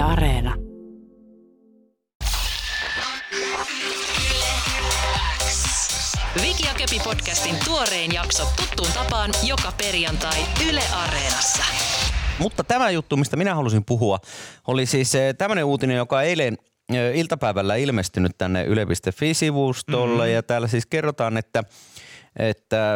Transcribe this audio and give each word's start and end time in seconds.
Yle 0.00 0.06
Areena. 0.06 0.54
Viki 6.42 6.66
ja 6.66 6.74
Köpi 6.78 7.00
podcastin 7.04 7.56
tuorein 7.64 8.14
jakso 8.14 8.44
tuttuun 8.56 8.92
tapaan 8.92 9.30
joka 9.42 9.72
perjantai 9.78 10.40
Yle 10.68 10.82
Areenassa. 10.92 11.64
Mutta 12.38 12.64
tämä 12.64 12.90
juttu, 12.90 13.16
mistä 13.16 13.36
minä 13.36 13.54
halusin 13.54 13.84
puhua, 13.84 14.18
oli 14.66 14.86
siis 14.86 15.12
tämmöinen 15.38 15.64
uutinen, 15.64 15.96
joka 15.96 16.22
eilen 16.22 16.58
eh, 16.92 17.18
iltapäivällä 17.18 17.76
ilmestynyt 17.76 18.32
tänne 18.38 18.64
yle.fi-sivustolle 18.64 20.22
mm-hmm. 20.22 20.34
ja 20.34 20.42
täällä 20.42 20.68
siis 20.68 20.86
kerrotaan, 20.86 21.36
että 21.36 21.64
että 22.36 22.94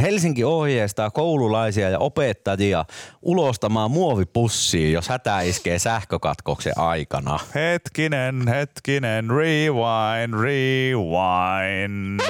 Helsinki 0.00 0.44
ohjeistaa 0.44 1.10
koululaisia 1.10 1.90
ja 1.90 1.98
opettajia 1.98 2.84
ulostamaan 3.22 3.90
muovipussiin, 3.90 4.92
jos 4.92 5.08
hätä 5.08 5.40
iskee 5.40 5.78
sähkökatkoksen 5.78 6.78
aikana. 6.78 7.38
Hetkinen, 7.54 8.48
hetkinen, 8.48 9.30
rewind, 9.30 10.34
rewind. 10.40 12.20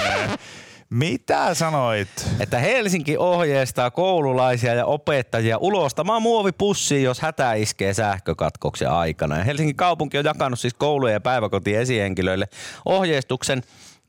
Mitä 0.91 1.55
sanoit? 1.55 2.09
Että 2.41 2.59
Helsinki 2.59 3.17
ohjeistaa 3.17 3.91
koululaisia 3.91 4.75
ja 4.75 4.87
opettajia 4.87 5.59
ulostamaan 5.59 6.23
muovipussiin, 6.23 7.03
jos 7.03 7.21
hätä 7.21 7.53
iskee 7.55 7.95
sähkökatkoksen 7.95 8.91
aikana. 8.91 9.39
Ja 9.39 9.45
Helsingin 9.45 9.77
kaupunki 9.77 10.19
on 10.19 10.25
jakanut 10.25 10.61
siis 10.61 10.75
koulujen 10.75 11.15
ja 11.15 11.21
päiväkotien 11.21 11.81
esihenkilöille 11.81 12.49
ohjeistuksen, 12.85 13.63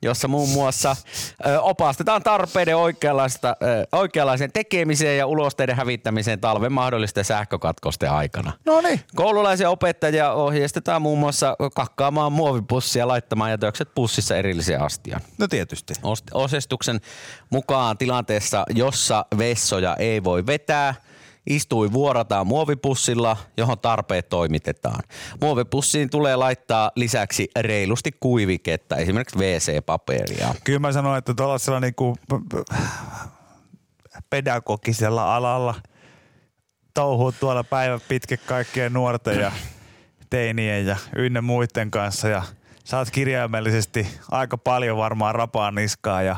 jossa 0.03 0.27
muun 0.27 0.49
muassa 0.49 0.95
ö, 1.45 1.61
opastetaan 1.61 2.23
tarpeiden 2.23 2.77
oikeanlaista, 2.77 3.55
ö, 3.63 3.87
oikeanlaisen 3.91 4.51
tekemiseen 4.51 5.17
ja 5.17 5.27
ulosteiden 5.27 5.75
hävittämiseen 5.75 6.39
talven 6.39 6.71
mahdollisten 6.71 7.25
sähkökatkosten 7.25 8.11
aikana. 8.11 8.53
No 8.65 8.81
niin. 8.81 8.99
Koululaisia 9.15 9.69
opettajia 9.69 10.31
ohjeistetaan 10.31 11.01
muun 11.01 11.19
muassa 11.19 11.55
kakkaamaan 11.75 12.31
muovipussia 12.31 12.99
ja 12.99 13.07
laittamaan 13.07 13.51
jätökset 13.51 13.89
pussissa 13.95 14.35
erilliseen 14.35 14.81
astiaan. 14.81 15.21
No 15.37 15.47
tietysti. 15.47 15.93
Osestuksen 16.33 17.01
mukaan 17.49 17.97
tilanteessa, 17.97 18.63
jossa 18.69 19.25
vessoja 19.37 19.95
ei 19.95 20.23
voi 20.23 20.45
vetää, 20.45 20.95
istui 21.47 21.93
vuorataan 21.93 22.47
muovipussilla, 22.47 23.37
johon 23.57 23.79
tarpeet 23.79 24.29
toimitetaan. 24.29 25.03
Muovipussiin 25.41 26.09
tulee 26.09 26.35
laittaa 26.35 26.91
lisäksi 26.95 27.49
reilusti 27.59 28.11
kuiviketta, 28.19 28.95
esimerkiksi 28.95 29.39
WC-paperia. 29.39 30.55
Kyllä 30.63 30.79
mä 30.79 30.91
sanoin, 30.91 31.17
että 31.17 31.33
tuollaisella 31.33 31.79
niinku 31.79 32.15
pedagogisella 34.29 35.35
alalla 35.35 35.75
touhuu 36.93 37.31
tuolla 37.31 37.63
päivä 37.63 37.99
pitkä 38.07 38.37
kaikkien 38.37 38.93
nuorten 38.93 39.39
ja 39.39 39.51
teinien 40.29 40.85
ja 40.85 40.97
ynnä 41.15 41.41
muiden 41.41 41.91
kanssa 41.91 42.27
ja 42.27 42.43
saat 42.83 43.11
kirjaimellisesti 43.11 44.07
aika 44.31 44.57
paljon 44.57 44.97
varmaan 44.97 45.35
rapaa 45.35 45.71
niskaa 45.71 46.21
ja 46.21 46.35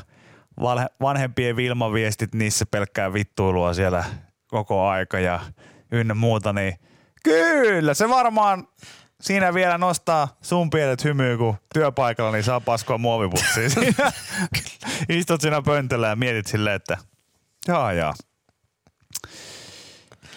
vanhempien 1.02 1.56
Vilma-viestit 1.56 2.36
niissä 2.36 2.66
pelkkää 2.66 3.14
vittuilua 3.14 3.74
siellä 3.74 4.04
koko 4.56 4.88
aika 4.88 5.20
ja 5.20 5.40
ynnä 5.92 6.14
muuta, 6.14 6.54
niin 6.54 6.80
kyllä 7.24 7.94
se 7.94 8.10
varmaan 8.10 8.68
siinä 9.22 9.54
vielä 9.54 9.78
nostaa 9.78 10.38
sun 10.42 10.70
pienet 10.70 11.04
hymyä, 11.04 11.38
kun 11.38 11.56
työpaikalla 11.74 12.32
niin 12.32 12.44
saa 12.44 12.60
paskoa 12.60 12.98
muovipussiin. 12.98 13.72
Istut 15.18 15.42
siinä 15.42 15.62
pöntöllä 15.62 16.08
ja 16.08 16.16
mietit 16.16 16.48
silleen, 16.48 16.76
että 16.76 16.98
jaa 17.68 17.94
jaa. 17.94 18.14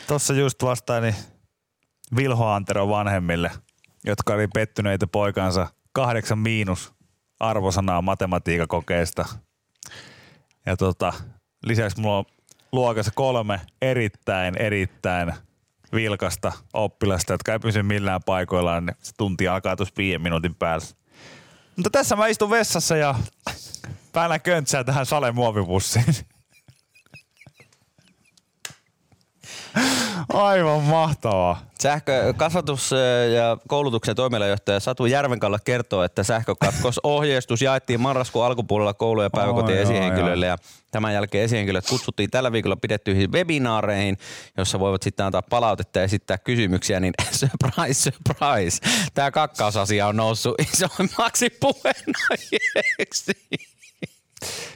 Tossa 0.06 0.34
just 0.34 0.62
vastaani 0.62 1.14
Vilho 2.16 2.46
Antero 2.46 2.88
vanhemmille, 2.88 3.50
jotka 4.04 4.34
oli 4.34 4.48
pettyneitä 4.48 5.06
poikansa 5.06 5.66
kahdeksan 5.92 6.38
miinus 6.38 6.92
arvosanaa 7.40 8.02
matematiikakokeesta. 8.02 9.24
Ja 10.66 10.76
tota, 10.76 11.12
lisäksi 11.66 12.00
mulla 12.00 12.18
on 12.18 12.24
luokassa 12.72 13.12
kolme 13.14 13.60
erittäin, 13.82 14.56
erittäin 14.56 15.32
vilkasta 15.94 16.52
oppilasta, 16.72 17.32
jotka 17.32 17.52
ei 17.52 17.58
pysy 17.58 17.82
millään 17.82 18.20
paikoillaan, 18.26 18.86
niin 18.86 18.96
se 19.02 19.12
tunti 19.16 19.48
alkaa 19.48 19.76
tuossa 19.76 19.94
viiden 19.98 20.22
minuutin 20.22 20.54
päällä. 20.54 20.86
Mutta 21.76 21.90
tässä 21.90 22.16
mä 22.16 22.26
istun 22.26 22.50
vessassa 22.50 22.96
ja 22.96 23.14
päällä 24.12 24.38
köntsää 24.38 24.84
tähän 24.84 25.06
sale 25.06 25.32
Aivan 30.32 30.82
mahtavaa. 30.82 31.62
Sähkö, 31.80 32.34
kasvatus- 32.36 32.90
ja 33.34 33.56
koulutuksen 33.68 34.16
toimialajohtaja 34.16 34.80
Satu 34.80 35.06
Järvenkalla 35.06 35.58
kertoo, 35.64 36.02
että 36.02 36.22
sähkökatkosohjeistus 36.22 37.62
jaettiin 37.68 38.00
marraskuun 38.00 38.44
alkupuolella 38.44 38.94
koulu- 38.94 39.22
ja 39.22 39.30
päiväkotien 39.30 39.78
Oi, 39.78 39.82
esihenkilöille 39.82 40.46
ja 40.46 40.56
tämän 40.90 41.14
jälkeen 41.14 41.44
esihenkilöt 41.44 41.88
kutsuttiin 41.88 42.30
tällä 42.30 42.52
viikolla 42.52 42.76
pidettyihin 42.76 43.32
webinaareihin, 43.32 44.18
jossa 44.56 44.78
voivat 44.78 45.02
sitten 45.02 45.26
antaa 45.26 45.42
palautetta 45.42 45.98
ja 45.98 46.04
esittää 46.04 46.38
kysymyksiä, 46.38 47.00
niin 47.00 47.14
surprise, 47.40 48.10
surprise, 48.10 48.78
tämä 49.14 49.30
kakkausasia 49.30 50.06
on 50.06 50.16
noussut 50.16 50.54
isommaksi 50.60 51.50
puheenaiheeksi. 51.60 53.32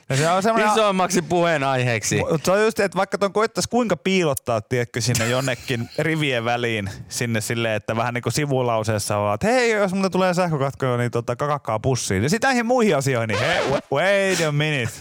Ja 0.08 0.16
se 0.16 0.30
on 0.30 0.42
semmoinen, 0.42 0.72
Isommaksi 0.72 1.22
puheenaiheeksi. 1.22 2.20
Se 2.44 2.52
on 2.52 2.62
just, 2.62 2.80
että 2.80 2.98
vaikka 2.98 3.18
ton 3.18 3.32
koettaisi 3.32 3.68
kuinka 3.68 3.96
piilottaa, 3.96 4.60
tiedätkö, 4.60 5.00
sinne 5.00 5.28
jonnekin 5.28 5.88
rivien 5.98 6.44
väliin, 6.44 6.90
sinne 7.08 7.40
silleen, 7.40 7.74
että 7.74 7.96
vähän 7.96 8.14
niin 8.14 8.22
kuin 8.22 8.32
sivulauseessa 8.32 9.18
on, 9.18 9.34
että 9.34 9.46
hei, 9.46 9.70
jos 9.70 9.94
mulle 9.94 10.10
tulee 10.10 10.34
sähkökatko, 10.34 10.96
niin 10.96 11.10
tota, 11.10 11.36
kakakkaa 11.36 11.78
pussiin. 11.78 12.22
Ja 12.22 12.28
sitten 12.28 12.48
näihin 12.48 12.66
muihin 12.66 12.96
asioihin, 12.96 13.28
niin 13.28 13.40
hei, 13.40 13.60
wait 13.92 14.40
a 14.40 14.52
minute. 14.52 14.92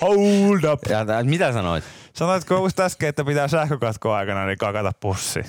Hold 0.00 0.64
up. 0.72 0.80
Ja, 0.88 1.24
mitä 1.24 1.52
sanoit? 1.52 1.84
Sanoitko 2.12 2.56
just 2.56 2.80
äsken, 2.80 3.08
että 3.08 3.24
pitää 3.24 3.48
sähkökatkoa 3.48 4.16
aikana, 4.16 4.46
niin 4.46 4.58
kakata 4.58 4.92
pussiin. 5.00 5.46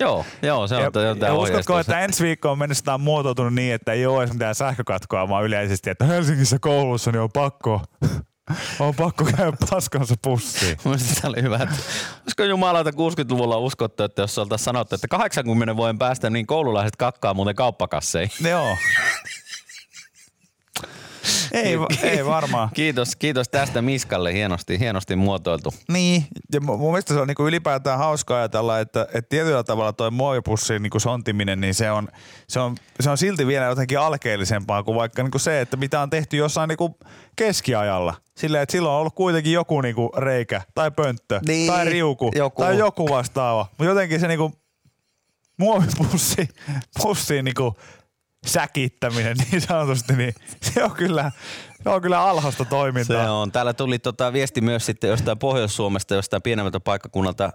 Joo, 0.00 0.24
joo, 0.42 0.66
se 0.66 0.76
on, 0.76 0.82
Ja, 0.82 0.90
tämä 0.90 1.26
ja 1.26 1.34
uskotko, 1.34 1.78
että 1.78 2.00
ensi 2.00 2.24
viikkoon 2.24 2.58
mennessä 2.58 2.84
tämä 2.84 2.94
on 2.94 3.00
muotoutunut 3.00 3.54
niin, 3.54 3.74
että 3.74 3.92
ei 3.92 4.06
ole 4.06 4.22
edes 4.22 4.32
mitään 4.32 4.54
sähkökatkoa, 4.54 5.28
vaan 5.28 5.44
yleisesti, 5.44 5.90
että 5.90 6.04
Helsingissä 6.04 6.58
koulussa 6.60 7.12
niin 7.12 7.20
on 7.20 7.32
pakko, 7.32 7.82
on 8.80 8.94
pakko 8.94 9.24
käydä 9.24 9.56
paskansa 9.70 10.14
pussiin. 10.22 10.76
Mielestäni 10.84 11.20
tämä 11.20 11.28
oli 11.28 11.42
hyvä. 11.42 11.56
että 11.56 11.76
Olisiko 12.22 12.44
jumalauta 12.44 12.90
60-luvulla 12.90 13.56
uskottu, 13.56 14.02
että 14.02 14.22
jos 14.22 14.38
oltaisiin 14.38 14.64
sanottu, 14.64 14.94
että 14.94 15.08
80 15.08 15.76
vuoden 15.76 15.98
päästä 15.98 16.30
niin 16.30 16.46
koululaiset 16.46 16.96
kakkaa 16.96 17.34
muuten 17.34 17.54
kauppakasseihin. 17.54 18.48
Joo. 18.48 18.76
ei, 21.52 21.76
ei 22.02 22.26
varmaan. 22.26 22.68
Kiitos, 22.74 23.16
kiitos 23.16 23.48
tästä 23.48 23.82
Miskalle, 23.82 24.32
hienosti, 24.32 24.78
hienosti 24.78 25.16
muotoiltu. 25.16 25.74
Niin, 25.88 26.24
ja 26.52 26.60
mu- 26.60 26.64
mun 26.76 26.92
mielestä 26.92 27.14
se 27.14 27.20
on 27.20 27.28
niinku 27.28 27.46
ylipäätään 27.46 27.98
hauska 27.98 28.36
ajatella, 28.36 28.80
että, 28.80 29.02
että 29.02 29.28
tietyllä 29.28 29.64
tavalla 29.64 29.92
toi 29.92 30.10
muovipussin 30.10 30.82
niinku 30.82 31.00
sontiminen, 31.00 31.60
niin 31.60 31.74
se 31.74 31.90
on, 31.90 32.08
se, 32.48 32.60
on, 32.60 32.76
se 33.00 33.10
on 33.10 33.18
silti 33.18 33.46
vielä 33.46 33.64
jotenkin 33.66 33.98
alkeellisempaa 33.98 34.82
kuin 34.82 34.96
vaikka 34.96 35.22
niinku 35.22 35.38
se, 35.38 35.60
että 35.60 35.76
mitä 35.76 36.00
on 36.00 36.10
tehty 36.10 36.36
jossain 36.36 36.68
niinku 36.68 36.98
keskiajalla. 37.36 38.14
Silleen, 38.36 38.62
että 38.62 38.72
silloin 38.72 38.92
on 38.92 39.00
ollut 39.00 39.14
kuitenkin 39.14 39.52
joku 39.52 39.80
niinku 39.80 40.10
reikä 40.16 40.62
tai 40.74 40.90
pönttö 40.90 41.40
Niin, 41.46 41.72
tai 41.72 41.84
riuku 41.84 42.30
joku. 42.34 42.62
tai 42.62 42.78
joku 42.78 43.08
vastaava. 43.08 43.66
Mutta 43.70 43.84
jotenkin 43.84 44.20
se 44.20 44.28
niinku 44.28 44.52
muovipussi 45.58 46.48
pussiin 47.02 47.44
niinku 47.44 47.74
säkittäminen 48.46 49.36
niin 49.50 49.60
sanotusti, 49.60 50.16
niin 50.16 50.34
se 50.62 50.84
on 50.84 50.90
kyllä, 50.90 51.32
se 51.82 51.88
on 51.88 52.02
kyllä 52.02 52.20
alhasta 52.20 52.64
toimintaa. 52.64 53.24
Se 53.24 53.30
on. 53.30 53.52
Täällä 53.52 53.72
tuli 53.72 53.98
tota 53.98 54.32
viesti 54.32 54.60
myös 54.60 54.86
sitten 54.86 55.10
jostain 55.10 55.38
Pohjois-Suomesta, 55.38 56.14
jostain 56.14 56.42
pienemmältä 56.42 56.80
paikkakunnalta 56.80 57.52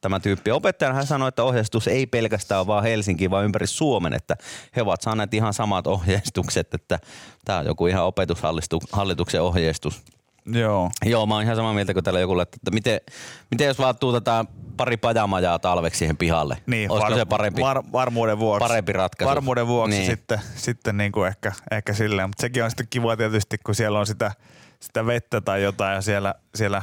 tämä 0.00 0.20
tyyppi. 0.20 0.50
Opettajana 0.50 0.94
hän 0.94 1.06
sanoi, 1.06 1.28
että 1.28 1.42
ohjeistus 1.42 1.88
ei 1.88 2.06
pelkästään 2.06 2.66
vaan 2.66 2.82
Helsinki, 2.82 3.30
vaan 3.30 3.44
ympäri 3.44 3.66
Suomen, 3.66 4.12
että 4.12 4.36
he 4.76 4.82
ovat 4.82 5.02
saaneet 5.02 5.34
ihan 5.34 5.54
samat 5.54 5.86
ohjeistukset, 5.86 6.74
että 6.74 6.98
tämä 7.44 7.58
on 7.58 7.66
joku 7.66 7.86
ihan 7.86 8.04
opetushallituksen 8.04 9.42
ohjeistus. 9.42 10.02
Joo. 10.46 10.90
Joo, 11.04 11.26
mä 11.26 11.34
oon 11.34 11.42
ihan 11.42 11.56
samaa 11.56 11.74
mieltä 11.74 11.94
kuin 11.94 12.04
täällä 12.04 12.20
joku, 12.20 12.40
että 12.40 12.56
että 12.56 12.70
miten, 12.70 13.00
miten 13.50 13.66
jos 13.66 13.78
vaan 13.78 13.98
tuutetaan 13.98 14.48
pari 14.76 14.96
pajamajaa 14.96 15.58
talveksi 15.58 15.98
siihen 15.98 16.16
pihalle? 16.16 16.56
Niin, 16.66 16.90
Olisiko 16.90 17.14
se 17.14 17.24
parempi? 17.24 17.62
Var, 17.62 17.82
varmuuden 17.92 18.38
vuoksi. 18.38 18.68
parempi 18.68 18.92
ratkaisu? 18.92 19.30
Varmuuden 19.30 19.66
vuoksi 19.66 19.96
niin. 19.96 20.06
sitten, 20.06 20.40
sitten 20.54 20.96
niin 20.96 21.12
kuin 21.12 21.28
ehkä, 21.28 21.52
ehkä 21.70 21.94
silleen. 21.94 22.28
Mutta 22.28 22.40
sekin 22.40 22.64
on 22.64 22.70
sitten 22.70 22.86
kiva 22.90 23.16
tietysti, 23.16 23.58
kun 23.58 23.74
siellä 23.74 23.98
on 23.98 24.06
sitä, 24.06 24.32
sitä 24.80 25.06
vettä 25.06 25.40
tai 25.40 25.62
jotain 25.62 25.94
ja 25.94 26.00
siellä, 26.00 26.34
siellä, 26.54 26.82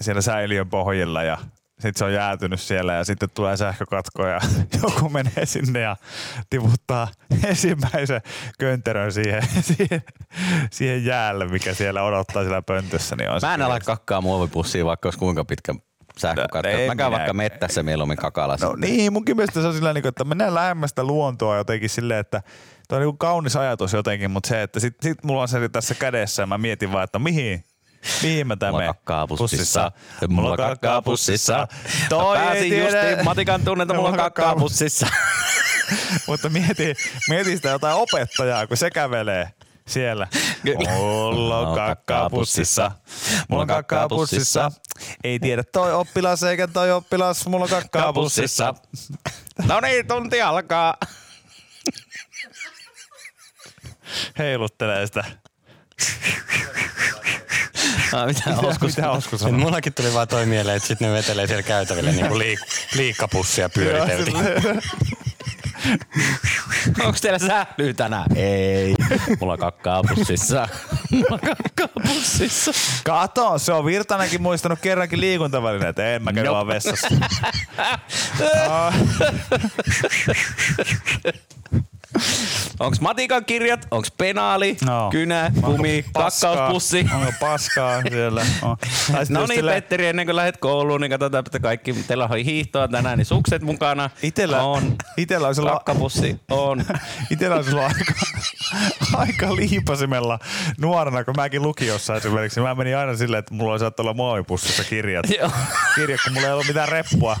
siellä 0.00 0.22
säiliön 0.22 0.70
pohjilla 0.70 1.22
ja 1.22 1.38
sitten 1.74 1.98
se 1.98 2.04
on 2.04 2.12
jäätynyt 2.12 2.60
siellä 2.60 2.92
ja 2.92 3.04
sitten 3.04 3.30
tulee 3.30 3.56
sähkökatko 3.56 4.26
ja 4.26 4.40
joku 4.82 5.08
menee 5.08 5.46
sinne 5.46 5.80
ja 5.80 5.96
tiputtaa 6.50 7.08
ensimmäisen 7.48 8.20
könterön 8.58 9.12
siihen, 9.12 9.42
siihen, 9.76 10.02
siihen 10.70 11.04
jäälle, 11.04 11.48
mikä 11.48 11.74
siellä 11.74 12.02
odottaa 12.02 12.42
siellä 12.42 12.62
pöntössä. 12.62 13.16
Niin 13.16 13.30
on 13.30 13.40
Mä 13.42 13.54
en 13.54 13.62
ala 13.62 13.80
kakkaa 13.80 14.20
muovipussiin, 14.20 14.84
vaikka 14.84 15.06
olisi 15.06 15.18
kuinka 15.18 15.44
pitkä 15.44 15.74
sähkökatko. 16.18 16.68
No, 16.68 16.78
en 16.78 16.86
Mä 16.86 16.96
käyn 16.96 17.12
vaikka 17.12 17.32
mettässä 17.32 17.82
mieluummin 17.82 18.16
kakalassa. 18.16 18.66
No 18.66 18.74
niin, 18.74 19.12
munkin 19.12 19.36
mielestä 19.36 19.60
se 19.60 19.66
on 19.66 19.74
sillä 19.74 19.92
niin, 19.92 20.06
että 20.06 20.24
mennään 20.24 20.54
lähemmästä 20.54 21.04
luontoa 21.04 21.56
jotenkin 21.56 21.90
silleen, 21.90 22.20
että 22.20 22.42
Tuo 22.88 22.98
on 22.98 23.04
niin 23.04 23.18
kaunis 23.18 23.56
ajatus 23.56 23.92
jotenkin, 23.92 24.30
mutta 24.30 24.48
se, 24.48 24.62
että 24.62 24.80
sit, 24.80 24.96
sit 25.02 25.24
mulla 25.24 25.42
on 25.42 25.48
se 25.48 25.68
tässä 25.68 25.94
kädessä 25.94 26.42
ja 26.42 26.46
mä 26.46 26.58
mietin 26.58 26.92
vaan, 26.92 27.04
että 27.04 27.18
mihin, 27.18 27.64
mihin 28.22 28.46
mä 28.46 28.54
Mulla 28.54 28.56
tämän 28.56 28.86
kakkaa 28.86 29.26
pussissa. 29.26 29.92
Mulla 30.28 30.56
kakkaa 30.56 31.02
pussissa. 31.02 31.68
Toi 32.08 32.36
pääsin 32.36 32.70
tiedä. 32.70 32.84
justiin 32.84 33.24
Matikan 33.24 33.64
tunnetta, 33.64 33.94
mulla 33.94 34.08
on 34.08 34.16
kakkaa 34.16 34.56
pussissa. 34.56 35.06
Mutta 36.26 36.48
mieti, 36.48 36.94
mieti 37.28 37.56
sitä 37.56 37.68
jotain 37.68 37.96
opettajaa, 37.96 38.66
kun 38.66 38.76
se 38.76 38.90
kävelee 38.90 39.50
siellä. 39.88 40.28
Mulla 40.96 41.58
on 41.58 41.76
kakkaa 41.76 42.30
pussissa. 42.30 42.90
Mulla 43.48 43.62
on 43.62 43.68
kakkaa 43.68 44.08
pussissa. 44.08 44.72
Ei 45.24 45.38
tiedä 45.38 45.62
toi 45.72 45.92
oppilas 45.92 46.42
eikä 46.42 46.66
toi 46.68 46.92
oppilas. 46.92 47.46
Mulla 47.46 47.64
on 47.64 47.70
kakkaa 47.70 48.12
pussissa. 48.12 48.74
No 49.66 49.80
niin, 49.80 50.06
tunti 50.06 50.42
alkaa. 50.42 50.94
Heiluttelee 54.38 55.06
sitä. 55.06 55.24
Ah, 58.14 58.26
mitä 58.26 58.50
Oskus? 58.60 58.96
Mitä 58.96 59.10
Osku 59.10 59.36
Nyt 59.36 59.40
sanoo? 59.40 59.58
mullakin 59.60 59.94
tuli 59.94 60.14
vaan 60.14 60.28
toi 60.28 60.46
mieleen, 60.46 60.76
että 60.76 60.88
sitten 60.88 61.08
ne 61.08 61.14
vetelee 61.14 61.46
siellä 61.46 61.62
käytäville 61.62 62.12
niin 62.12 62.26
kuin 62.28 62.40
liik- 62.40 62.96
liikkapussia 62.96 63.68
pyöriteltiin. 63.68 64.36
Onko 67.04 67.18
teillä 67.20 67.38
sählyy 67.38 67.94
tänään? 67.94 68.36
Ei. 68.36 68.94
Mulla 69.40 69.52
on 69.52 69.58
kakkaa 69.58 70.02
pussissa. 70.14 70.68
Mulla 71.10 71.26
on 71.30 71.40
kakkaa 71.40 71.88
pussissa. 72.02 72.72
Kato, 73.04 73.58
se 73.58 73.72
on 73.72 73.84
Virtanenkin 73.84 74.42
muistanut 74.42 74.78
kerrankin 74.80 75.20
liikuntavälineet. 75.20 75.98
En 75.98 76.22
mä 76.22 76.32
käy 76.32 76.44
Nope. 76.44 76.54
vaan 76.54 76.66
vessassa. 76.66 77.08
Onks 82.80 83.00
Matikan 83.00 83.44
kirjat? 83.44 83.86
Onks 83.90 84.12
penaali, 84.18 84.76
No. 84.84 85.08
kynä, 85.10 85.52
kumi, 85.62 86.04
kakkauspussi? 86.12 87.06
Onko 87.14 87.32
paskaa 87.40 88.02
siellä? 88.08 88.40
On. 88.62 88.76
No 89.28 89.40
niin, 89.46 89.56
silleen- 89.56 89.76
Petteri, 89.82 90.06
ennen 90.06 90.26
kuin 90.26 90.36
lähdet 90.36 90.56
kouluun, 90.56 91.00
niin 91.00 91.10
katsotaan, 91.10 91.44
että 91.46 91.60
kaikki, 91.60 91.92
teillä 91.92 92.24
on 92.30 92.38
hiihtoa 92.38 92.88
tänään, 92.88 93.18
niin 93.18 93.26
sukset 93.26 93.62
mukana. 93.62 94.10
Itellä, 94.22 94.62
on. 94.62 94.94
itellä 95.16 95.48
on 95.48 95.54
sillä, 95.54 95.70
Kakkapussi 95.70 96.40
on. 96.50 96.84
itellä 97.30 97.56
on 97.56 97.64
sillä 97.64 97.82
aika, 97.86 98.12
aika 99.26 99.56
liipasimella 99.56 100.38
nuorena, 100.78 101.24
kun 101.24 101.34
mäkin 101.36 101.62
lukiossa 101.62 102.16
esimerkiksi. 102.16 102.60
Mä 102.60 102.74
menin 102.74 102.96
aina 102.96 103.16
silleen, 103.16 103.38
että 103.38 103.54
mulla 103.54 103.78
saattaa 103.78 104.04
olla 104.04 104.14
muovipussissa 104.14 104.84
kirjat. 104.84 105.26
Joo. 105.38 105.50
Kirjat, 105.94 106.20
kun 106.24 106.32
mulla 106.32 106.46
ei 106.46 106.52
ollut 106.52 106.66
mitään 106.66 106.88
reppua. 106.88 107.36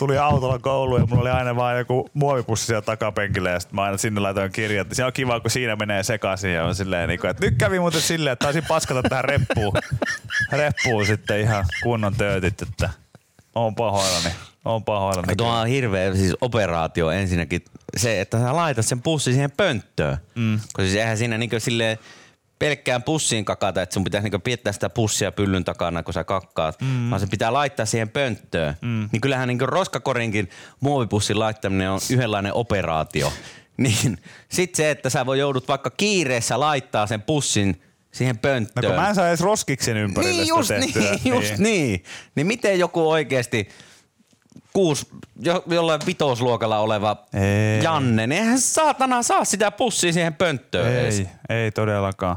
Tuli 0.00 0.18
autolla 0.18 0.58
kouluun 0.58 1.00
ja 1.00 1.06
mulla 1.06 1.22
oli 1.22 1.30
aina 1.30 1.56
vaan 1.56 1.78
joku 1.78 2.10
muovipussi 2.14 2.66
siellä 2.66 2.82
takapenkillä 2.82 3.50
ja 3.50 3.60
sitten 3.60 3.74
mä 3.74 3.82
aina 3.82 3.96
sinne 3.96 4.20
laitoin 4.20 4.52
kirjat. 4.52 4.88
Se 4.92 5.04
on 5.04 5.12
kiva, 5.12 5.40
kun 5.40 5.50
siinä 5.50 5.76
menee 5.76 6.02
sekaisin 6.02 6.52
ja 6.52 6.64
on 6.64 6.74
silleen, 6.74 7.08
niin 7.08 7.20
kuin, 7.20 7.30
että 7.30 7.46
nyt 7.46 7.54
kävi 7.58 7.80
muuten 7.80 8.00
silleen, 8.00 8.32
että 8.32 8.44
taisin 8.44 8.64
paskata 8.68 9.02
tähän 9.02 9.24
reppuun. 9.24 9.72
Reppuun 10.52 11.06
sitten 11.06 11.40
ihan 11.40 11.64
kunnon 11.82 12.14
töötit, 12.14 12.62
että 12.62 12.90
on 13.54 13.74
pahoillani. 13.74 14.34
On 14.64 14.84
pahoillani. 14.84 15.36
Tuo 15.36 15.48
on 15.48 15.66
hirveä 15.66 16.14
siis 16.14 16.36
operaatio 16.40 17.10
ensinnäkin 17.10 17.64
se, 17.96 18.20
että 18.20 18.38
sä 18.38 18.56
laitat 18.56 18.86
sen 18.86 19.02
pussin 19.02 19.34
siihen 19.34 19.50
pönttöön. 19.50 20.16
Mm. 20.34 20.60
Koska 20.60 20.82
siis 20.82 20.96
eihän 20.96 21.18
siinä 21.18 21.38
niinku 21.38 21.60
silleen 21.60 21.98
pelkkään 22.60 23.02
pussiin 23.02 23.44
kakata, 23.44 23.82
että 23.82 23.94
sun 23.94 24.04
pitäisi 24.04 24.24
niinku 24.24 24.38
piettää 24.38 24.72
sitä 24.72 24.90
pussia 24.90 25.32
pyllyn 25.32 25.64
takana, 25.64 26.02
kun 26.02 26.14
sä 26.14 26.24
kakkaat, 26.24 26.80
mm. 26.82 27.10
vaan 27.10 27.20
se 27.20 27.26
pitää 27.26 27.52
laittaa 27.52 27.86
siihen 27.86 28.08
pönttöön. 28.08 28.74
Mm. 28.80 29.08
Niin 29.12 29.20
kyllähän 29.20 29.48
niinku 29.48 29.66
roskakorinkin 29.66 30.50
muovipussin 30.80 31.38
laittaminen 31.38 31.90
on 31.90 32.00
yhdenlainen 32.10 32.54
operaatio. 32.54 33.32
Niin 33.76 34.18
sit 34.48 34.74
se, 34.74 34.90
että 34.90 35.10
sä 35.10 35.26
voi 35.26 35.38
joudut 35.38 35.68
vaikka 35.68 35.90
kiireessä 35.90 36.60
laittaa 36.60 37.06
sen 37.06 37.22
pussin 37.22 37.82
siihen 38.12 38.36
No 38.36 38.40
pönttöön. 38.42 38.86
kun 38.86 38.94
mä 39.02 39.08
en 39.08 39.14
saa 39.14 39.28
edes 39.28 39.40
roskiksen 39.40 39.96
ympärille 39.96 40.42
Niin 40.42 40.48
just 40.48 40.68
tehtyä. 40.68 41.02
niin, 41.02 41.20
just 41.34 41.58
niin. 41.58 42.04
Niin 42.34 42.46
miten 42.46 42.78
joku 42.78 43.10
oikeasti 43.10 43.68
kuusi, 44.72 45.06
jo, 45.40 45.64
jollain 45.66 46.00
vitosluokalla 46.06 46.78
oleva 46.78 47.16
Ei. 47.34 47.82
Janne, 47.82 48.26
niin 48.26 48.42
eihän 48.42 48.60
saatana 48.60 49.22
saa 49.22 49.44
sitä 49.44 49.70
pussia 49.70 50.12
siihen 50.12 50.34
pönttöön 50.34 50.92
edes. 50.92 51.18
Ei, 51.18 51.28
ei 51.48 51.70
todellakaan. 51.70 52.36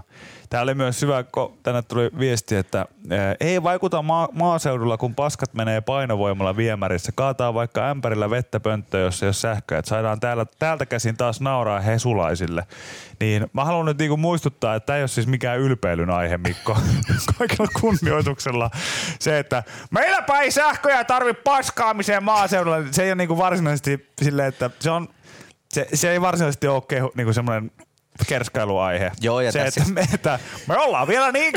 Tää 0.53 0.61
oli 0.61 0.73
myös 0.73 1.01
hyvä, 1.01 1.23
kun 1.23 1.57
tänne 1.63 1.81
tuli 1.81 2.09
viesti, 2.19 2.55
että 2.55 2.77
ää, 2.77 3.35
ei 3.39 3.63
vaikuta 3.63 4.01
maa- 4.01 4.29
maaseudulla, 4.31 4.97
kun 4.97 5.15
paskat 5.15 5.53
menee 5.53 5.81
painovoimalla 5.81 6.57
viemärissä. 6.57 7.11
Kaataa 7.15 7.53
vaikka 7.53 7.89
ämpärillä 7.89 8.29
vettä 8.29 8.59
pönttöön, 8.59 9.03
jos 9.03 9.23
ei 9.23 9.27
ole 9.27 9.33
sähköä. 9.33 9.77
Et 9.77 9.85
saadaan 9.85 10.19
täällä, 10.19 10.45
täältä 10.59 10.85
käsin 10.85 11.17
taas 11.17 11.41
nauraa 11.41 11.79
hesulaisille. 11.79 12.67
Niin 13.19 13.47
mä 13.53 13.65
haluan 13.65 13.85
nyt 13.85 13.97
niinku 13.97 14.17
muistuttaa, 14.17 14.75
että 14.75 14.85
tämä 14.85 14.97
ei 14.97 15.01
ole 15.01 15.07
siis 15.07 15.27
mikään 15.27 15.59
ylpeilyn 15.59 16.09
aihe, 16.09 16.37
Mikko. 16.37 16.77
Kaikella 17.37 17.69
kunnioituksella 17.81 18.69
se, 19.19 19.39
että 19.39 19.63
meilläpä 19.91 20.39
ei 20.39 20.51
sähköjä 20.51 21.03
tarvi 21.03 21.33
paskaamiseen 21.33 22.23
maaseudulla. 22.23 22.77
Se 22.91 23.03
ei 23.03 23.09
ole 23.09 23.15
niinku 23.15 23.37
varsinaisesti 23.37 24.09
silleen, 24.21 24.47
että 24.47 24.69
se 24.79 24.91
on 24.91 25.07
se, 25.73 25.87
se 25.93 26.11
ei 26.11 26.21
varsinaisesti 26.21 26.67
ole 26.67 26.83
kehu, 26.87 27.11
niinku 27.15 27.33
semmoinen 27.33 27.71
kerskailuaihe. 28.27 29.11
Joo, 29.21 29.41
ja 29.41 29.51
se, 29.51 29.59
tässä- 29.59 29.81
että 29.81 29.93
me, 29.93 30.05
että 30.13 30.39
me 30.67 30.77
ollaan 30.77 31.07
vielä 31.07 31.31
niin, 31.31 31.53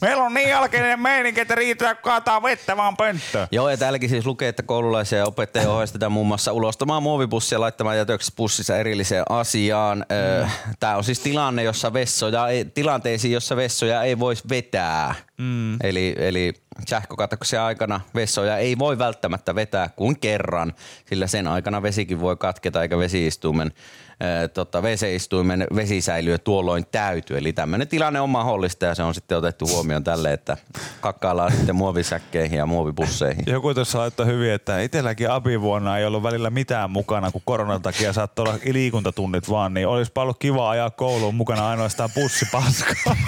meillä 0.00 0.22
on 0.22 0.34
niin 0.34 0.48
jälkeinen 0.48 1.00
meininki, 1.00 1.40
että 1.40 1.54
riittää 1.54 1.94
kun 1.94 2.02
kaataa 2.02 2.42
vettä 2.42 2.76
vaan 2.76 2.96
pönttöön. 2.96 3.48
Joo, 3.50 3.70
ja 3.70 3.76
täälläkin 3.76 4.08
siis 4.08 4.26
lukee, 4.26 4.48
että 4.48 4.62
koululaisia 4.62 5.18
ja 5.18 5.26
opettajia 5.26 5.70
ohjeistetaan 5.70 6.12
muun 6.12 6.26
muassa 6.26 6.52
ulostamaan 6.52 7.02
muovipussia 7.02 7.60
laittamaan 7.60 7.96
jätöksessä 7.96 8.32
pussissa 8.36 8.76
erilliseen 8.76 9.24
asiaan. 9.28 9.98
Mm. 9.98 10.50
Tämä 10.80 10.96
on 10.96 11.04
siis 11.04 11.20
tilanne, 11.20 11.62
jossa 11.62 11.92
vessoja 11.92 12.48
ei, 12.48 12.64
tilanteisiin, 12.64 13.32
jossa 13.32 13.56
vessoja 13.56 14.02
ei 14.02 14.18
voisi 14.18 14.42
vetää. 14.48 15.14
Mm. 15.38 15.76
Eli, 15.82 16.14
eli 16.18 16.52
sähkökatkoksen 16.88 17.60
aikana 17.60 18.00
vessoja 18.14 18.58
ei 18.58 18.78
voi 18.78 18.98
välttämättä 18.98 19.54
vetää 19.54 19.88
kuin 19.88 20.18
kerran, 20.18 20.72
sillä 21.08 21.26
sen 21.26 21.46
aikana 21.46 21.82
vesikin 21.82 22.20
voi 22.20 22.36
katketa 22.36 22.82
eikä 22.82 22.98
vesiistuimen 22.98 23.72
ää, 24.20 24.48
tota, 24.48 24.82
veseistuimen 24.82 25.66
vesisäiliö 25.76 26.38
tuolloin 26.38 26.86
täyty. 26.92 27.38
Eli 27.38 27.52
tämmöinen 27.52 27.88
tilanne 27.88 28.20
on 28.20 28.30
mahdollista 28.30 28.86
ja 28.86 28.94
se 28.94 29.02
on 29.02 29.14
sitten 29.14 29.38
otettu 29.38 29.68
huomioon 29.68 30.04
tälle, 30.04 30.32
että 30.32 30.56
kakkaillaan 31.00 31.52
sitten 31.52 31.76
muovisäkkeihin 31.76 32.58
ja 32.58 32.66
muovipusseihin. 32.66 33.44
Joku 33.46 33.74
tuossa 33.74 33.98
laittoi 33.98 34.26
hyvin, 34.26 34.52
että 34.52 34.80
itselläkin 34.80 35.30
abivuonna 35.30 35.98
ei 35.98 36.04
ollut 36.04 36.22
välillä 36.22 36.50
mitään 36.50 36.90
mukana, 36.90 37.30
kun 37.30 37.42
koronan 37.44 37.82
takia 37.82 38.12
saattoi 38.12 38.42
olla 38.42 38.58
liikuntatunnit 38.72 39.50
vaan, 39.50 39.74
niin 39.74 39.88
olisi 39.88 40.12
ollut 40.16 40.38
kiva 40.38 40.70
ajaa 40.70 40.90
kouluun 40.90 41.34
mukana 41.34 41.68
ainoastaan 41.68 42.10
pussipaskaa. 42.14 43.16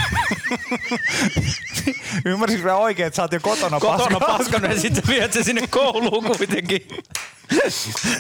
Ymmärsitkö 2.25 2.69
mä 2.69 2.77
oikein, 2.77 3.07
että 3.07 3.17
sä 3.17 3.23
oot 3.23 3.34
jo 3.35 3.41
kotona, 3.41 3.81
Kotona 3.81 4.21
paskana 4.21 4.69
ja 4.69 4.81
sitten 4.81 5.05
viet 5.09 5.33
se 5.33 5.43
sinne 5.43 5.67
kouluun 5.67 6.25
kuitenkin. 6.25 6.89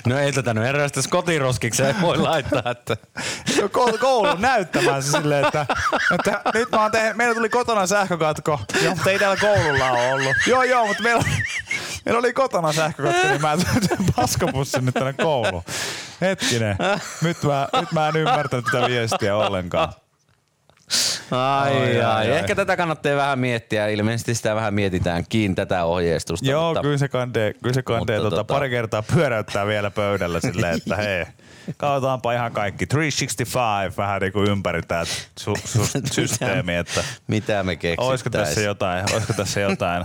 No 0.06 0.18
ei 0.18 0.32
tätä 0.32 0.54
nyt 0.54 0.64
erästäs 0.64 1.08
kotiroskikseen 1.08 2.00
voi 2.00 2.18
laittaa, 2.18 2.62
että 2.70 2.96
Ko- 3.50 3.98
koulun 3.98 4.40
näyttämään 4.40 5.02
se 5.02 5.10
silleen, 5.10 5.46
että, 5.46 5.66
että 6.14 6.42
nyt 6.54 6.70
mä 6.72 6.82
oon 6.82 6.90
tehnyt, 6.90 7.16
meillä 7.16 7.34
tuli 7.34 7.48
kotona 7.48 7.86
sähkökatko, 7.86 8.60
joo, 8.82 8.94
mutta 8.94 9.10
ei 9.10 9.18
täällä 9.18 9.36
koululla 9.40 9.90
ole 9.90 10.12
ollut. 10.12 10.36
Joo, 10.46 10.62
joo, 10.62 10.86
mutta 10.86 11.02
meillä, 11.02 11.24
meillä 12.04 12.18
oli 12.18 12.32
kotona 12.32 12.72
sähkökatko, 12.72 13.28
niin 13.28 13.40
mä 13.40 13.56
tein 13.88 14.06
paskapussin 14.16 14.84
nyt 14.84 14.94
tänne 14.94 15.12
kouluun. 15.12 15.62
Hetkinen, 16.20 16.76
nyt 17.22 17.42
mä, 17.42 17.68
nyt 17.80 17.92
mä 17.92 18.08
en 18.08 18.16
ymmärtänyt 18.16 18.64
tätä 18.72 18.86
viestiä 18.86 19.36
ollenkaan. 19.36 19.92
Ai, 21.30 21.72
Ai, 21.72 22.00
ai, 22.00 22.30
ai. 22.30 22.30
Ehkä 22.30 22.54
tätä 22.54 22.76
kannattaa 22.76 23.16
vähän 23.16 23.38
miettiä. 23.38 23.88
Ilmeisesti 23.88 24.34
sitä 24.34 24.54
vähän 24.54 24.74
mietitäänkin, 24.74 25.54
tätä 25.54 25.84
ohjeistusta. 25.84 26.50
Joo, 26.50 26.66
mutta 26.68 26.82
kyllä 26.82 26.98
se 26.98 27.08
kandee, 27.08 27.54
kyllä 27.54 27.74
se 27.74 27.82
kandee 27.82 28.18
mutta 28.18 28.30
tota, 28.30 28.42
tota- 28.42 28.54
pari 28.54 28.70
kertaa 28.70 29.02
pyöräyttää 29.02 29.66
vielä 29.66 29.90
pöydällä 29.90 30.40
silleen, 30.40 30.76
että 30.76 30.96
hei, 30.96 31.24
katsotaanpa 31.76 32.32
ihan 32.32 32.52
kaikki. 32.52 32.86
365 32.86 33.96
vähän 33.96 34.20
niin 34.22 34.32
kuin 34.32 34.50
ympäri 34.50 34.82
tämä 34.82 35.04
su, 35.40 35.56
su, 35.64 35.86
systeemi, 36.12 36.76
että 36.76 37.04
Mitä 37.26 37.62
me 37.62 37.76
keksittäis? 37.76 38.08
Olisiko 38.08 38.30
tässä 38.30 38.60
jotain, 38.60 39.04
olisiko 39.12 39.32
tässä 39.32 39.60
jotain, 39.60 40.04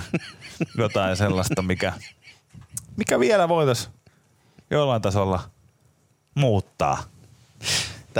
jotain 0.77 1.17
sellaista, 1.17 1.61
mikä, 1.61 1.93
mikä 2.97 3.19
vielä 3.19 3.49
voitaisiin 3.49 3.93
jollain 4.71 5.01
tasolla 5.01 5.39
muuttaa? 6.35 7.03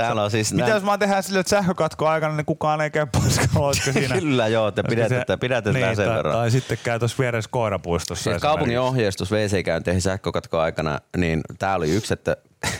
Täällä 0.02 0.22
on 0.22 0.30
siis... 0.30 0.52
Mitä 0.52 0.66
nää- 0.66 0.74
jos 0.74 0.82
mä 0.82 0.98
tehdään 0.98 1.22
sille, 1.22 1.40
että 1.40 1.50
sähkökatko 1.50 2.08
aikana 2.08 2.36
niin 2.36 2.44
kukaan 2.44 2.80
ei 2.80 2.90
käy 2.90 3.06
paskalla, 3.12 3.72
siinä? 3.92 4.14
Kyllä 4.14 4.48
joo, 4.48 4.70
te 4.70 4.82
pidätetään, 4.82 5.38
pidätetään 5.38 5.82
niin, 5.86 5.96
sen 5.96 6.06
tai, 6.06 6.16
verran. 6.16 6.34
Tai 6.34 6.50
sitten 6.50 6.78
käy 6.84 6.98
tuossa 6.98 7.16
vieressä 7.18 7.50
koirapuistossa. 7.50 8.30
Siis 8.30 8.42
kaupungin 8.42 8.80
ohjeistus 8.80 9.32
WC-käynteihin 9.32 10.02
sähkökatkoa 10.02 10.62
aikana, 10.62 10.98
niin 11.16 11.40
tää 11.58 11.74
oli 11.74 11.90
yksi, 11.90 12.14
että, 12.14 12.36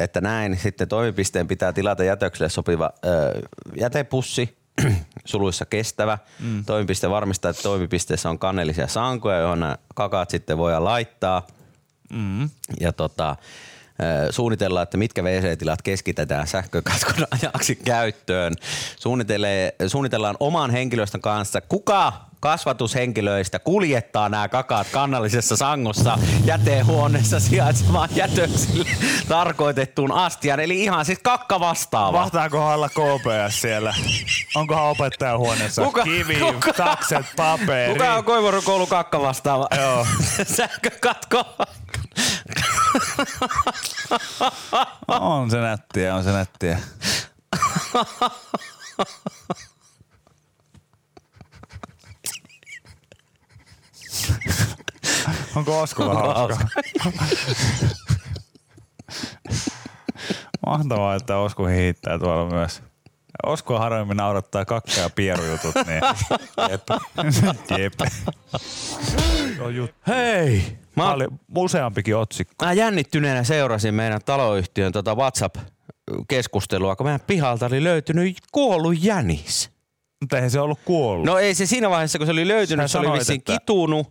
että 0.00 0.20
näin 0.20 0.58
sitten 0.62 0.88
toimipisteen 0.88 1.48
pitää 1.48 1.72
tilata 1.72 2.04
jätökselle 2.04 2.48
sopiva 2.48 2.90
ö, 3.04 3.40
jätepussi, 3.76 4.56
suluissa 5.24 5.66
kestävä 5.66 6.18
mm. 6.40 6.64
toimipiste 6.64 7.10
varmistaa, 7.10 7.50
että 7.50 7.62
toimipisteessä 7.62 8.30
on 8.30 8.38
kannellisia 8.38 8.86
sankoja, 8.86 9.38
johon 9.38 9.60
nämä 9.60 9.76
kakaat 9.94 10.30
sitten 10.30 10.58
voidaan 10.58 10.84
laittaa. 10.84 11.46
Mm. 12.12 12.50
Ja 12.80 12.92
tota, 12.92 13.36
ö, 14.02 14.32
suunnitellaan, 14.32 14.82
että 14.82 14.96
mitkä 14.96 15.22
WC-tilat 15.22 15.82
keskitetään 15.82 16.46
sähkökatkon 16.46 17.26
ajaksi 17.42 17.76
käyttöön. 17.76 18.52
Suunnitellaan 19.86 20.36
oman 20.40 20.70
henkilöstön 20.70 21.20
kanssa, 21.20 21.60
kuka 21.60 22.12
kasvatushenkilöistä 22.40 23.58
kuljettaa 23.58 24.28
nämä 24.28 24.48
kakaat 24.48 24.86
kannallisessa 24.92 25.56
sangossa 25.56 26.18
jätehuoneessa 26.44 27.40
sijaitsevaan 27.40 28.08
jätöksille 28.14 28.90
tarkoitettuun 29.28 30.12
astiaan. 30.12 30.60
Eli 30.60 30.82
ihan 30.84 31.04
siis 31.04 31.18
kakka 31.22 31.60
vastaava. 31.60 32.18
Mahtaako 32.18 32.68
olla 32.72 32.88
KPS 32.88 33.60
siellä? 33.60 33.94
Onkohan 34.54 34.84
opettajan 34.84 35.38
huoneessa 35.38 35.82
Kuka- 35.82 36.02
kivi, 36.02 36.36
kuka- 36.40 36.72
takset, 36.72 37.26
paperi? 37.36 37.92
Kuka 37.92 38.14
on 38.14 38.24
Koivurin 38.24 38.64
koulu 38.64 38.86
kakka 38.86 39.20
vastaava? 39.20 39.68
Joo. 39.80 40.06
Sähkökatko. 40.56 41.44
On 45.08 45.50
se 45.50 45.60
nättiä, 45.60 46.14
on 46.14 46.24
se 46.24 46.32
nättiä. 46.32 46.78
Onko 55.56 55.80
Oskulla 55.80 56.14
hauska? 56.14 56.68
Mahtavaa, 60.66 61.14
että 61.14 61.36
Osku 61.36 61.66
hiittää 61.66 62.18
tuolla 62.18 62.50
myös. 62.54 62.82
Osku 63.46 63.74
harvemmin 63.74 64.16
naurattaa 64.16 64.64
kakka 64.64 65.00
ja 65.00 65.10
pierujutut, 65.10 65.74
niin 65.86 66.02
jep. 66.70 66.82
jep. 67.78 67.92
Hei! 70.06 70.78
Mä, 70.96 71.02
oon- 71.04 71.12
Paljon, 71.12 71.40
useampikin 71.56 72.16
otsikko. 72.16 72.64
mä 72.64 72.72
jännittyneenä 72.72 73.44
seurasin 73.44 73.94
meidän 73.94 74.20
taloyhtiön 74.24 74.92
tota 74.92 75.14
WhatsApp-keskustelua, 75.14 76.96
kun 76.96 77.06
meidän 77.06 77.20
pihalta 77.26 77.66
oli 77.66 77.84
löytynyt 77.84 78.36
kuollut 78.52 78.94
jänis. 79.04 79.70
Mutta 80.20 80.36
eihän 80.36 80.50
se 80.50 80.60
ollut 80.60 80.78
kuollut. 80.84 81.26
No 81.26 81.38
ei 81.38 81.54
se 81.54 81.66
siinä 81.66 81.90
vaiheessa, 81.90 82.18
kun 82.18 82.26
se 82.26 82.32
oli 82.32 82.48
löytynyt, 82.48 82.84
Sä 82.84 82.88
se 82.92 82.98
oli 82.98 83.04
sanoit, 83.06 83.20
vissiin 83.20 83.38
että- 83.38 83.52
kitunut, 83.52 84.06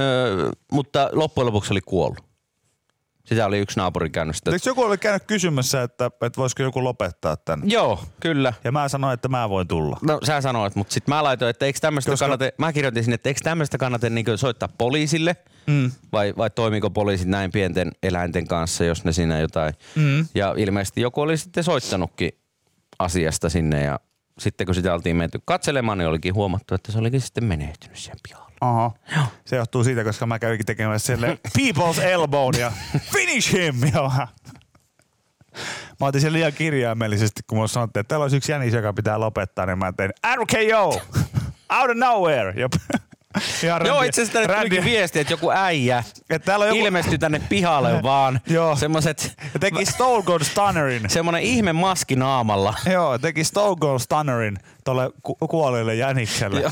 öö, 0.00 0.50
mutta 0.72 1.08
loppujen 1.12 1.46
lopuksi 1.46 1.72
oli 1.74 1.80
kuollut. 1.80 2.24
Sitä 3.26 3.46
oli 3.46 3.58
yksi 3.58 3.76
naapuri 3.76 4.10
käynyt 4.10 4.36
sitä. 4.36 4.50
Eikö 4.50 4.70
joku 4.70 4.82
oli 4.82 4.98
käynyt 4.98 5.22
kysymässä, 5.26 5.82
että, 5.82 6.06
että 6.06 6.36
voisiko 6.36 6.62
joku 6.62 6.84
lopettaa 6.84 7.36
tän? 7.36 7.62
Joo, 7.64 8.04
kyllä. 8.20 8.52
Ja 8.64 8.72
mä 8.72 8.88
sanoin, 8.88 9.14
että 9.14 9.28
mä 9.28 9.48
voin 9.48 9.68
tulla. 9.68 9.98
No 10.02 10.18
sä 10.26 10.40
sanoit, 10.40 10.74
mutta 10.74 10.94
sitten 10.94 11.14
mä 11.14 11.22
laitoin, 11.22 11.50
että 11.50 11.66
eikö 11.66 11.78
tämmöistä 11.80 12.10
Koska- 12.10 12.24
kannata, 12.24 12.44
mä 12.58 12.72
kirjoitin 12.72 13.04
sinne, 13.04 13.14
että 13.14 13.28
eikö 13.28 13.40
tämmöistä 13.44 13.78
kannata 13.78 14.10
niin 14.10 14.38
soittaa 14.38 14.68
poliisille, 14.78 15.36
mm. 15.66 15.90
vai, 16.12 16.34
vai 16.36 16.50
toimiko 16.50 16.90
poliisit 16.90 17.28
näin 17.28 17.52
pienten 17.52 17.92
eläinten 18.02 18.46
kanssa, 18.46 18.84
jos 18.84 19.04
ne 19.04 19.12
siinä 19.12 19.38
jotain. 19.38 19.74
Mm. 19.94 20.26
Ja 20.34 20.54
ilmeisesti 20.56 21.00
joku 21.00 21.20
oli 21.20 21.36
sitten 21.36 21.64
soittanutkin 21.64 22.30
asiasta 22.98 23.48
sinne 23.48 23.82
ja 23.82 24.00
sitten 24.38 24.66
kun 24.66 24.74
sitä 24.74 24.94
oltiin 24.94 25.16
menty 25.16 25.40
katselemaan, 25.44 25.98
niin 25.98 26.08
olikin 26.08 26.34
huomattu, 26.34 26.74
että 26.74 26.92
se 26.92 26.98
olikin 26.98 27.20
sitten 27.20 27.44
menehtynyt 27.44 27.98
siihen 27.98 28.18
pihalle. 28.28 28.45
Aha. 28.60 28.92
Se 29.44 29.56
johtuu 29.56 29.84
siitä, 29.84 30.04
koska 30.04 30.26
mä 30.26 30.38
kävinkin 30.38 30.66
tekemässä 30.66 31.14
sille 31.14 31.38
people's 31.58 32.02
elbow 32.02 32.54
ja 32.58 32.72
finish 33.12 33.52
him. 33.52 33.74
Ja 33.94 34.02
mä, 34.02 34.28
mä 36.00 36.06
otin 36.06 36.20
sen 36.20 36.32
liian 36.32 36.52
kirjaimellisesti, 36.52 37.40
kun 37.46 37.58
mulle 37.58 37.68
sanottiin, 37.68 38.00
että 38.00 38.08
täällä 38.08 38.24
olisi 38.24 38.36
yksi 38.36 38.52
jänis, 38.52 38.74
joka 38.74 38.92
pitää 38.92 39.20
lopettaa, 39.20 39.66
niin 39.66 39.78
mä 39.78 39.92
tein 39.96 40.10
RKO, 40.34 41.00
out 41.80 41.90
of 41.90 41.96
nowhere. 41.96 42.54
Ja, 42.56 42.68
ihan 43.64 43.86
Joo, 43.86 44.02
itse 44.02 44.22
asiassa 44.22 44.40
tänne 44.40 44.56
tulikin 44.58 44.84
viesti, 44.84 45.18
että 45.20 45.32
joku 45.32 45.50
äijä 45.50 46.04
Että 46.30 46.46
täällä 46.46 46.62
on 46.62 46.68
joku, 46.68 46.80
ilmestyi 46.86 47.18
tänne 47.18 47.40
pihalle 47.48 48.02
vaan. 48.02 48.40
Joo. 48.46 48.76
Semmoset, 48.76 49.32
ja 49.54 49.60
teki 49.60 49.84
Stone 49.86 50.22
Cold 50.22 50.44
Stunnerin. 50.44 51.10
semmonen 51.10 51.42
ihme 51.42 51.72
maski 51.72 52.16
naamalla. 52.16 52.74
Joo, 52.92 53.18
teki 53.18 53.44
Stone 53.44 53.76
Cold 53.80 53.98
Stunnerin 53.98 54.56
tuolle 54.84 55.10
ku- 55.22 55.34
kuolleelle 55.34 55.94
jänikselle. 55.94 56.60
Joo. 56.60 56.70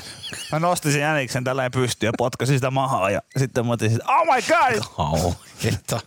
Mä 0.53 0.59
nostin 0.59 0.93
sen 0.93 1.01
jäniksen 1.01 1.45
tälleen 1.45 1.71
pystyyn 1.73 2.09
ja 2.09 2.13
potkasin 2.19 2.57
sitä 2.57 2.71
mahaa 2.71 3.11
ja 3.11 3.21
sitten 3.37 3.67
mä 3.67 3.73
otin 3.73 3.91
sit, 3.91 4.01
oh 4.09 4.35
my 4.35 4.43
god! 4.43 4.83
Kauheeta. 4.97 6.01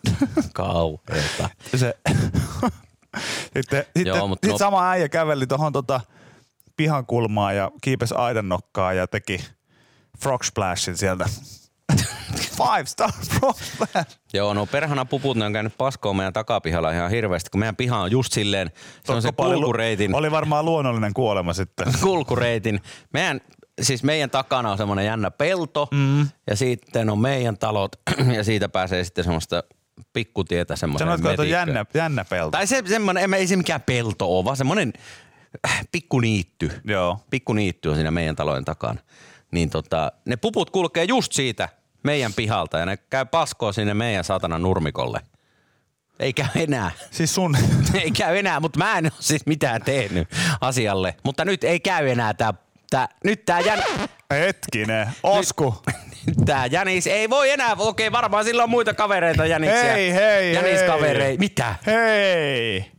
Kauheeta. 0.53 1.49
Se, 1.75 1.93
sitten 3.53 3.85
sitten, 3.97 4.05
Joo, 4.05 4.27
mutta 4.27 4.45
sitten 4.47 4.51
no- 4.53 4.57
sama 4.57 4.89
äijä 4.91 5.09
käveli 5.09 5.47
tuohon 5.47 5.73
tota 5.73 6.01
pihan 6.77 7.05
kulmaan 7.05 7.55
ja 7.55 7.71
kiipesi 7.81 8.15
aidan 8.15 8.49
nokkaa 8.49 8.93
ja 8.93 9.07
teki 9.07 9.45
frog 10.21 10.43
splashin 10.43 10.97
sieltä. 10.97 11.25
Five 12.57 12.85
star 12.85 13.11
frog 13.29 13.55
splash. 13.55 14.19
Joo, 14.33 14.53
no 14.53 14.65
perhana 14.65 15.05
puput 15.05 15.37
ne 15.37 15.45
on 15.45 15.53
käynyt 15.53 15.77
paskoon 15.77 16.15
meidän 16.15 16.33
takapihalla 16.33 16.91
ihan 16.91 17.11
hirveästi, 17.11 17.49
kun 17.49 17.59
meidän 17.59 17.75
piha 17.75 17.97
on 17.97 18.11
just 18.11 18.33
silleen, 18.33 18.71
se 19.03 19.11
on 19.11 19.21
se 19.21 19.31
kulkureitin, 19.31 20.15
Oli 20.15 20.31
varmaan 20.31 20.65
luonnollinen 20.65 21.13
kuolema 21.13 21.53
sitten. 21.53 21.87
kulkureitin. 22.03 22.81
Meidän, 23.13 23.41
siis 23.81 24.03
meidän 24.03 24.29
takana 24.29 24.71
on 24.71 24.77
semmoinen 24.77 25.05
jännä 25.05 25.31
pelto 25.31 25.87
mm. 25.91 26.27
ja 26.49 26.55
sitten 26.55 27.09
on 27.09 27.19
meidän 27.19 27.57
talot 27.57 27.91
ja 28.37 28.43
siitä 28.43 28.69
pääsee 28.69 29.03
sitten 29.03 29.23
semmoista 29.23 29.63
pikkutietä 30.13 30.75
semmoinen 30.75 31.07
Sanoitko, 31.07 31.29
että 31.29 31.41
on 31.41 31.49
jännä, 31.49 31.85
jännä 31.93 32.25
pelto? 32.25 32.51
Tai 32.51 32.67
se, 32.67 32.83
semmoinen, 32.85 33.33
ei 33.33 33.47
se 33.47 33.55
mikään 33.55 33.81
pelto 33.81 34.37
ole, 34.37 34.45
vaan 34.45 34.57
semmoinen 34.57 34.93
äh, 35.67 35.87
pikkuniitty. 35.91 36.71
Joo. 36.85 37.19
Pikkuniitty 37.29 37.89
on 37.89 37.95
siinä 37.95 38.11
meidän 38.11 38.35
talojen 38.35 38.65
takana. 38.65 38.99
Niin 39.51 39.69
tota, 39.69 40.11
ne 40.25 40.35
puput 40.35 40.69
kulkee 40.69 41.03
just 41.03 41.31
siitä 41.31 41.69
meidän 42.03 42.33
pihalta 42.33 42.77
ja 42.77 42.85
ne 42.85 42.97
käy 42.97 43.25
paskoon 43.25 43.73
sinne 43.73 43.93
meidän 43.93 44.23
saatana 44.23 44.59
nurmikolle. 44.59 45.19
Ei 46.19 46.33
käy 46.33 46.47
enää. 46.55 46.91
Siis 47.11 47.35
sun, 47.35 47.57
ei 48.03 48.11
käy 48.11 48.37
enää, 48.37 48.59
mutta 48.59 48.77
mä 48.79 48.97
en 48.97 49.05
ole 49.05 49.11
siis 49.19 49.45
mitään 49.45 49.81
tehnyt 49.81 50.27
asialle. 50.61 51.15
Mutta 51.23 51.45
nyt 51.45 51.63
ei 51.63 51.79
käy 51.79 52.09
enää 52.09 52.33
tää, 52.33 52.53
tää 52.89 53.07
nyt 53.23 53.45
tää, 53.45 53.59
jän, 53.59 53.83
hetkinen, 54.31 55.07
Osku. 55.23 55.75
tää 56.45 56.65
Jänis 56.65 57.07
ei 57.07 57.29
voi 57.29 57.49
enää, 57.49 57.75
okei 57.77 58.11
varmaan 58.11 58.45
sillä 58.45 58.63
on 58.63 58.69
muita 58.69 58.93
kavereita 58.93 59.45
Jäniksiä. 59.45 59.83
Hei, 59.93 60.13
hei, 60.13 60.53
Jäniskavereita. 60.53 61.23
hei. 61.23 61.37
Mitä? 61.37 61.75
Hei! 61.85 62.96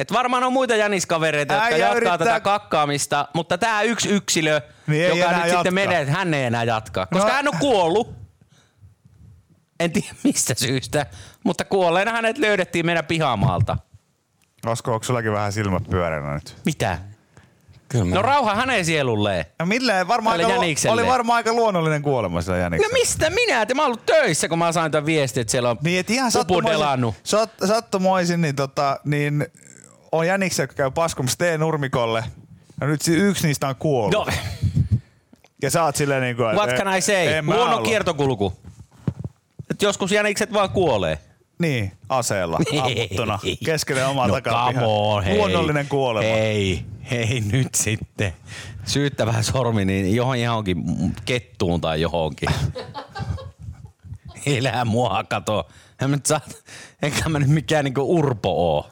Et 0.00 0.12
varmaan 0.12 0.44
on 0.44 0.52
muita 0.52 0.76
jäniskavereita, 0.76 1.54
jotka 1.54 1.66
Äijä 1.66 1.76
jatkaa 1.78 1.96
yrittää- 1.96 2.18
tätä 2.18 2.40
kakkaamista, 2.40 3.28
mutta 3.34 3.58
tämä 3.58 3.82
yksi 3.82 4.08
yksilö, 4.08 4.60
Niin 4.86 5.08
joka 5.08 5.30
nyt 5.32 5.36
jatka. 5.38 5.50
sitten 5.52 5.74
menee, 5.74 6.04
hän 6.10 6.34
ei 6.34 6.44
enää 6.44 6.64
jatkaa, 6.64 7.06
koska 7.06 7.28
No- 7.28 7.34
hän 7.34 7.48
on 7.48 7.58
kuollut. 7.58 8.14
En 9.80 9.92
tiedä 9.92 10.08
mistä 10.24 10.54
syystä, 10.54 11.06
mutta 11.44 11.64
kuolleena 11.64 12.12
hänet 12.12 12.38
löydettiin 12.38 12.86
meidän 12.86 13.04
pihamaalta. 13.06 13.76
Osku, 14.66 14.90
onko 14.90 15.04
sullakin 15.04 15.32
vähän 15.32 15.52
silmät 15.52 15.82
pyöränä 15.90 16.34
nyt? 16.34 16.56
Mitä? 16.64 16.98
Kyllä 17.88 18.14
No 18.14 18.22
rauha 18.22 18.54
hänen 18.54 18.84
sielulleen. 18.84 19.44
No 19.58 19.66
milleen? 19.66 20.08
Varmaan 20.08 20.40
aika, 20.40 20.92
oli 20.92 21.06
varmaan 21.06 21.36
aika 21.36 21.52
luonnollinen 21.52 22.02
kuolema 22.02 22.42
sillä 22.42 22.56
No 22.56 22.62
jäniksellä. 22.62 22.92
mistä 22.92 23.30
minä? 23.30 23.66
Te 23.66 23.74
mä 23.74 23.84
ollut 23.86 24.06
töissä, 24.06 24.48
kun 24.48 24.58
mä 24.58 24.72
sain 24.72 24.92
tämän 24.92 25.06
viestin, 25.06 25.40
että 25.40 25.50
siellä 25.50 25.70
on 25.70 25.78
Niin, 25.82 26.00
et 26.00 26.10
ihan 26.10 26.30
sattumoisin, 26.30 26.70
delannut. 26.70 27.14
sat, 27.24 27.50
sattumoisin 27.68 28.40
niin, 28.40 28.56
tota, 28.56 29.00
niin 29.04 29.46
on 30.12 30.26
jäniksiä, 30.26 30.62
jotka 30.62 30.76
käy 30.76 30.90
paskomassa 30.90 31.38
teen 31.38 31.60
nurmikolle. 31.60 32.24
Ja 32.80 32.86
nyt 32.86 33.02
si- 33.02 33.14
yksi 33.16 33.46
niistä 33.46 33.68
on 33.68 33.76
kuollut. 33.76 34.12
No, 34.14 34.26
Ja 35.62 35.70
sä 35.70 35.84
oot 35.84 35.96
silleen 35.96 36.22
niin 36.22 36.36
kuin, 36.36 36.56
what 36.56 36.70
can 36.70 36.96
I 36.96 37.00
say? 37.00 37.26
Luonnon 37.46 37.82
kiertokulku. 37.82 38.52
Et 39.70 39.82
joskus 39.82 40.12
jänikset 40.12 40.52
vaan 40.52 40.70
kuolee. 40.70 41.18
Niin, 41.58 41.92
aseella, 42.08 42.58
ammuttuna, 42.82 43.38
keskelle 43.64 44.04
omaa 44.04 44.26
no, 44.26 44.34
takapihaa. 44.34 45.20
hei. 45.20 45.36
Luonnollinen 45.36 45.88
kuolema. 45.88 46.26
Ei, 46.26 46.84
ei 47.10 47.40
nyt 47.52 47.74
sitten. 47.74 48.32
Syyttävä 48.84 49.42
sormi 49.42 49.84
niin 49.84 50.16
johon 50.16 50.40
johonkin 50.40 50.76
kettuun 51.24 51.80
tai 51.80 52.00
johonkin. 52.00 52.48
Elää 54.46 54.84
mua, 54.84 55.24
kato. 55.28 55.68
En 56.02 56.10
mä 56.10 56.16
nyt 56.16 56.26
saa, 56.26 56.40
enkä 57.02 57.28
mä 57.28 57.38
nyt 57.38 57.48
mikään 57.48 57.84
niinku 57.84 58.14
urpo 58.18 58.50
oo. 58.74 58.90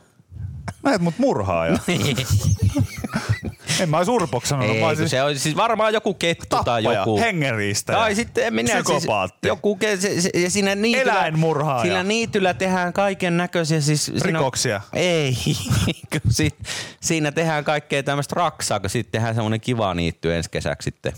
Mä 0.83 0.95
et 0.95 1.01
mut 1.01 1.15
murhaaja. 1.19 1.79
en 3.81 3.89
mä 3.89 3.99
ois 3.99 4.09
urpoksi 4.09 4.49
sanonut. 4.49 4.75
Ei, 4.75 4.81
mä 4.81 4.89
olisin 4.89 5.09
se 5.09 5.23
on 5.23 5.39
siis 5.39 5.57
varmaan 5.57 5.93
joku 5.93 6.15
kettu 6.15 6.47
tai 6.49 6.59
tappaja, 6.65 7.01
joku. 7.01 7.19
hengenriistäjä, 7.21 7.99
Tai 7.99 8.15
sitten 8.15 8.45
en 8.47 8.55
minä 8.55 8.75
psykopaatti. 8.75 9.35
Siis, 9.43 9.49
joku, 9.49 9.79
ke- 9.85 10.01
se, 10.01 10.21
se, 10.21 10.31
ja 10.35 10.51
siinä 10.51 10.75
niityllä, 10.75 11.13
Eläinmurhaaja. 11.13 11.83
Siinä 11.83 12.03
niityllä 12.03 12.55
tehdään 12.55 12.93
kaiken 12.93 13.37
näköisiä. 13.37 13.81
Siis, 13.81 14.05
siinä 14.05 14.39
Rikoksia. 14.39 14.81
ei, 14.93 15.37
kun 16.13 16.21
si, 16.31 16.51
siinä 17.01 17.33
tehdään 17.33 17.65
kaikkea 17.65 18.03
tämmöistä 18.03 18.35
raksaa, 18.37 18.81
kun 18.81 18.91
sitten 18.91 19.13
tehdään 19.13 19.35
semmoinen 19.35 19.61
kiva 19.61 19.95
niitty 19.95 20.35
ensi 20.35 20.51
kesäksi 20.51 20.85
sitten. 20.85 21.13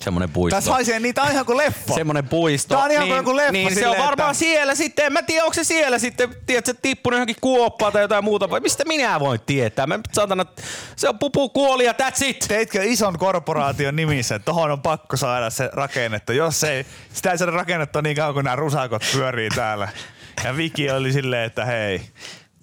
Semmonen 0.00 0.30
puisto. 0.30 0.56
Tässä 0.56 0.70
haisee 0.70 1.00
niitä 1.00 1.30
ihan 1.30 1.46
kuin 1.46 1.58
leffa. 1.58 1.94
Semmonen 1.94 2.28
puisto. 2.28 2.74
Tää 2.74 2.84
on 2.84 2.90
ihan 2.90 3.04
niin, 3.04 3.10
kuin 3.10 3.16
joku 3.16 3.36
leffa 3.36 3.52
Niin 3.52 3.68
se 3.68 3.74
on 3.74 3.74
silleen, 3.74 4.02
varmaan 4.02 4.30
että- 4.30 4.38
siellä 4.38 4.74
sitten. 4.74 5.06
En 5.06 5.12
mä 5.12 5.22
tiedä, 5.22 5.44
onko 5.44 5.54
se 5.54 5.64
siellä 5.64 5.98
sitten, 5.98 6.36
tiedätkö, 6.46 6.74
tippunut 6.82 7.16
johonkin 7.16 7.36
kuoppaan 7.40 7.92
tai 7.92 8.02
jotain 8.02 8.24
muuta. 8.24 8.50
Vai 8.50 8.60
mistä 8.60 8.84
minä 8.86 9.20
voin 9.20 9.40
tietää? 9.46 9.86
Mä 9.86 9.98
saatana, 10.12 10.46
se 10.96 11.08
on 11.08 11.18
pupu 11.18 11.48
kuoli 11.48 11.84
ja 11.84 11.92
that's 11.92 12.24
it. 12.24 12.44
Teitkö 12.48 12.84
ison 12.84 13.18
korporaation 13.18 13.96
nimissä, 13.96 14.34
että 14.34 14.46
tohon 14.46 14.70
on 14.70 14.82
pakko 14.82 15.16
saada 15.16 15.50
se 15.50 15.70
rakennettu. 15.72 16.32
Jos 16.32 16.64
ei, 16.64 16.86
sitä 17.12 17.30
ei 17.30 17.38
saada 17.38 17.52
rakennettua 17.52 18.02
niin 18.02 18.16
kauan 18.16 18.34
kuin 18.34 18.44
nämä 18.44 18.56
rusakot 18.56 19.02
pyörii 19.12 19.48
täällä. 19.50 19.88
Ja 20.44 20.56
Viki 20.56 20.90
oli 20.90 21.12
silleen, 21.12 21.44
että 21.44 21.64
hei, 21.64 22.00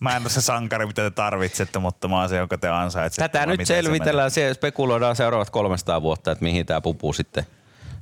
mä 0.10 0.16
en 0.16 0.22
ole 0.22 0.30
se 0.30 0.42
sankari, 0.42 0.86
mitä 0.86 1.02
te 1.02 1.12
tarvitsette, 1.12 1.80
mutta 1.80 2.08
mä 2.08 2.20
oon 2.20 2.30
se, 2.30 2.38
jonka 2.38 2.58
te 2.58 2.70
ansaitsette. 2.70 3.30
Tätä 3.38 3.46
nyt 3.46 3.60
se 3.60 3.66
selvitellään, 3.66 4.32
se 4.32 4.54
spekuloidaan 4.54 5.16
seuraavat 5.16 5.50
300 5.50 6.02
vuotta, 6.02 6.32
että 6.32 6.44
mihin 6.44 6.66
tämä 6.66 6.82
pupu 6.82 7.14
sitten, 7.14 7.46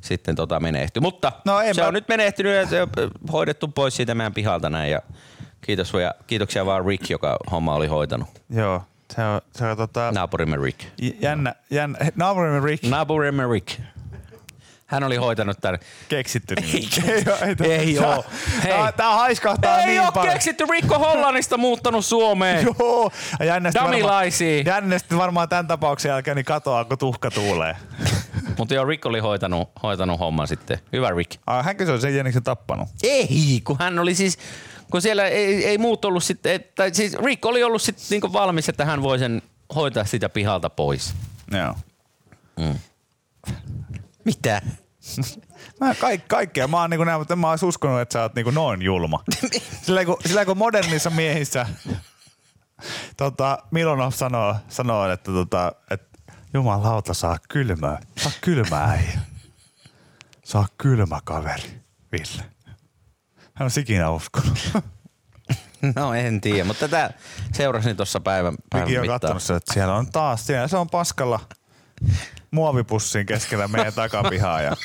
sitten 0.02 0.36
tota 0.36 0.60
menehtyy. 0.60 1.02
Mutta 1.02 1.32
No 1.46 1.62
ei 1.62 1.74
se 1.74 1.82
mä- 1.82 1.88
on 1.88 1.94
nyt 1.94 2.08
menehtynyt 2.08 2.56
ja 2.56 2.66
se 2.68 2.82
on 2.82 2.90
hoidettu 3.32 3.68
pois 3.68 3.96
siitä 3.96 4.16
meidän 4.16 4.34
pihalta 4.34 4.70
näin. 4.70 4.92
Ja 4.92 5.02
kiitos 5.62 5.94
ja 5.94 6.14
kiitoksia 6.28 6.66
vaan 6.66 6.86
Rick, 6.86 7.10
joka 7.10 7.38
homma 7.52 7.76
oli 7.76 7.88
hoitanut. 7.88 8.28
Joo, 8.50 8.84
se 9.16 9.24
on, 9.24 9.42
se 9.56 9.66
on 9.66 9.78
tota, 9.78 10.12
Naapurimme 10.12 10.58
Rick. 10.58 10.80
jännä, 11.22 11.56
jännä. 11.70 11.98
Naapurimme 12.16 12.60
Rick 12.66 12.84
Naapurimme 12.90 13.44
Rick. 13.52 13.80
Hän 14.94 15.04
oli 15.04 15.16
hoitanut 15.16 15.58
tämän. 15.62 15.80
keksitty. 16.10 16.56
Ei 16.62 16.88
ei, 17.08 17.24
oo, 17.28 17.38
ei, 17.66 17.72
Ei 17.72 18.00
oo. 18.00 18.26
Hei. 18.64 18.72
Tää, 18.98 19.14
haiskahtaa 19.14 19.80
Ei 19.80 19.88
niin 19.88 20.14
paljon. 20.14 20.34
keksitty 20.34 20.66
Rikko 20.72 21.00
Hollannista 21.00 21.58
muuttanut 21.58 22.06
Suomeen. 22.06 22.66
Joo, 22.80 23.12
ja 23.40 23.46
jännästi 23.46 23.80
Damilaisia. 23.80 24.58
varmaan, 24.58 24.76
jännästi 24.76 25.18
varmaan 25.18 25.50
tämän 25.50 25.68
tapauksen 25.68 26.10
jälkeen 26.10 26.36
niin 26.36 26.46
katoaa, 26.46 26.86
kun 26.86 26.98
tuhka 26.98 27.32
tuulee. 27.32 27.76
Mutta 28.58 28.74
joo, 28.74 28.86
Rick 28.86 29.06
oli 29.06 29.20
hoitanut, 29.20 29.72
hoitanut 29.84 30.20
homman 30.20 30.48
sitten. 30.48 30.80
Hyvä 30.94 31.10
Rick. 31.12 31.32
Ah, 31.48 31.66
hänkö 31.66 31.86
se 31.86 31.92
on 31.92 32.02
sen 32.02 32.16
jäniksen 32.16 32.44
tappanut? 32.44 32.90
Ei, 33.04 33.62
kun 33.64 33.78
hän 33.80 34.00
oli 34.00 34.16
siis, 34.16 34.38
kun 34.92 35.02
siellä 35.02 35.26
ei, 35.26 35.66
ei 35.66 35.78
muut 35.78 36.06
ollut 36.06 36.24
sitten, 36.24 36.66
tai 36.76 36.94
siis 36.94 37.14
Rick 37.14 37.46
oli 37.46 37.64
ollut 37.64 37.82
sitten 37.82 38.06
niinku 38.10 38.34
valmis, 38.34 38.70
että 38.70 38.86
hän 38.86 39.04
voi 39.04 39.20
sen 39.20 39.42
hoitaa 39.76 40.06
sitä 40.06 40.30
pihalta 40.30 40.70
pois. 40.70 41.14
Joo. 41.52 41.76
Mitä? 44.26 44.62
Mä 45.80 45.96
kaik, 45.96 46.28
kaikkea. 46.28 46.68
Mä 46.68 46.82
oon 46.82 46.90
niinku 46.90 47.04
näin, 47.04 47.20
mutta 47.20 47.36
mä 47.36 47.50
ois 47.50 47.64
uskonut, 47.64 48.02
että 48.02 48.14
sä 48.14 48.22
oot 48.22 48.36
niinku 48.36 48.52
noin 48.52 48.82
julma. 48.82 49.24
Sillä 49.86 50.06
kun, 50.06 50.18
sillä 50.26 50.46
kun 50.46 50.58
modernissa 50.58 51.10
miehissä 51.10 51.66
tota, 53.18 53.58
Milonov 53.72 54.12
sanoo, 54.12 54.56
sanoo 54.70 55.10
että, 55.12 55.32
tota, 55.32 55.72
että 55.92 56.18
jumalauta 56.54 57.14
saa 57.14 57.38
kylmää. 57.50 58.00
Saa 58.18 58.32
kylmää 58.42 58.84
äijä. 58.90 59.20
Saa 60.44 60.66
kylmä 60.78 61.20
kaveri, 61.24 61.82
Ville. 62.12 62.44
Hän 63.54 63.66
on 63.66 63.82
ikinä 63.82 64.10
uskonut. 64.10 64.60
No 65.96 66.14
en 66.14 66.42
tiedä, 66.42 66.64
mutta 66.64 66.88
tätä 66.88 67.14
seurasin 67.54 67.98
tuossa 67.98 68.20
päivän, 68.20 68.56
päivän 68.70 68.88
Miki 68.88 68.98
on 68.98 69.02
mittaan. 69.02 69.20
kattonut 69.20 69.44
sen, 69.44 69.56
että 69.58 69.74
siellä 69.74 69.96
on 69.96 70.12
taas, 70.12 70.46
siellä 70.48 70.68
se 70.68 70.78
on 70.78 70.90
paskalla 70.90 71.40
muovipussiin 72.52 73.26
keskellä 73.26 73.68
meidän 73.68 73.94
takapihaa 73.94 74.62
ja 74.62 74.76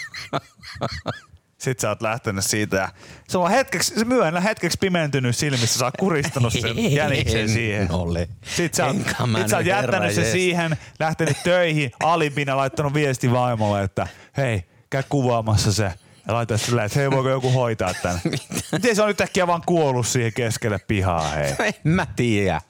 sit 1.59 1.81
sä 1.81 1.89
oot 1.89 2.03
lähtenyt 2.03 2.45
siitä 2.45 2.77
ja 2.77 2.89
se 3.29 3.39
on 3.39 3.51
hetkeksi, 3.51 3.95
se 3.99 4.05
myönnä 4.05 4.41
hetkeksi 4.41 4.79
pimentynyt 4.81 5.37
silmissä, 5.37 5.79
sä 5.79 5.85
oot 5.85 5.95
kuristanut 5.99 6.53
sen 6.53 6.93
jäniksen 6.93 7.41
En 7.41 7.49
siihen. 7.49 7.93
ole. 7.93 8.29
Sit 8.43 8.75
sä 8.75 8.87
oot, 8.87 8.97
sit 8.97 9.07
sä 9.49 9.57
oot 9.57 9.65
nyt, 9.65 9.67
jättänyt 9.67 10.17
jees. 10.17 10.33
siihen, 10.33 10.77
lähtenyt 11.01 11.37
töihin, 11.45 11.91
alipina 12.03 12.57
laittanut 12.57 12.95
viesti 12.95 13.33
vaimolle, 13.33 13.83
että 13.83 14.07
hei, 14.37 14.65
käy 14.91 15.03
kuvaamassa 15.09 15.73
se. 15.73 15.93
Ja 16.29 16.35
laita 16.35 16.59
silleen, 16.59 16.87
että 16.87 16.99
hei, 16.99 17.11
voiko 17.11 17.31
joku 17.31 17.51
hoitaa 17.51 17.95
tän? 18.03 18.21
Miten 18.73 18.97
se 18.97 19.03
on 19.03 19.09
nyt 19.09 19.21
äkkiä 19.21 19.47
vaan 19.47 19.63
kuollut 19.67 20.07
siihen 20.07 20.33
keskelle 20.33 20.79
pihaa, 20.79 21.29
hei? 21.31 21.55
En 21.85 21.93
mä 21.93 22.07
tiedä. 22.17 22.61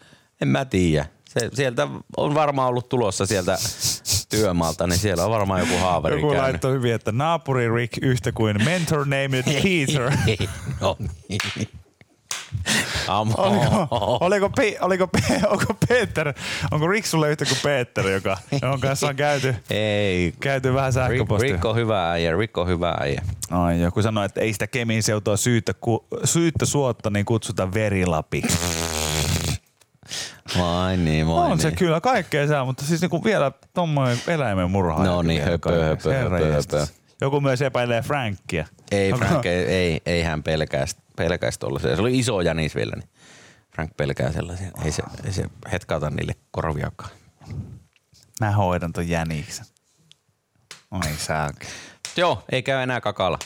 En 0.40 0.48
mä 0.48 0.64
tiedä. 0.64 1.06
Se, 1.28 1.50
sieltä 1.54 1.88
on 2.16 2.34
varmaan 2.34 2.68
ollut 2.68 2.88
tulossa 2.88 3.26
sieltä 3.26 3.58
työmaalta, 4.28 4.86
niin 4.86 4.98
siellä 4.98 5.24
on 5.24 5.30
varmaan 5.30 5.60
joku 5.60 5.76
haaveri 5.78 6.14
Joku 6.16 6.26
käynyt. 6.26 6.42
laittoi 6.42 6.72
hyvin, 6.72 6.94
että 6.94 7.12
naapuri 7.12 7.74
Rick 7.74 7.98
yhtä 8.02 8.32
kuin 8.32 8.64
mentor 8.64 8.98
named 9.06 9.44
Peter. 9.44 10.12
no 10.80 10.96
niin. 11.28 11.38
Oliko, 13.08 13.88
oliko, 14.20 14.48
Pe, 14.48 14.76
oliko, 14.80 15.06
Pe, 15.06 15.20
onko 15.46 15.74
Peter, 15.88 16.32
onko 16.70 16.88
Rick 16.88 17.06
sulle 17.06 17.30
yhtä 17.30 17.44
kuin 17.44 17.58
Peter, 17.62 18.06
joka, 18.08 18.38
jonka 18.62 18.78
kanssa 18.88 19.08
on 19.08 19.16
käyty, 19.16 19.54
Ei. 19.70 20.32
käyty 20.40 20.74
vähän 20.74 20.86
Rick, 20.92 20.94
sähköpostia? 20.94 21.52
Rick 21.52 21.64
on 21.64 21.76
hyvä 21.76 22.10
äijä, 22.10 22.36
Rick 22.36 22.58
on 22.58 22.66
hyvä 22.68 22.94
äijä. 23.00 23.22
Ai 23.50 23.80
joku 23.80 24.02
sanoi, 24.02 24.26
että 24.26 24.40
ei 24.40 24.52
sitä 24.52 24.66
Kemin 24.66 25.02
seutua 25.02 25.36
syyttä, 25.36 25.74
ku, 25.74 26.06
syyttä 26.24 26.66
suotta, 26.66 27.10
niin 27.10 27.24
kutsuta 27.24 27.74
verilapiksi. 27.74 28.58
Vai 30.58 30.96
niin, 30.96 31.26
vai 31.26 31.34
On 31.34 31.48
niin. 31.50 31.60
se 31.60 31.72
kyllä 31.72 32.00
kaikkea 32.00 32.48
saa, 32.48 32.64
mutta 32.64 32.84
siis 32.84 33.00
niinku 33.00 33.24
vielä 33.24 33.52
tommonen 33.74 34.18
eläimen 34.26 34.70
murha. 34.70 35.04
No 35.04 35.22
niin, 35.22 35.42
höpö, 35.42 35.84
höpö, 35.84 36.14
höpö, 36.14 36.52
höpö. 36.52 36.86
Joku 37.20 37.40
myös 37.40 37.62
epäilee 37.62 38.02
Frankia. 38.02 38.66
Ei 38.90 39.12
Frank, 39.12 39.46
ei, 39.46 39.64
ei, 39.64 40.00
ei 40.06 40.22
hän 40.22 40.42
pelkäisi 40.42 40.96
pelkäisi 41.18 41.58
tollaisia. 41.58 41.96
Se 41.96 42.02
oli 42.02 42.18
iso 42.18 42.40
jänis 42.40 42.74
vielä, 42.74 42.92
niin 42.96 43.08
Frank 43.74 43.96
pelkää 43.96 44.32
sellaisia. 44.32 44.70
Ei 44.84 44.92
se, 44.92 45.02
ei 45.24 45.32
se 45.32 45.44
hetkauta 45.72 46.10
niille 46.10 46.34
korviakaan. 46.50 47.10
Mä 48.40 48.50
hoidan 48.50 48.92
ton 48.92 49.08
jäniksen. 49.08 49.66
Oi 50.90 51.14
sääkä. 51.16 51.66
Joo, 52.16 52.44
ei 52.52 52.62
käy 52.62 52.82
enää 52.82 53.00
kakalla. 53.00 53.38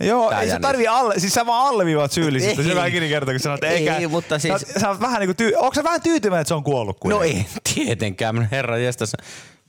Joo, 0.00 0.30
Tää 0.30 0.40
ei 0.40 0.50
se 0.50 0.58
tarvii 0.58 0.86
alle, 0.88 1.18
siis 1.18 1.34
sä 1.34 1.46
vaan 1.46 1.66
alleviivaat 1.68 2.12
syyllisyyttä. 2.12 2.62
Se 2.62 2.74
vähän 2.74 2.92
kertoo, 2.92 3.32
kun 3.34 3.40
sanot, 3.40 3.64
että 3.64 3.68
Ei, 3.76 3.88
eikä. 3.88 4.08
mutta 4.08 4.38
siis- 4.38 4.60
Sä, 4.60 4.80
sä 4.80 5.00
vähän 5.00 5.20
niinku 5.20 5.34
tyy, 5.34 5.52
onko 5.56 5.74
sä 5.74 5.84
vähän 5.84 6.02
tyytyväinen, 6.02 6.40
että 6.40 6.48
se 6.48 6.54
on 6.54 6.64
kuollut 6.64 6.96
No 6.96 7.00
kuitenkin? 7.00 7.36
ei 7.38 7.46
tietenkään, 7.74 8.48
herra 8.50 8.78
jestas. 8.78 9.12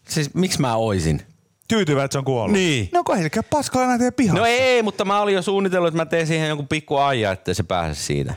Siis 0.10 0.34
miksi 0.34 0.62
mä 0.62 0.76
oisin? 0.76 1.22
Tyytyväinen, 1.68 2.06
että 2.06 2.14
se 2.14 2.18
on 2.18 2.26
kuollut? 2.26 2.52
Niin. 2.54 2.90
No 2.94 3.04
kun 3.04 3.18
ei 3.18 3.24
se 3.24 3.30
käy 3.30 3.44
paskalla 3.50 3.86
enää 3.86 3.98
teidän 3.98 4.14
pihassa. 4.14 4.40
No 4.40 4.46
ei, 4.46 4.84
mutta 4.84 5.06
mä 5.06 5.22
olin 5.22 5.36
jo 5.36 5.42
suunnitellut, 5.42 5.88
että 5.88 5.98
mä 5.98 6.06
teen 6.06 6.28
siihen 6.28 6.48
jonkun 6.50 6.68
pikku 6.68 6.98
aija, 6.98 7.32
ettei 7.32 7.56
se 7.56 7.64
pääse 7.64 8.02
siitä. 8.02 8.34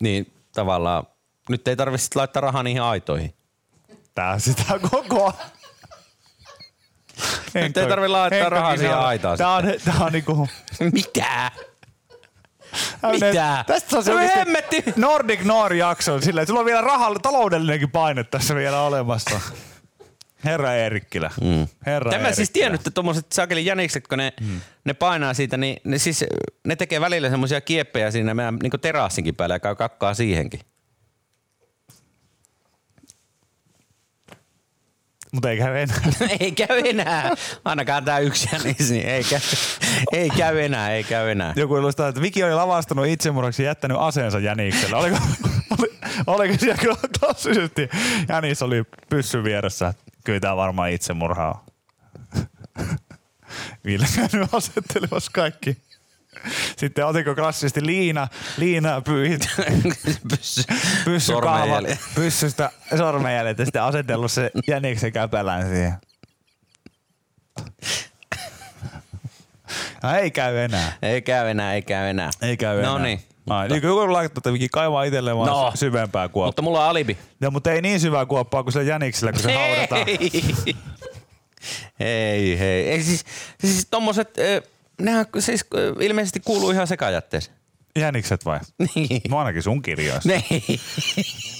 Niin 0.00 0.32
tavallaan, 0.54 1.06
nyt 1.48 1.68
ei 1.68 1.76
tarvitse 1.76 2.08
laittaa 2.14 2.40
rahaa 2.40 2.62
niihin 2.62 2.82
aitoihin. 2.82 3.34
Tää 4.14 4.38
sitä 4.38 4.62
koko. 4.90 5.32
Nyt 7.54 7.76
ei 7.76 7.86
tarvi 7.88 8.08
laittaa 8.08 8.48
rahaa 8.48 8.76
siihen 8.76 8.98
aitaan 8.98 9.38
Tää 9.38 9.54
on, 9.54 9.64
tää 9.84 9.94
on 10.00 10.12
niinku... 10.12 10.48
Mitä? 10.92 11.50
Mitä? 13.12 13.64
Tästä 13.66 13.96
on 13.96 14.04
se 14.04 14.12
No 14.12 14.18
hemmetti. 14.36 14.84
Nordic 14.96 15.40
Noir 15.44 15.72
jakso 15.72 16.20
silleen, 16.20 16.46
sulla 16.46 16.60
on 16.60 16.66
vielä 16.66 16.80
rahalla, 16.80 17.18
taloudellinenkin 17.18 17.90
paine 17.90 18.24
tässä 18.24 18.54
vielä 18.54 18.80
olemassa. 18.80 19.40
Herra 20.44 20.74
Eerikkilä. 20.74 21.30
Mm. 21.40 21.68
Herra 21.86 22.10
Tämä 22.10 22.32
siis 22.32 22.50
tiennyt, 22.50 22.80
että 22.80 22.90
tuommoiset 22.90 23.32
sakelin 23.32 23.64
jänikset, 23.64 24.08
kun 24.08 24.18
ne, 24.18 24.32
mm. 24.40 24.60
ne 24.84 24.94
painaa 24.94 25.34
siitä, 25.34 25.56
niin 25.56 25.76
ne, 25.84 25.98
siis, 25.98 26.24
ne 26.66 26.76
tekee 26.76 27.00
välillä 27.00 27.30
semmoisia 27.30 27.60
kieppejä 27.60 28.10
siinä 28.10 28.34
meidän 28.34 28.58
niin 28.62 28.80
terassinkin 28.80 29.34
päällä 29.34 29.54
ja 29.54 29.60
käy 29.60 29.74
kakkaa 29.74 30.14
siihenkin. 30.14 30.60
Mutta 35.34 35.50
ei 35.50 35.58
käy 35.58 35.76
enää. 35.76 35.96
ei 36.40 36.52
käy 36.52 36.82
enää. 36.84 37.30
Ainakaan 37.64 38.04
tämä 38.04 38.18
yksi 38.18 38.48
jänis, 38.52 38.90
niin 38.90 39.06
ei 39.06 39.24
käy, 39.24 39.40
ei 40.12 40.30
käy 40.30 40.60
enää, 40.60 40.90
ei 40.90 41.04
käy 41.04 41.30
enää. 41.30 41.52
Joku 41.56 41.76
ilustaa, 41.76 42.08
että 42.08 42.20
Viki 42.20 42.44
oli 42.44 42.54
lavastanut 42.54 43.06
itsemurhaksi 43.06 43.62
ja 43.62 43.70
jättänyt 43.70 43.96
aseensa 44.00 44.38
jäniksellä. 44.38 44.96
Oliko, 44.96 45.18
oli, 45.78 45.92
oliko 46.26 46.54
siellä 46.58 46.76
kyllä 46.76 46.96
klassisesti 47.20 47.88
jänis 48.28 48.62
oli 48.62 48.84
pyssyn 49.08 49.44
vieressä? 49.44 49.94
Kyllä 50.24 50.40
tämä 50.40 50.56
varmaan 50.56 50.90
itsemurhaa. 50.90 51.64
Ville 53.84 54.06
käynyt 54.16 54.54
asettelemassa 54.54 55.30
kaikki. 55.34 55.76
Sitten 56.76 57.06
otiko 57.06 57.34
klassisesti 57.34 57.86
liina, 57.86 58.28
liina 58.56 59.00
pyyhit 59.00 59.48
Pyssy. 60.30 60.62
Sormenjäljet. 61.18 61.98
pyssystä 62.14 62.70
sormenjäljet 62.98 63.58
ja 63.58 63.64
sitten 63.64 63.82
asetellut 63.82 64.32
se 64.32 64.50
jäniksen 64.68 65.12
käpälään 65.12 65.68
siihen. 65.68 65.94
No 70.02 70.14
ei 70.16 70.30
käy 70.30 70.56
enää. 70.58 70.92
Ei 71.02 71.22
käy 71.22 71.48
enää, 71.48 71.74
ei 71.74 71.82
käy 71.82 72.08
enää. 72.08 72.30
Ei 72.42 72.56
käy 72.56 72.78
enää. 72.78 72.90
No 72.90 72.98
niin. 72.98 73.20
Ai, 73.50 73.68
niin 73.68 73.82
joku 73.82 74.12
laittaa, 74.12 74.52
Viki 74.52 74.68
kaivaa 74.68 75.04
itselleen 75.04 75.36
vaan 75.36 75.48
No. 75.48 75.72
syvempää 75.74 76.28
kuoppaa. 76.28 76.48
Mutta 76.48 76.62
mulla 76.62 76.84
on 76.84 76.90
alibi. 76.90 77.18
No, 77.40 77.50
mutta 77.50 77.72
ei 77.72 77.82
niin 77.82 78.00
syvää 78.00 78.26
kuoppaa 78.26 78.62
kuin 78.62 78.72
sillä 78.72 78.84
jäniksellä, 78.86 79.32
kun 79.32 79.42
se 79.42 79.52
haudataan. 79.54 80.04
Ei, 80.08 80.76
ei, 82.00 82.58
hei. 82.58 82.88
Ei 82.90 83.02
siis, 83.02 83.24
siis 83.60 83.86
tommoset, 83.90 84.38
äh, 84.38 84.70
nehän 85.00 85.26
siis 85.38 85.66
ilmeisesti 86.00 86.40
kuuluu 86.40 86.70
ihan 86.70 86.86
sekajätteeseen. 86.86 87.56
Jänikset 87.98 88.44
vai? 88.44 88.60
Niin. 88.94 89.20
No 89.28 89.38
ainakin 89.38 89.62
sun 89.62 89.82
kirjoissa. 89.82 90.28
Ne. 90.28 90.44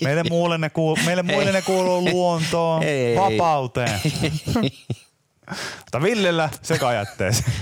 Meille 0.05 0.23
muille 0.31 0.59
ne, 0.59 0.70
kuuluu, 0.70 0.99
meille 1.07 1.23
muille 1.23 1.53
ne 1.53 1.62
kuuluu 1.62 2.05
luontoon, 2.11 2.83
Ei, 2.83 3.16
vapauteen. 3.16 4.01
Mutta 5.79 6.03
Villellä 6.03 6.51
sekajätteeseen. 6.62 7.53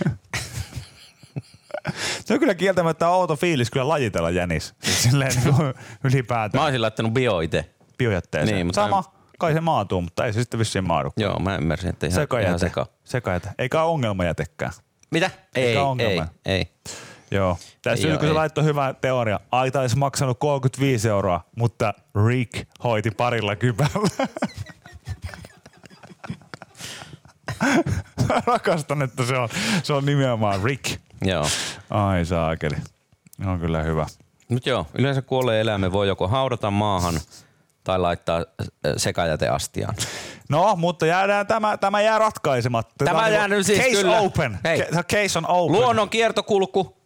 Se 2.24 2.34
on 2.34 2.40
kyllä 2.40 2.54
kieltämättä 2.54 3.08
outo 3.08 3.36
fiilis 3.36 3.70
kyllä 3.70 3.88
lajitella 3.88 4.30
jänis. 4.30 4.74
Siis 4.82 5.02
silleen 5.02 5.32
niin 5.44 5.54
kuin 5.54 5.66
Mä 5.66 5.72
ylipäätään 6.04 6.64
olisin 6.64 6.82
laittanut 6.82 7.12
bio 7.12 7.40
itse. 7.40 7.70
biojätteeseen. 7.98 8.54
Niin, 8.56 8.66
mutta- 8.66 8.82
Sama, 8.82 9.04
kai 9.38 9.52
se 9.52 9.60
maatuu, 9.60 10.00
mutta 10.00 10.24
ei 10.26 10.32
se 10.32 10.40
sitten 10.40 10.60
vissiin 10.60 10.86
maadu. 10.86 11.12
Joo, 11.16 11.38
mä 11.38 11.56
ymmärsin, 11.56 11.90
että 11.90 12.06
ihan, 12.06 12.14
ihan 12.16 12.22
Sekajäte. 12.24 12.58
seka. 12.58 12.86
Sekajäte. 13.04 13.48
Eikä 13.58 13.82
ole 13.82 13.90
ongelmajätekään. 13.92 14.72
Mitä? 15.12 15.30
Ei, 15.54 15.64
ei, 15.66 15.76
ongelma. 15.76 16.26
ei. 16.46 16.66
Joo. 17.30 17.58
Tässä 17.82 18.06
Ei 18.08 18.12
on, 18.12 18.16
oo, 18.16 18.18
kun 18.18 18.26
se 18.26 18.30
ei. 18.30 18.34
laittoi 18.34 18.64
hyvä 18.64 18.94
teoria. 19.00 19.40
Ai 19.52 19.70
taisi 19.70 19.96
maksanut 19.96 20.38
35 20.38 21.08
euroa, 21.08 21.44
mutta 21.56 21.94
Rick 22.26 22.68
hoiti 22.84 23.10
parilla 23.10 23.56
kypällä. 23.56 24.26
Mä 28.28 28.42
rakastan, 28.46 29.02
että 29.02 29.24
se 29.26 29.38
on, 29.38 29.48
se 29.82 29.92
on 29.92 30.06
nimenomaan 30.06 30.62
Rick. 30.62 31.00
Joo. 31.22 31.46
Ai 31.90 32.24
saakeli. 32.24 32.76
On 33.46 33.60
kyllä 33.60 33.82
hyvä. 33.82 34.06
Mutta 34.48 34.68
joo, 34.68 34.86
yleensä 34.94 35.22
kuolleen 35.22 35.60
eläimen 35.60 35.92
voi 35.92 36.08
joko 36.08 36.28
haudata 36.28 36.70
maahan 36.70 37.20
tai 37.84 37.98
laittaa 37.98 38.38
äh, 38.38 38.66
sekajäteastiaan. 38.96 39.94
No, 40.52 40.76
mutta 40.76 41.06
jäädään, 41.06 41.46
tämä, 41.46 41.76
tämä 41.76 42.00
jää 42.00 42.18
ratkaisematta. 42.18 43.04
Tämä 43.04 43.24
on 43.24 43.32
jää 43.32 43.48
niinku 43.48 43.56
nyt 43.56 43.66
siis 43.66 43.78
case 43.78 43.90
kyllä. 43.90 44.20
open. 44.20 44.58
Hei. 44.64 44.78
Case 45.12 45.38
on 45.38 45.46
open. 45.48 45.72
Luonnon 45.72 46.08
kiertokulku, 46.08 46.96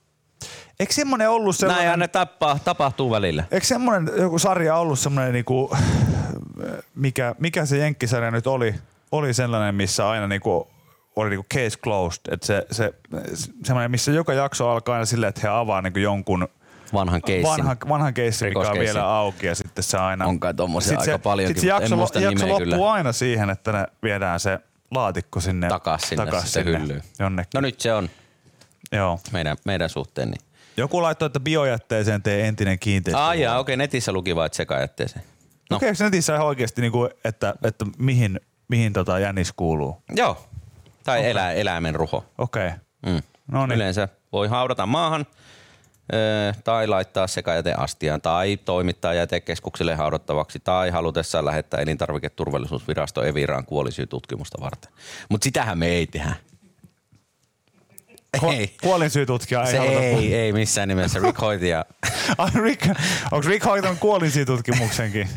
Eikö 0.81 0.93
semmoinen 0.93 1.31
ollut 1.31 1.57
sellainen... 1.57 1.79
näinhän 1.79 1.99
ne 1.99 2.09
tappaa, 2.09 2.59
tapahtuu 2.65 3.11
välillä. 3.11 3.45
Eikö 3.51 3.67
semmoinen 3.67 4.11
joku 4.17 4.39
sarja 4.39 4.77
ollut 4.77 4.99
semmoinen 4.99 5.33
niinku, 5.33 5.77
mikä, 6.95 7.35
mikä 7.39 7.67
se 7.67 7.79
jenkkisarja 7.79 8.31
nyt 8.31 8.47
oli, 8.47 8.75
oli 9.13 9.35
sellainen, 9.35 9.75
missä 9.75 10.09
aina 10.09 10.29
niinku 10.29 10.69
oli 11.17 11.31
niinku 11.31 11.47
case 11.55 11.79
closed, 11.79 12.21
että 12.31 12.47
se, 12.47 12.67
se, 12.71 12.95
semmoinen, 13.65 13.91
missä 13.91 14.13
joka 14.13 14.33
jakso 14.33 14.69
alkaa 14.69 14.95
aina 14.95 15.05
silleen, 15.05 15.29
että 15.29 15.41
he 15.43 15.49
avaa 15.49 15.83
niinku 15.83 15.99
jonkun 15.99 16.49
Vanhan 16.95 17.23
keissin. 17.23 17.51
vanhan, 17.51 17.77
vanhan 17.89 18.15
keissin, 18.15 18.49
mikä 18.49 18.71
on 18.71 18.79
vielä 18.79 19.17
auki 19.17 19.47
ja 19.47 19.55
sitten 19.83 20.01
se 20.01 20.05
aina... 20.05 20.27
On 20.27 20.41
kai 20.41 20.55
tommosia 20.55 20.89
Sit 20.89 20.99
aika 20.99 21.13
se, 21.13 21.19
paljonkin, 21.19 21.55
Sit 21.55 21.61
se 21.61 21.69
jakso, 21.69 21.95
en 21.95 21.99
muista 21.99 22.21
jakso 22.21 22.49
loppuu 22.49 22.65
kyllä. 22.65 22.93
aina 22.93 23.13
siihen, 23.13 23.51
että 23.51 23.73
ne 23.73 23.87
viedään 24.03 24.41
se 24.41 24.59
laatikko 24.91 25.41
sinne 25.41 25.69
Takas 25.69 26.03
sinne 26.03 26.25
takas 26.25 26.43
sitten 26.43 26.65
sinne 26.65 26.79
hyllyyn. 26.79 27.03
jonnekin. 27.19 27.51
No 27.55 27.61
nyt 27.61 27.81
se 27.81 27.95
on 27.95 28.11
Joo. 28.93 29.21
meidän, 29.33 29.57
meidän 29.65 29.89
suhteen. 29.89 30.31
Niin. 30.31 30.41
Joku 30.77 31.03
laittoi, 31.03 31.27
että 31.27 31.41
biojätteeseen 31.41 32.23
tee 32.23 32.49
entinen 32.49 32.79
kiinteistö. 32.79 33.23
Ai 33.23 33.41
jaa, 33.41 33.59
okei, 33.59 33.77
netissä 33.77 34.13
luki 34.13 34.37
vaan, 34.37 34.47
että 34.47 34.57
sekajätteeseen. 34.57 35.25
No. 35.25 35.31
No. 35.71 35.77
Lukeeko 35.77 36.05
netissä 36.05 36.35
ihan 36.35 36.47
oikeasti, 36.47 36.81
niinku, 36.81 37.09
että, 37.25 37.55
että 37.63 37.87
mihin, 37.99 38.41
mihin 38.69 38.93
tota 38.93 39.19
jänis 39.19 39.53
kuuluu? 39.57 40.03
Joo. 40.17 40.49
Tai 41.05 41.19
okay. 41.19 41.31
elä, 41.31 41.53
eläimen 41.53 41.95
ruho. 41.95 42.25
Okei. 42.39 42.67
Okay. 42.67 42.79
Mm. 43.07 43.23
No 43.49 43.67
niin. 43.67 43.77
Yleensä 43.77 44.09
voi 44.33 44.49
haudata 44.49 44.87
maahan 44.87 45.27
tai 46.65 46.87
laittaa 46.87 47.27
sekajäteastiaan 47.27 48.21
tai 48.21 48.57
toimittaa 48.57 49.15
jätekeskukselle 49.15 49.95
haudattavaksi 49.95 50.61
tai 50.65 50.91
halutessaan 50.91 51.45
lähettää 51.45 51.81
elintarviketurvallisuusvirasto 51.81 53.25
Eviraan 53.25 53.67
kuolisyytutkimusta 53.67 54.59
varten. 54.61 54.93
Mutta 55.29 55.45
sitähän 55.45 55.79
me 55.79 55.87
ei 55.87 56.07
tehdä. 56.07 56.37
Ei. 58.53 58.75
Kuolinsyytutkija 58.83 59.63
ei 59.63 59.71
Se 59.71 59.79
haluta 59.79 59.99
ei, 59.99 60.35
ei 60.35 60.53
missään 60.53 60.89
nimessä. 60.89 61.19
Rick 61.19 61.41
hoiti 61.41 61.69
ja, 61.69 61.85
Rick, 62.65 62.87
onko 63.33 63.49
Rick 63.49 63.67
hoitanut 63.67 63.99
kuolinsyytutkimuksenkin? 63.99 65.29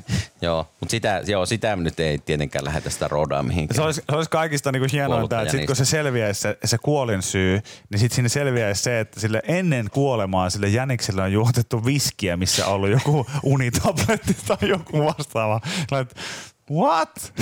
joo, 0.41 0.67
mutta 0.79 0.91
sitä, 0.91 1.21
joo, 1.25 1.45
sitä 1.45 1.75
nyt 1.75 1.99
ei 1.99 2.17
tietenkään 2.17 2.65
lähetä 2.65 2.89
sitä 2.89 3.07
rodaa 3.07 3.43
mihinkään. 3.43 3.75
Se 3.75 3.81
olisi, 3.81 4.01
se 4.09 4.15
olisi 4.15 4.29
kaikista 4.29 4.71
niinku 4.71 4.87
hienointa, 4.91 5.41
että 5.41 5.51
sit, 5.51 5.65
kun 5.65 5.75
se 5.75 5.85
selviäisi 5.85 6.41
se, 6.41 6.57
se 6.65 6.77
kuolinsyy, 6.77 7.61
niin 7.89 7.99
sitten 7.99 8.15
sinne 8.15 8.29
selviäisi 8.29 8.83
se, 8.83 8.99
että 8.99 9.19
sille 9.19 9.41
ennen 9.47 9.89
kuolemaa 9.89 10.49
sille 10.49 10.67
jänikselle 10.67 11.21
on 11.21 11.31
juotettu 11.31 11.85
viskiä, 11.85 12.37
missä 12.37 12.67
on 12.67 12.73
ollut 12.73 12.89
joku 12.89 13.25
unitabletti 13.43 14.37
tai 14.47 14.69
joku 14.69 15.05
vastaava. 15.05 15.61
Like, 15.91 16.15
what? 16.71 17.33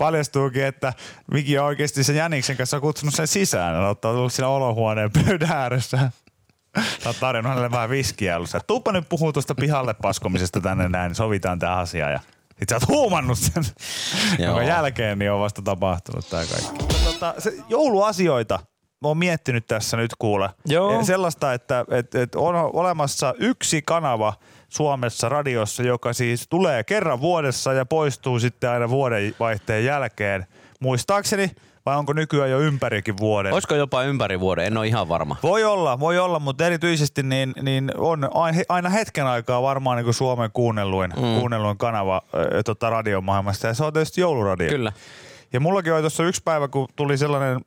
Paljastuukin, 0.00 0.64
että 0.64 0.92
Miki 1.32 1.58
on 1.58 1.66
oikeasti 1.66 2.04
sen 2.04 2.16
jäniksen 2.16 2.56
kanssa 2.56 2.80
kutsunut 2.80 3.14
sen 3.14 3.26
sisään. 3.26 3.74
Ja 3.74 3.88
ottaa 3.88 4.12
tullut 4.12 4.32
siinä 4.32 4.48
olohuoneen 4.48 5.10
pöydän 5.12 5.52
ääressä. 5.52 6.10
Sä 7.02 7.08
oot 7.08 7.20
tarjonnut 7.20 7.50
hänelle 7.50 7.70
vähän 7.70 7.90
viskiä 7.90 8.36
ollut. 8.36 8.50
Sä, 8.50 8.60
Tuuppa 8.66 8.92
nyt 8.92 9.08
puhuu 9.08 9.32
tuosta 9.32 9.54
pihalle 9.54 9.94
paskomisesta 9.94 10.60
tänne 10.60 10.88
näin, 10.88 11.08
niin 11.08 11.14
sovitaan 11.14 11.58
tämä 11.58 11.76
asia. 11.76 12.10
Ja 12.10 12.20
sit 12.58 12.68
sä 12.68 12.76
oot 12.76 12.88
huumannut 12.88 13.38
sen, 13.38 13.64
Joo. 14.38 14.46
jonka 14.46 14.62
jälkeen 14.62 15.18
niin 15.18 15.32
on 15.32 15.40
vasta 15.40 15.62
tapahtunut 15.62 16.30
tämä 16.30 16.42
kaikki. 16.46 16.94
Tota, 17.04 17.34
se, 17.38 17.54
jouluasioita 17.68 18.58
mä 19.02 19.08
oon 19.08 19.18
miettinyt 19.18 19.66
tässä 19.66 19.96
nyt 19.96 20.10
kuule. 20.18 20.50
Joo. 20.66 20.92
Ja 20.92 21.04
Sellaista, 21.04 21.52
että, 21.54 21.84
että, 21.90 22.22
että 22.22 22.38
on 22.38 22.54
olemassa 22.56 23.34
yksi 23.38 23.82
kanava 23.82 24.34
Suomessa 24.70 25.28
radiossa, 25.28 25.82
joka 25.82 26.12
siis 26.12 26.46
tulee 26.48 26.84
kerran 26.84 27.20
vuodessa 27.20 27.72
ja 27.72 27.86
poistuu 27.86 28.38
sitten 28.38 28.70
aina 28.70 28.88
vuodenvaihteen 28.88 29.84
jälkeen. 29.84 30.46
Muistaakseni, 30.80 31.50
vai 31.86 31.96
onko 31.96 32.12
nykyään 32.12 32.50
jo 32.50 32.60
ympärikin 32.60 33.16
vuoden? 33.18 33.52
Olisiko 33.52 33.74
jopa 33.74 34.02
ympäri 34.02 34.40
vuoden? 34.40 34.64
En 34.64 34.76
ole 34.76 34.86
ihan 34.86 35.08
varma. 35.08 35.36
Voi 35.42 35.64
olla, 35.64 36.00
voi 36.00 36.18
olla, 36.18 36.38
mutta 36.38 36.66
erityisesti 36.66 37.22
niin, 37.22 37.54
niin 37.62 37.92
on 37.96 38.28
ai- 38.34 38.64
aina 38.68 38.88
hetken 38.88 39.26
aikaa 39.26 39.62
varmaan 39.62 39.96
niin 39.96 40.04
kuin 40.04 40.14
Suomen 40.14 40.50
kuunnelluin, 40.52 41.10
mm. 41.10 41.38
kuunnelluin 41.38 41.78
kanava 41.78 42.22
ö, 42.34 42.62
tota 42.62 42.90
radiomaailmasta 42.90 43.66
ja 43.66 43.74
se 43.74 43.84
on 43.84 43.92
tietysti 43.92 44.20
jouluradio. 44.20 44.68
Kyllä. 44.68 44.92
Ja 45.52 45.60
mullakin 45.60 45.92
oli 45.92 46.00
tuossa 46.00 46.24
yksi 46.24 46.42
päivä, 46.44 46.68
kun 46.68 46.88
tuli 46.96 47.18
sellainen 47.18 47.60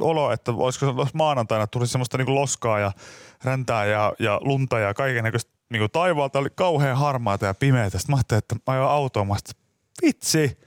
olo, 0.00 0.32
että 0.32 0.52
olisiko 0.52 0.86
se 0.86 1.10
maanantaina 1.14 1.66
tuli 1.66 1.86
semmoista 1.86 2.18
niin 2.18 2.34
loskaa 2.34 2.78
ja 2.78 2.92
räntää 3.44 3.84
ja, 3.84 4.12
ja 4.18 4.40
lunta 4.42 4.78
ja 4.78 4.94
kaiken 4.94 5.24
näköistä 5.24 5.53
niin 5.78 5.90
taivaalta 5.90 6.38
oli 6.38 6.48
kauhean 6.54 6.96
harmaata 6.96 7.46
ja 7.46 7.54
pimeätä. 7.54 7.98
Sitten 7.98 8.12
mä 8.12 8.16
ajattelin, 8.16 8.38
että 8.38 8.54
mä 8.54 8.60
ajoin 8.74 8.90
autoon, 8.90 9.26
mä 9.26 9.34
vitsi, 10.02 10.58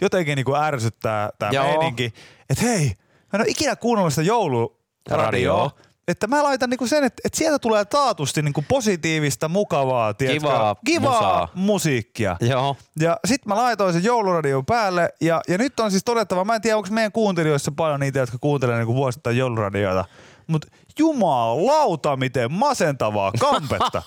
jotenkin 0.00 0.36
niin 0.36 0.44
kuin 0.44 0.62
ärsyttää 0.62 1.30
tämä 1.38 1.52
Joo. 1.52 1.64
meininki. 1.66 2.12
Että 2.50 2.64
hei, 2.64 2.86
mä 2.86 2.94
en 3.34 3.40
ole 3.40 3.48
ikinä 3.48 3.76
kuunnellut 3.76 4.12
sitä 4.12 4.22
jouluradioa. 4.26 5.26
Radioa. 5.26 5.70
Että 6.08 6.26
mä 6.26 6.42
laitan 6.42 6.70
niinku 6.70 6.86
sen, 6.86 7.04
että, 7.04 7.20
että 7.24 7.38
sieltä 7.38 7.58
tulee 7.58 7.84
taatusti 7.84 8.42
niinku 8.42 8.64
positiivista, 8.68 9.48
mukavaa, 9.48 10.14
tiedätkö, 10.14 10.40
Kivaa 10.40 10.76
kivaa 10.84 11.12
musaa. 11.12 11.48
musiikkia. 11.54 12.36
Joo. 12.40 12.76
Ja 13.00 13.18
sit 13.24 13.46
mä 13.46 13.56
laitoin 13.56 13.92
sen 13.92 14.04
jouluradion 14.04 14.66
päälle 14.66 15.08
ja, 15.20 15.40
ja 15.48 15.58
nyt 15.58 15.80
on 15.80 15.90
siis 15.90 16.04
todettava, 16.04 16.44
mä 16.44 16.54
en 16.54 16.60
tiedä 16.60 16.76
onko 16.76 16.88
meidän 16.90 17.12
kuuntelijoissa 17.12 17.72
paljon 17.76 18.00
niitä, 18.00 18.18
jotka 18.18 18.38
kuuntelee 18.40 18.76
niinku 18.76 18.94
vuosittain 18.94 19.36
jouluradioita, 19.36 20.04
mutta 20.46 20.68
jumalauta 20.98 22.16
miten 22.16 22.52
masentavaa 22.52 23.32
kampetta. 23.40 24.02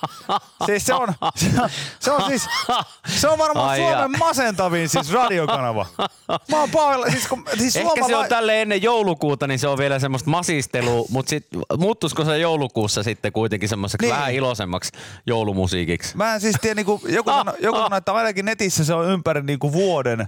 siis 0.65 0.85
se 0.85 0.93
on, 0.93 1.07
se 1.35 1.61
on, 1.61 1.69
se 1.99 2.11
on 2.11 2.21
siis, 2.27 2.47
se 3.07 3.27
on 3.27 3.37
varmaan 3.37 3.69
Ai 3.69 3.77
Suomen 3.77 4.11
ja. 4.11 4.17
masentavin 4.19 4.89
siis 4.89 5.11
radiokanava. 5.11 5.85
Mä 6.51 6.59
oon 6.59 6.69
pahoilla, 6.71 7.09
siis, 7.09 7.27
kun, 7.27 7.43
siis 7.57 7.75
Ehkä 7.75 7.89
se 7.95 7.99
suomala- 7.99 8.17
on 8.23 8.29
tälle 8.29 8.61
ennen 8.61 8.81
joulukuuta, 8.81 9.47
niin 9.47 9.59
se 9.59 9.67
on 9.67 9.77
vielä 9.77 9.99
semmoista 9.99 10.29
masistelua, 10.29 11.05
mutta 11.09 11.29
sit, 11.29 11.47
muuttuisiko 11.77 12.25
se 12.25 12.37
joulukuussa 12.37 13.03
sitten 13.03 13.31
kuitenkin 13.31 13.69
semmoiseksi 13.69 14.05
Niin. 14.05 14.11
niin. 14.13 14.19
vähän 14.19 14.33
iloisemmaksi 14.33 14.91
joulumusiikiksi? 15.25 16.17
Mä 16.17 16.33
en 16.33 16.41
siis 16.41 16.55
tiedä, 16.61 16.75
niinku, 16.75 17.01
joku 17.09 17.29
sanoi, 17.37 17.55
joku 17.59 17.77
sano, 17.77 17.95
että 17.97 18.13
ainakin 18.13 18.45
netissä 18.45 18.85
se 18.85 18.93
on 18.93 19.05
ympäri 19.09 19.43
niinku 19.43 19.73
vuoden, 19.73 20.27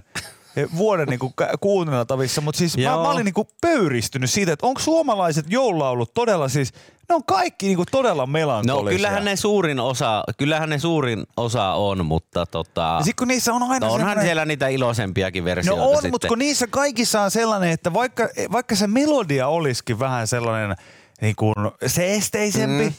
vuoden 0.76 1.08
niinku 1.08 1.32
kuunneltavissa, 1.60 2.40
mutta 2.40 2.58
siis 2.58 2.76
mä, 2.76 2.82
mä, 2.90 3.10
olin 3.10 3.24
niinku 3.24 3.48
pöyristynyt 3.60 4.30
siitä, 4.30 4.52
että 4.52 4.66
onko 4.66 4.80
suomalaiset 4.80 5.46
joululaulut 5.48 6.14
todella 6.14 6.48
siis, 6.48 6.72
ne 7.08 7.14
on 7.14 7.24
kaikki 7.24 7.66
niinku 7.66 7.84
todella 7.90 8.22
No 8.22 8.26
melankolisia. 8.26 8.96
kyllähän 8.96 9.24
ne 9.24 9.36
suurin 9.36 9.80
osa, 9.80 10.24
kyllähän 10.38 10.70
ne 10.70 10.78
suurin 10.78 11.26
osa 11.36 11.64
on, 11.72 12.06
mutta 12.06 12.46
tota, 12.46 12.94
Ja 12.98 13.04
sit 13.04 13.16
kun 13.16 13.28
niissä 13.28 13.52
on 13.52 13.62
aina 13.62 13.86
no 13.86 13.92
onhan 13.92 13.98
semmoinen- 14.00 14.24
siellä 14.24 14.44
niitä 14.44 14.68
iloisempiakin 14.68 15.42
No 15.42 15.44
versioita 15.44 15.82
on, 15.84 15.94
sitten. 15.94 16.10
mutta 16.10 16.28
kun 16.28 16.38
niissä 16.38 16.66
kaikissa 16.66 17.20
on 17.22 17.30
sellainen, 17.30 17.70
että 17.70 17.92
vaikka, 17.92 18.28
vaikka 18.52 18.76
se 18.76 18.86
melodia 18.86 19.48
olisikin 19.48 19.98
vähän 19.98 20.26
sellainen 20.26 20.76
niin 21.20 21.36
kuin 21.36 21.54
seesteisempi 21.86 22.84
mm. 22.84 22.92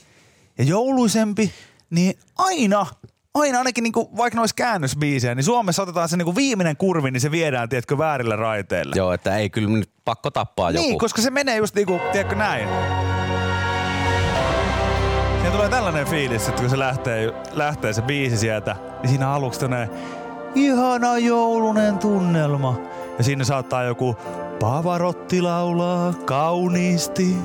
ja 0.57 0.63
jouluisempi, 0.63 1.51
niin 1.89 2.17
aina, 2.37 2.85
aina 3.33 3.57
ainakin 3.57 3.83
niin 3.83 3.91
kuin, 3.93 4.07
vaikka 4.17 4.35
ne 4.37 4.41
olisi 4.41 4.55
käännösbiisejä, 4.55 5.35
niin 5.35 5.43
Suomessa 5.43 5.83
otetaan 5.83 6.09
se 6.09 6.17
niin 6.17 6.25
kuin 6.25 6.35
viimeinen 6.35 6.77
kurvi, 6.77 7.11
niin 7.11 7.21
se 7.21 7.31
viedään, 7.31 7.69
tiedätkö, 7.69 7.97
väärille 7.97 8.35
raiteille. 8.35 8.93
Joo, 8.95 9.13
että 9.13 9.37
ei 9.37 9.49
kyllä 9.49 9.69
nyt 9.69 9.89
pakko 10.05 10.31
tappaa 10.31 10.71
Niin, 10.71 10.89
joku. 10.89 10.99
koska 10.99 11.21
se 11.21 11.29
menee 11.29 11.57
just 11.57 11.75
niinku, 11.75 11.99
tiedätkö 12.11 12.35
näin. 12.35 12.67
Siinä 15.41 15.51
tulee 15.51 15.69
tällainen 15.69 16.07
fiilis, 16.07 16.47
että 16.49 16.61
kun 16.61 16.69
se 16.69 16.79
lähtee, 16.79 17.33
lähtee 17.51 17.93
se 17.93 18.01
biisi 18.01 18.37
sieltä, 18.37 18.75
niin 19.01 19.09
siinä 19.09 19.31
aluksi 19.31 19.59
tämmönen 19.59 19.89
ihana 20.55 21.17
joulunen 21.17 21.97
tunnelma. 21.97 22.79
Ja 23.17 23.23
siinä 23.23 23.43
saattaa 23.43 23.83
joku 23.83 24.15
Pavarotti 24.59 25.41
laulaa 25.41 26.13
kauniisti. 26.13 27.35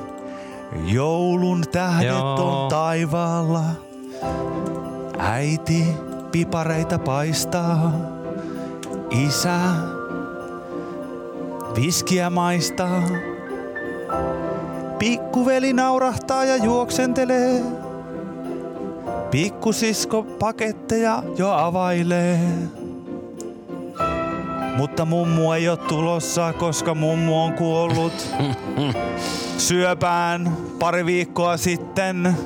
Joulun 0.86 1.64
tähdet 1.72 2.08
Joo. 2.08 2.62
on 2.64 2.68
taivaalla. 2.68 3.62
Äiti 5.18 5.86
pipareita 6.32 6.98
paistaa. 6.98 7.92
Isä 9.10 9.58
viskiä 11.76 12.30
maistaa. 12.30 13.02
Pikkuveli 14.98 15.72
naurahtaa 15.72 16.44
ja 16.44 16.56
juoksentelee. 16.56 17.62
Pikkusisko 19.30 20.22
paketteja 20.22 21.22
jo 21.36 21.50
availee. 21.50 22.40
Mutta 24.76 25.04
mummu 25.04 25.52
ei 25.52 25.68
ole 25.68 25.76
tulossa, 25.76 26.52
koska 26.52 26.94
mummu 26.94 27.44
on 27.44 27.52
kuollut 27.52 28.12
syöpään 29.68 30.56
pari 30.78 31.06
viikkoa 31.06 31.56
sitten. 31.56 32.36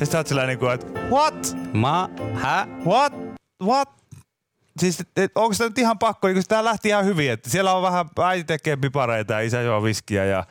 Ja 0.00 0.06
sä 0.06 0.18
oot 0.18 0.26
sillä 0.26 0.46
niinku, 0.46 0.66
että 0.66 1.00
what? 1.10 1.56
Ma, 1.72 2.10
hä? 2.34 2.66
What? 2.86 3.12
What? 3.62 3.88
Siis 4.78 5.00
et, 5.00 5.08
et, 5.16 5.32
onko 5.34 5.54
tämä 5.58 5.68
nyt 5.68 5.78
ihan 5.78 5.98
pakko, 5.98 6.28
niin 6.28 6.42
tämä 6.48 6.64
lähti 6.64 6.88
ihan 6.88 7.04
hyvin, 7.04 7.30
että 7.30 7.50
siellä 7.50 7.74
on 7.74 7.82
vähän, 7.82 8.06
äiti 8.22 8.44
tekee 8.44 8.76
pipareita 8.76 9.32
ja 9.32 9.40
isä 9.40 9.62
juo 9.62 9.82
viskiä 9.82 10.24
ja, 10.24 10.44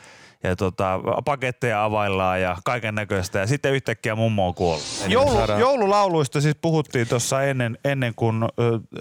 ja 0.44 0.56
tota, 0.56 1.00
paketteja 1.26 1.84
availlaan 1.84 2.42
ja 2.42 2.58
kaiken 2.66 2.96
näköistä 2.96 3.40
ja 3.40 3.48
sitten 3.48 3.74
yhtäkkiä 3.74 4.16
mummo 4.16 4.48
on 4.48 4.54
kuollut. 4.54 4.86
Joulu, 5.08 5.60
joululauluista 5.60 6.42
siis 6.42 6.56
puhuttiin 6.62 7.08
tuossa 7.08 7.44
ennen, 7.44 7.78
ennen 7.86 8.14
kuin 8.16 8.44
ö, 8.44 8.48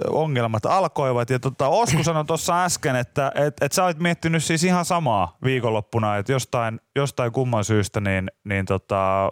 ongelmat 0.08 0.66
alkoivat 0.66 1.30
ja 1.30 1.38
tota, 1.38 1.68
Osku 1.68 2.04
sanoi 2.04 2.24
tuossa 2.24 2.64
äsken, 2.64 2.96
että 2.96 3.32
et, 3.34 3.54
et 3.60 3.72
sä 3.72 3.84
olet 3.84 3.98
miettinyt 3.98 4.44
siis 4.44 4.64
ihan 4.64 4.84
samaa 4.84 5.36
viikonloppuna, 5.44 6.16
että 6.16 6.32
jostain, 6.32 6.80
jostain 6.96 7.32
kumman 7.32 7.64
syystä 7.64 8.00
niin, 8.00 8.30
niin 8.44 8.66
tota, 8.66 9.30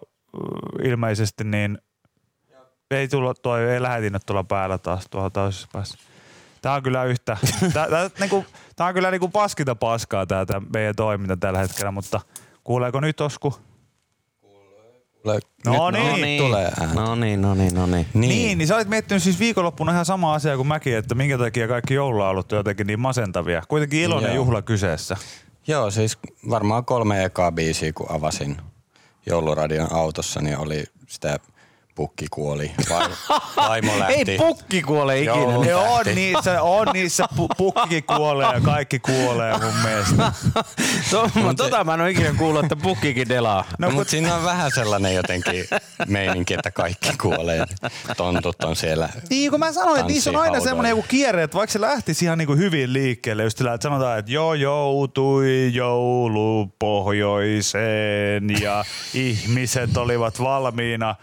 ilmeisesti 0.84 1.44
niin 1.44 1.78
ei 2.90 3.08
tulla 3.08 3.34
toi, 3.34 3.70
ei 3.72 3.82
lähetin 3.82 4.12
tuolla 4.26 4.44
päällä 4.44 4.78
taas 4.78 5.06
tuolla 5.10 5.30
toisessa 5.30 5.68
päässä. 5.72 5.98
Tää 6.62 6.74
on 6.74 6.82
kyllä 6.82 7.04
yhtä, 7.04 7.36
tää, 7.74 7.88
tää, 7.88 8.10
niinku, 8.20 8.44
tää 8.76 8.86
on 8.86 8.94
kyllä 8.94 9.10
niinku 9.10 9.28
paskinta 9.28 9.74
paskaa 9.74 10.26
tää, 10.26 10.46
tää 10.46 10.60
meidän 10.74 10.96
toiminta 10.96 11.36
tällä 11.36 11.58
hetkellä, 11.58 11.90
mutta 11.90 12.20
kuuleeko 12.64 13.00
nyt 13.00 13.20
Osku? 13.20 13.54
No 15.64 15.90
Nyt 15.90 16.20
niin. 16.20 16.42
tulee 16.42 16.72
ääni. 16.80 16.94
No 16.94 17.14
niin, 17.14 17.42
no 17.42 17.54
niin, 17.54 17.74
no 17.74 17.86
niin. 17.86 18.06
Niin. 18.14 18.28
niin, 18.28 18.58
niin 18.58 18.68
sä 18.68 18.76
olit 18.76 18.88
miettinyt 18.88 19.22
siis 19.22 19.38
viikonloppuna 19.38 19.92
ihan 19.92 20.04
sama 20.04 20.34
asia 20.34 20.56
kuin 20.56 20.68
mäkin, 20.68 20.96
että 20.96 21.14
minkä 21.14 21.38
takia 21.38 21.68
kaikki 21.68 21.94
joululaulut 21.94 22.52
on 22.52 22.56
jotenkin 22.56 22.86
niin 22.86 23.00
masentavia. 23.00 23.62
Kuitenkin 23.68 24.00
iloinen 24.00 24.28
Joo. 24.28 24.36
juhla 24.36 24.62
kyseessä. 24.62 25.16
Joo, 25.66 25.90
siis 25.90 26.18
varmaan 26.50 26.84
kolme 26.84 27.24
ekaa 27.24 27.52
biisiä, 27.52 27.92
kun 27.92 28.06
avasin 28.10 28.56
jouluradion 29.30 29.92
autossa, 29.92 30.40
niin 30.40 30.58
oli 30.58 30.84
sitä 31.06 31.38
pukki 32.00 32.26
kuoli, 32.30 32.72
vaimo, 33.56 33.92
lähti. 33.98 34.32
Ei 34.32 34.38
pukki 34.38 34.82
kuole 34.82 35.18
ikinä. 35.18 35.36
Joo. 35.36 35.64
Ne 35.64 35.74
on 35.74 35.94
lähti. 35.94 36.14
niissä, 36.14 36.62
on 36.62 36.88
niissä 36.92 37.24
pu- 37.34 37.54
pukkikin 37.56 38.04
kuolee 38.04 38.54
ja 38.54 38.60
kaikki 38.60 38.98
kuolee 38.98 39.58
mun 39.58 39.74
mielestä. 39.82 40.32
To, 41.10 41.30
mä, 41.34 41.54
tota 41.54 41.84
mä 41.84 41.94
en 41.94 42.00
ole 42.00 42.10
ikinä 42.10 42.34
kuullut, 42.38 42.64
että 42.64 42.76
pukkikin 42.76 43.28
delaa. 43.28 43.64
No, 43.78 43.88
no 43.88 43.94
mutta 43.94 44.10
siinä 44.10 44.36
on 44.36 44.44
vähän 44.44 44.70
sellainen 44.74 45.14
jotenkin 45.14 45.64
meininki, 46.06 46.54
että 46.54 46.70
kaikki 46.70 47.08
kuolee. 47.22 47.64
Tontut 48.16 48.64
on 48.64 48.76
siellä. 48.76 49.08
Niin, 49.30 49.50
kun 49.50 49.60
mä 49.60 49.72
sanoin, 49.72 50.00
että 50.00 50.12
niissä 50.12 50.30
on 50.30 50.36
aina 50.36 50.60
semmoinen 50.60 50.90
joku 50.90 51.04
kierre, 51.08 51.42
että 51.42 51.56
vaikka 51.56 51.72
se 51.72 51.80
lähtisi 51.80 52.24
ihan 52.24 52.38
niinku 52.38 52.54
hyvin 52.54 52.92
liikkeelle, 52.92 53.42
just 53.42 53.58
sillä, 53.58 53.74
että 53.74 53.82
sanotaan, 53.82 54.18
että 54.18 54.32
jo 54.32 54.54
joutui 54.54 55.70
joulu 55.72 56.74
pohjoiseen 56.78 58.60
ja 58.62 58.84
ihmiset 59.14 59.96
olivat 59.96 60.40
valmiina 60.40 61.14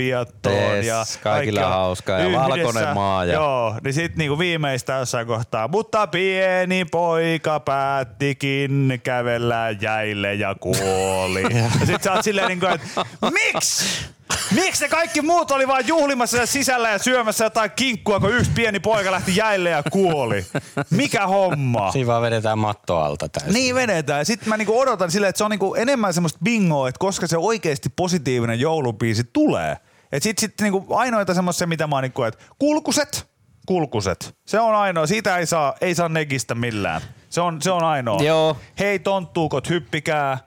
joulunviettoon. 0.00 0.76
Yes, 0.76 0.86
ja 0.86 1.04
kaikilla 1.22 1.68
hauskaa 1.68 2.18
ja 2.18 2.38
valkoinen 2.38 2.94
maa 2.94 3.24
ja- 3.24 3.34
Joo, 3.34 3.74
niin 3.84 3.94
sit 3.94 4.16
niinku 4.16 4.38
viimeistään 4.38 5.00
jossain 5.00 5.26
kohtaa, 5.26 5.68
mutta 5.68 6.06
pieni 6.06 6.84
poika 6.84 7.60
päättikin 7.60 9.00
kävellä 9.02 9.74
jäille 9.80 10.34
ja 10.34 10.54
kuoli. 10.60 11.42
ja 11.80 11.86
sit 11.86 12.02
sä 12.02 12.12
oot 12.12 12.24
silleen 12.24 12.48
niinku, 12.48 12.66
että 12.66 13.04
miksi? 13.30 14.06
Miksi 14.54 14.84
ne 14.84 14.88
kaikki 14.88 15.22
muut 15.22 15.50
oli 15.50 15.68
vaan 15.68 15.86
juhlimassa 15.86 16.46
sisällä 16.46 16.90
ja 16.90 16.98
syömässä 16.98 17.44
jotain 17.44 17.70
kinkkua, 17.70 18.20
kun 18.20 18.34
yksi 18.34 18.50
pieni 18.50 18.80
poika 18.80 19.12
lähti 19.12 19.36
jäille 19.36 19.70
ja 19.70 19.82
kuoli? 19.82 20.46
Mikä 20.90 21.26
homma? 21.26 21.92
Siinä 21.92 22.06
vaan 22.06 22.22
vedetään 22.22 22.58
matto 22.58 22.98
alta 22.98 23.28
täysin. 23.28 23.52
Niin 23.52 23.74
vedetään. 23.74 24.26
Sitten 24.26 24.48
mä 24.48 24.56
niinku 24.56 24.80
odotan 24.80 25.10
silleen, 25.10 25.28
että 25.28 25.38
se 25.38 25.44
on 25.44 25.50
niinku 25.50 25.74
enemmän 25.74 26.14
semmoista 26.14 26.38
bingoa, 26.44 26.88
että 26.88 26.98
koska 26.98 27.26
se 27.26 27.38
oikeasti 27.38 27.88
positiivinen 27.96 28.60
joulubiisi 28.60 29.24
tulee. 29.32 29.76
Et 30.12 30.22
sit, 30.22 30.38
sit 30.38 30.60
niinku 30.60 30.86
ainoita 30.94 31.34
semmoista, 31.34 31.66
mitä 31.66 31.86
mä 31.86 31.96
oon 31.96 32.02
niinku, 32.02 32.22
että 32.22 32.44
kulkuset, 32.58 33.28
kulkuset. 33.66 34.36
Se 34.46 34.60
on 34.60 34.74
ainoa. 34.74 35.06
Siitä 35.06 35.38
ei 35.38 35.46
saa, 35.46 35.74
ei 35.80 35.94
saa 35.94 36.08
negistä 36.08 36.54
millään. 36.54 37.00
Se 37.30 37.40
on, 37.40 37.62
se 37.62 37.70
on 37.70 37.82
ainoa. 37.84 38.22
Joo. 38.22 38.56
Hei 38.78 38.98
tonttuukot, 38.98 39.68
hyppikää. 39.68 40.38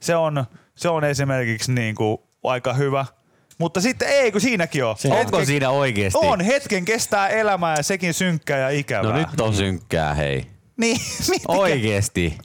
Se 0.00 0.16
on, 0.16 0.44
se 0.74 0.88
on 0.88 1.04
esimerkiksi 1.04 1.72
niinku 1.72 2.28
aika 2.44 2.72
hyvä. 2.72 3.06
Mutta 3.58 3.80
sitten 3.80 4.08
ei, 4.08 4.32
kun 4.32 4.40
siinäkin 4.40 4.84
on. 4.84 4.96
Onko 5.10 5.44
siinä 5.44 5.70
oikeesti? 5.70 6.18
On, 6.22 6.40
hetken 6.40 6.84
kestää 6.84 7.28
elämää 7.28 7.76
ja 7.76 7.82
sekin 7.82 8.14
synkkää 8.14 8.58
ja 8.58 8.68
ikävää. 8.70 9.12
No 9.12 9.18
nyt 9.18 9.40
on 9.40 9.54
synkkää, 9.54 10.14
hei. 10.14 10.46
Niin? 10.76 11.00
Oikeesti. 11.48 12.38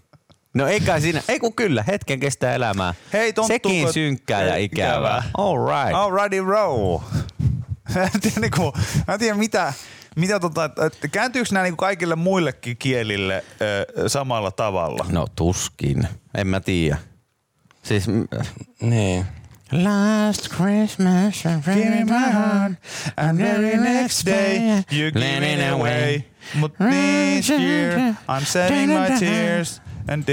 No 0.53 0.67
ei 0.67 0.79
kai 0.79 1.01
siinä, 1.01 1.21
ei 1.29 1.39
kun 1.39 1.53
kyllä, 1.53 1.83
hetken 1.87 2.19
kestää 2.19 2.53
elämää. 2.53 2.93
Hei, 3.13 3.33
tonttuukot, 3.33 3.63
Sekin 3.71 3.93
synkkää 3.93 4.43
ja 4.43 4.55
ikävää. 4.55 4.93
ikävää. 4.93 5.23
All 5.37 5.57
right. 5.57 5.93
Alrighty 5.93 6.41
row. 6.45 7.01
mä 7.95 8.03
en 8.03 8.21
tiedä, 8.21 8.39
niinku, 8.39 8.73
mä 9.07 9.13
en 9.13 9.19
tiedä 9.19 9.37
mitä, 9.37 9.73
mitä 10.15 10.39
tota, 10.39 10.69
että 10.85 11.07
kääntyykö 11.07 11.49
nämä 11.51 11.63
niinku 11.63 11.77
kaikille 11.77 12.15
muillekin 12.15 12.77
kielille 12.77 13.43
ö, 13.61 14.09
samalla 14.09 14.51
tavalla? 14.51 15.05
No 15.09 15.27
tuskin. 15.35 16.07
En 16.35 16.47
mä 16.47 16.59
tiedä. 16.59 16.97
Siis... 17.83 18.05
Niin. 18.81 19.25
Last 19.73 20.49
Christmas 20.49 21.45
I 21.45 21.59
Give 21.65 21.89
me 21.89 22.03
my 22.03 22.31
heart, 22.31 22.73
and 23.17 23.37
very 23.39 23.77
next 23.77 24.25
day 24.25 24.83
you 24.91 25.11
give 25.11 25.43
it 25.43 25.71
away. 25.71 26.25
But 26.61 26.73
this 26.77 27.49
year 27.49 28.15
I'm 28.27 28.45
setting 28.45 28.89
my 28.89 29.19
tears. 29.19 29.81
And 30.07 30.23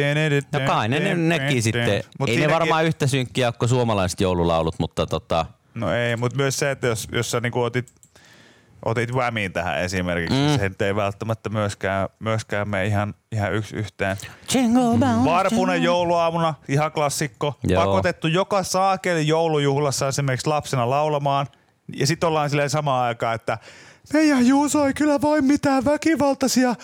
No 0.53 0.61
kai 0.67 0.89
ne, 0.89 0.99
ne 0.99 1.15
nekin 1.15 1.63
sitten. 1.63 2.03
Ei 2.27 2.37
ne 2.37 2.51
varmaan 2.51 2.85
yhtä 2.85 3.07
synkkiä 3.07 3.47
ole 3.49 3.55
kuin 3.59 3.69
suomalaiset 3.69 4.21
joululaulut, 4.21 4.75
mutta 4.79 5.07
tota... 5.07 5.47
No 5.75 5.95
ei, 5.95 6.17
mutta 6.17 6.37
myös 6.37 6.59
se, 6.59 6.71
että 6.71 6.87
jos, 6.87 7.09
jos 7.13 7.31
sä 7.31 7.41
niinku 7.41 7.63
otit, 7.63 7.93
otit 8.85 9.13
Whamiin 9.13 9.53
tähän 9.53 9.79
esimerkiksi, 9.79 10.37
mm. 10.37 10.59
se 10.59 10.69
nyt 10.69 10.83
ei 10.83 10.97
välttämättä 10.97 11.51
myöskään, 11.51 12.09
myöskään 12.19 12.69
mene 12.69 12.87
ihan, 12.87 13.15
ihan 13.33 13.53
yksi 13.55 13.77
yhteen. 13.77 14.17
Varpunen 15.25 15.83
jouluaamuna, 15.83 16.55
ihan 16.69 16.93
klassikko. 16.93 17.59
Joo. 17.65 17.85
Pakotettu 17.85 18.27
joka 18.27 18.63
saakeli 18.63 19.27
joulujuhlassa 19.27 20.09
esimerkiksi 20.09 20.47
lapsena 20.47 20.91
laulamaan. 20.91 21.47
Ja 21.97 22.07
sitten 22.07 22.27
ollaan 22.27 22.51
silleen 22.51 22.71
samaan 22.71 23.05
aikaan, 23.05 23.35
että 23.35 23.59
meidän 24.13 24.47
Juuso 24.47 24.87
ei 24.87 24.95
kyllä 24.95 25.21
voi 25.21 25.43
mitään 25.43 25.85
väkivaltaisia 25.85 26.71
äh, 26.71 26.77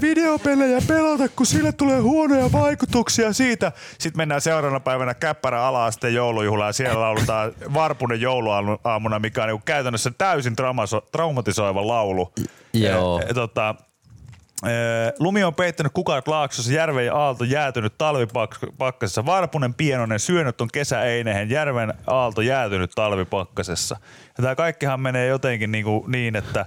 videopelejä 0.00 0.80
pelata, 0.88 1.28
kun 1.28 1.46
sille 1.46 1.72
tulee 1.72 2.00
huonoja 2.00 2.52
vaikutuksia 2.52 3.32
siitä. 3.32 3.72
Sitten 3.98 4.18
mennään 4.18 4.40
seuraavana 4.40 4.80
päivänä 4.80 5.14
käppärä 5.14 5.66
ala-asteen 5.66 6.14
joulujuhlaan 6.14 6.68
ja 6.68 6.72
siellä 6.72 7.00
lauletaan 7.00 7.52
Varpunen 7.74 8.20
jouluaamuna, 8.20 9.18
mikä 9.18 9.42
on 9.42 9.48
niinku 9.48 9.62
käytännössä 9.64 10.12
täysin 10.18 10.56
traumaso- 10.56 11.06
traumatisoiva 11.12 11.86
laulu. 11.86 12.32
Joo. 12.72 13.20
E, 13.20 13.30
e, 13.30 13.34
tota, 13.34 13.74
Lumi 15.18 15.44
on 15.44 15.54
peittänyt 15.54 15.92
kukat 15.92 16.28
laaksossa, 16.28 16.72
järven 16.72 17.14
aalto 17.14 17.44
jäätynyt 17.44 17.98
talvipakkasessa. 17.98 19.26
Varpunen 19.26 19.74
pienonen 19.74 20.20
syönyt 20.20 20.60
on 20.60 20.68
kesäeinehen, 20.72 21.50
järven 21.50 21.94
aalto 22.06 22.40
jäätynyt 22.40 22.90
talvipakkasessa. 22.94 23.96
Ja 24.38 24.42
tämä 24.42 24.54
kaikkihan 24.54 25.00
menee 25.00 25.26
jotenkin 25.26 25.72
niinku 25.72 26.04
niin, 26.08 26.36
että, 26.36 26.66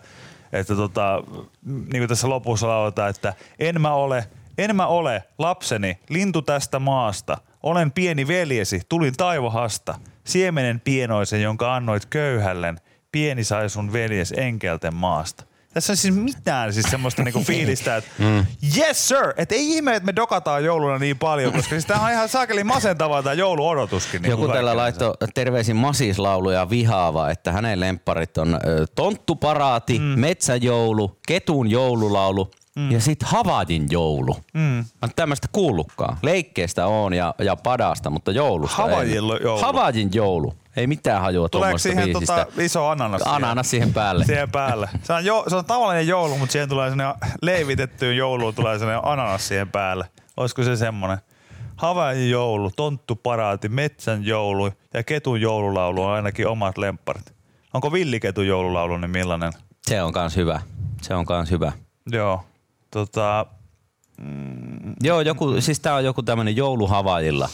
että 0.54 0.76
tota, 0.76 1.24
niin 1.66 2.00
kuin 2.00 2.08
tässä 2.08 2.30
lopussa 2.30 2.68
lauletaan, 2.68 3.10
että 3.10 3.34
en 3.60 3.82
mä 3.82 3.94
ole, 3.94 4.28
en 4.58 4.76
mä 4.76 4.88
ole 4.88 5.24
lapseni, 5.38 6.00
lintu 6.10 6.42
tästä 6.42 6.80
maasta. 6.80 7.38
Olen 7.64 7.92
pieni 7.92 8.28
veljesi, 8.28 8.82
tulin 8.90 9.14
taivohasta. 9.18 9.96
Siemenen 10.24 10.80
pienoisen, 10.80 11.42
jonka 11.42 11.76
annoit 11.76 12.06
köyhällen. 12.06 12.80
Pieni 13.12 13.44
sai 13.44 13.70
sun 13.70 13.94
veljes 13.94 14.34
enkelten 14.38 14.96
maasta. 14.96 15.44
Tässä 15.74 15.94
on 15.94 15.98
siis 15.98 16.16
mitään 16.16 16.74
siis 16.74 16.86
semmoista 16.90 17.24
niinku 17.24 17.44
fiilistä, 17.48 17.98
että 17.98 18.12
mm. 18.20 18.46
yes 18.78 19.08
sir, 19.08 19.34
että 19.38 19.56
ei 19.56 19.70
ihme, 19.70 19.96
että 19.96 20.06
me 20.06 20.16
dokataan 20.16 20.64
jouluna 20.64 21.00
niin 21.00 21.18
paljon, 21.18 21.54
koska 21.54 21.70
siis 21.70 21.86
tämä 21.86 22.06
on 22.06 22.12
ihan 22.12 22.30
saakeli 22.30 22.64
masentavaa 22.64 23.24
tämä 23.24 23.34
jouluodotuskin. 23.34 24.22
Niin 24.22 24.30
Joku 24.30 24.48
täällä 24.48 24.78
laittoi 24.78 25.14
terveisin 25.34 25.76
masislauluja 25.76 26.70
vihaava, 26.70 27.30
että 27.30 27.52
hänen 27.52 27.80
lempparit 27.80 28.38
on 28.38 28.56
ö, 28.56 28.86
Tonttuparaati, 28.96 30.00
mm. 30.00 30.06
Metsäjoulu, 30.06 31.18
Ketun 31.28 31.72
joululaulu 31.72 32.52
mm. 32.78 32.92
ja 32.92 33.02
sitten 33.02 33.30
Havadin 33.30 33.88
joulu. 33.90 34.38
Mm. 34.54 34.62
Mä 34.62 34.84
en 35.04 35.10
tämmöistä 35.16 35.48
kuullutkaan. 35.52 36.18
Leikkeestä 36.22 36.88
on 36.88 37.14
ja, 37.14 37.36
ja 37.40 37.56
padasta, 37.56 38.10
mutta 38.10 38.32
joulusta 38.32 38.78
Havajin 38.78 39.18
en. 39.18 39.24
joulu. 39.44 39.62
Havadin 39.62 40.10
joulu. 40.14 40.54
Ei 40.78 40.88
mitään 40.88 41.22
hajua 41.22 41.50
Tuleeko 41.50 41.78
siihen 41.78 42.04
biisistä. 42.04 42.46
tota, 42.46 42.62
iso 42.62 42.88
ananas? 42.88 43.22
siihen? 43.22 43.36
Ananas 43.36 43.70
siihen 43.70 43.94
päälle. 43.94 44.26
Siihen 44.26 44.52
päälle. 44.52 44.90
Se 45.04 45.14
on, 45.14 45.26
jo, 45.26 45.44
se 45.48 45.56
on 45.56 45.66
tavallinen 45.66 46.08
joulu, 46.08 46.38
mutta 46.38 46.52
siihen 46.52 46.70
tulee 46.70 46.90
sellainen 46.90 47.16
leivitettyyn 47.42 48.18
jouluun 48.18 48.56
tulee 48.56 48.80
sellainen 48.80 49.06
ananas 49.06 49.48
siihen 49.48 49.70
päälle. 49.72 50.10
Olisiko 50.38 50.64
se 50.64 50.76
semmoinen? 50.76 51.18
Havain 51.78 52.30
joulu, 52.30 52.72
tonttu 52.76 53.16
paraati, 53.16 53.70
metsän 53.70 54.26
joulu 54.26 54.72
ja 54.94 55.04
ketun 55.04 55.42
joululaulu 55.42 56.04
on 56.04 56.12
ainakin 56.12 56.48
omat 56.48 56.78
lempparit. 56.78 57.34
Onko 57.74 57.92
villiketun 57.94 58.48
joululaulu, 58.48 58.98
niin 58.98 59.12
millainen? 59.12 59.52
Se 59.88 60.02
on 60.04 60.14
kans 60.14 60.36
hyvä. 60.36 60.62
Se 61.02 61.16
on 61.16 61.26
kans 61.26 61.52
hyvä. 61.52 61.72
Joo. 62.12 62.44
Tota, 62.92 63.46
Joo, 65.02 65.22
joku, 65.22 65.62
siis 65.62 65.80
tää 65.80 65.96
on 65.96 66.06
joku 66.06 66.24
tämmönen 66.24 66.56
jouluhavajilla. 66.56 67.50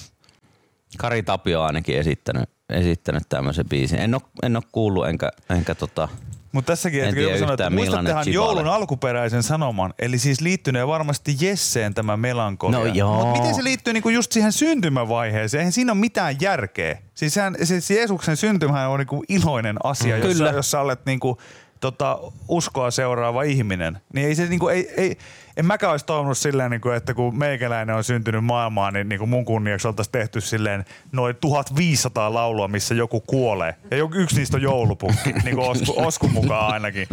Kari 0.98 1.24
Tapio 1.24 1.60
on 1.62 1.68
ainakin 1.68 1.98
esittänyt, 1.98 2.50
esittänyt 2.70 3.24
tämmöisen 3.30 3.70
biisin. 3.70 4.00
En 4.00 4.16
oo, 4.16 4.22
en 4.44 4.56
oo 4.56 4.62
kuullut 4.72 5.08
enkä, 5.08 5.32
enkä 5.50 5.76
tota, 5.76 6.08
Mutta 6.52 6.72
tässäkin, 6.72 7.04
En 7.04 7.14
tiedä 7.14 7.40
sanoi, 7.40 7.54
että 7.54 7.70
muistattehan 7.70 8.24
Chibale. 8.24 8.46
joulun 8.46 8.68
alkuperäisen 8.68 9.44
sanoman, 9.44 9.94
eli 10.00 10.18
siis 10.18 10.42
liittyneen 10.42 10.88
varmasti 10.88 11.36
Jesseen 11.42 11.94
tämä 11.94 12.18
melankolia. 12.18 12.80
No 12.80 12.86
joo. 12.86 13.26
Mutta 13.26 13.40
miten 13.42 13.56
se 13.56 13.64
liittyy 13.64 13.94
niinku 13.94 14.10
just 14.10 14.32
siihen 14.32 14.52
syntymävaiheeseen? 14.52 15.60
Eihän 15.60 15.72
siinä 15.72 15.92
ole 15.92 16.00
mitään 16.00 16.36
järkeä. 16.42 16.98
Siis 17.16 17.34
sehän, 17.34 17.56
siis 17.64 17.92
Jeesuksen 17.92 18.38
syntymähän 18.38 18.90
on 18.90 19.00
niinku 19.00 19.24
iloinen 19.30 19.76
asia, 19.84 20.34
sä, 20.38 20.44
jos 20.44 20.72
sä 20.72 20.80
olet 20.80 21.06
niinku, 21.06 21.38
tota, 21.80 22.20
uskoa 22.48 22.92
seuraava 22.92 23.44
ihminen. 23.44 24.02
Niin 24.14 24.28
ei 24.28 24.36
se 24.36 24.46
niinku, 24.48 24.68
ei, 24.68 24.90
ei, 24.98 25.18
en 25.58 25.66
mäkään 25.66 25.92
olisi 25.92 26.06
toivonut 26.06 26.38
silleen, 26.38 26.72
niinku, 26.72 26.90
että 26.90 27.14
kun 27.14 27.38
meikäläinen 27.38 27.96
on 27.96 28.04
syntynyt 28.04 28.46
maailmaan, 28.46 28.94
niin 28.94 29.10
niinku 29.10 29.26
mun 29.26 29.46
kunniaksi 29.46 29.88
oltaisiin 29.88 30.12
tehty 30.12 30.42
silleen 30.42 30.86
noin 31.12 31.36
1500 31.36 32.34
laulua, 32.34 32.68
missä 32.68 32.96
joku 32.96 33.22
kuolee. 33.22 33.76
Ja 33.92 33.98
joku, 33.98 34.16
yksi 34.16 34.36
niistä 34.36 34.58
on 34.58 34.62
joulupukki, 34.62 35.34
niin 35.46 35.56
kuin 35.56 35.70
Osku, 35.70 35.94
Oskun 35.98 36.32
mukaan 36.32 36.74
ainakin. 36.74 37.08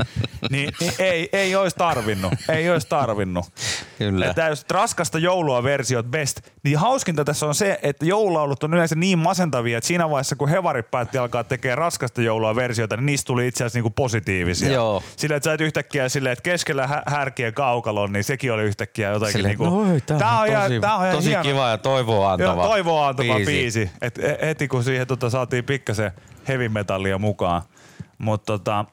Niin 0.50 0.70
ei, 0.98 1.29
ei 1.33 1.57
olisi 1.57 1.76
tarvinnut. 1.76 2.33
Ei 2.48 2.70
olisi 2.70 2.88
tarvinnut. 2.88 3.46
Kyllä. 3.98 4.26
Että 4.26 4.46
jos 4.46 4.66
raskasta 4.70 5.18
joulua 5.18 5.62
versiot 5.62 6.07
best, 6.07 6.40
niin 6.62 6.79
hauskinta 6.79 7.24
tässä 7.24 7.46
on 7.46 7.55
se, 7.55 7.79
että 7.83 8.07
joululaulut 8.07 8.64
on 8.64 8.74
yleensä 8.74 8.94
niin 8.94 9.18
masentavia, 9.18 9.79
että 9.79 9.88
siinä 9.88 10.11
vaiheessa 10.11 10.37
kun 10.37 10.48
hevarit 10.48 10.90
päätti 10.90 11.18
alkaa 11.18 11.44
tekemään 11.44 11.79
raskasta 11.79 12.22
joulua 12.22 12.57
versioita, 12.57 12.96
niin 12.96 13.07
niistä 13.07 13.26
tuli 13.26 13.46
itse 13.48 13.64
asiassa 13.64 13.76
niinku 13.76 13.90
positiivisia. 13.90 14.72
Joo. 14.72 15.03
Sillä, 15.16 15.37
että 15.37 15.44
sä 15.44 15.55
et 15.55 15.61
yhtäkkiä 15.61 16.09
silleen, 16.09 16.33
että 16.33 16.42
keskellä 16.42 16.87
hä- 16.87 17.03
härkien 17.07 17.55
kaukalon, 17.55 18.12
niin 18.12 18.24
sekin 18.31 18.53
oli 18.53 18.62
yhtäkkiä 18.62 19.11
jotenkin 19.11 19.33
silleen, 19.33 19.59
niinku, 19.59 19.85
no 19.85 19.95
ei, 19.95 20.01
tää, 20.01 20.19
tää 20.19 20.40
on 20.40 20.47
tosi, 20.47 20.51
ihan, 20.51 20.81
tää 20.81 20.97
on 20.97 21.14
tosi 21.14 21.29
hieno. 21.29 21.43
kiva 21.43 21.69
ja 21.69 21.79
toivoa 21.79 22.33
antava, 22.33 22.66
toivoa 22.66 23.09
antava 23.09 23.35
biisi. 23.35 23.53
biisi. 23.53 23.90
Et 24.01 24.19
heti 24.43 24.69
kun 24.69 24.85
siihen 24.85 25.07
tota, 25.07 25.31
saatiin 25.31 25.64
pikkasen 25.64 26.12
heavy 26.49 26.69
metallia 26.69 27.19
mukaan. 27.19 27.62
Mutta 28.19 28.47
tota, 28.47 28.85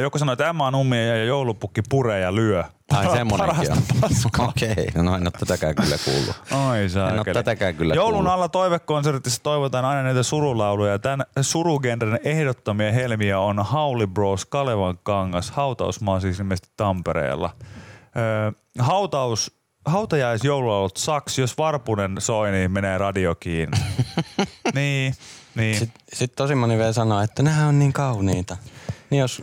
joku 0.00 0.18
sanoi, 0.18 0.32
että 0.32 0.54
on 0.58 0.74
ummia 0.74 1.06
ja 1.06 1.24
joulupukki 1.24 1.82
puree 1.88 2.20
ja 2.20 2.34
lyö. 2.34 2.64
Ai 2.92 3.10
semmonenkin 3.10 3.72
on. 3.72 4.48
Okei, 4.48 4.86
no 4.94 5.16
en 5.16 5.26
oo 5.26 5.30
tätäkään 5.30 5.74
kyllä 5.74 5.96
kuullut. 6.04 6.42
Ai 6.50 6.88
saakeli. 6.88 7.20
En 7.20 7.28
oo 7.28 7.34
tätäkään 7.34 7.74
kyllä 7.74 7.94
Joulun 7.94 8.12
kuullut. 8.12 8.32
alla 8.32 8.48
toivekonsertissa 8.48 9.42
toivotaan 9.42 9.84
aina 9.84 10.02
näitä 10.02 10.22
surulauluja. 10.22 10.98
Tämän 10.98 11.26
surugenren 11.40 12.20
ehdottomia 12.24 12.92
helmiä 12.92 13.40
on 13.40 13.64
Hauli 13.64 14.06
Bros, 14.06 14.46
Kalevan 14.46 14.98
kangas, 15.02 15.50
hautausmaa 15.50 16.20
siis 16.20 16.38
ilmeisesti 16.38 16.68
Tampereella. 16.76 17.50
Öö, 18.18 18.52
hautaus, 18.78 19.58
hautajaisjoululaulut 19.84 20.96
saks, 20.96 21.38
jos 21.38 21.58
Varpunen 21.58 22.16
soi, 22.18 22.50
niin 22.50 22.70
menee 22.70 22.98
radio 22.98 23.34
kiinni. 23.34 23.78
niin, 24.74 25.14
niin. 25.54 25.78
Sitten 25.78 26.02
sit 26.12 26.32
tosi 26.36 26.54
moni 26.54 26.78
vielä 26.78 26.92
sanoo, 26.92 27.20
että 27.20 27.42
nämä 27.42 27.66
on 27.66 27.78
niin 27.78 27.92
kauniita. 27.92 28.56
Niin 29.10 29.20
jos, 29.20 29.42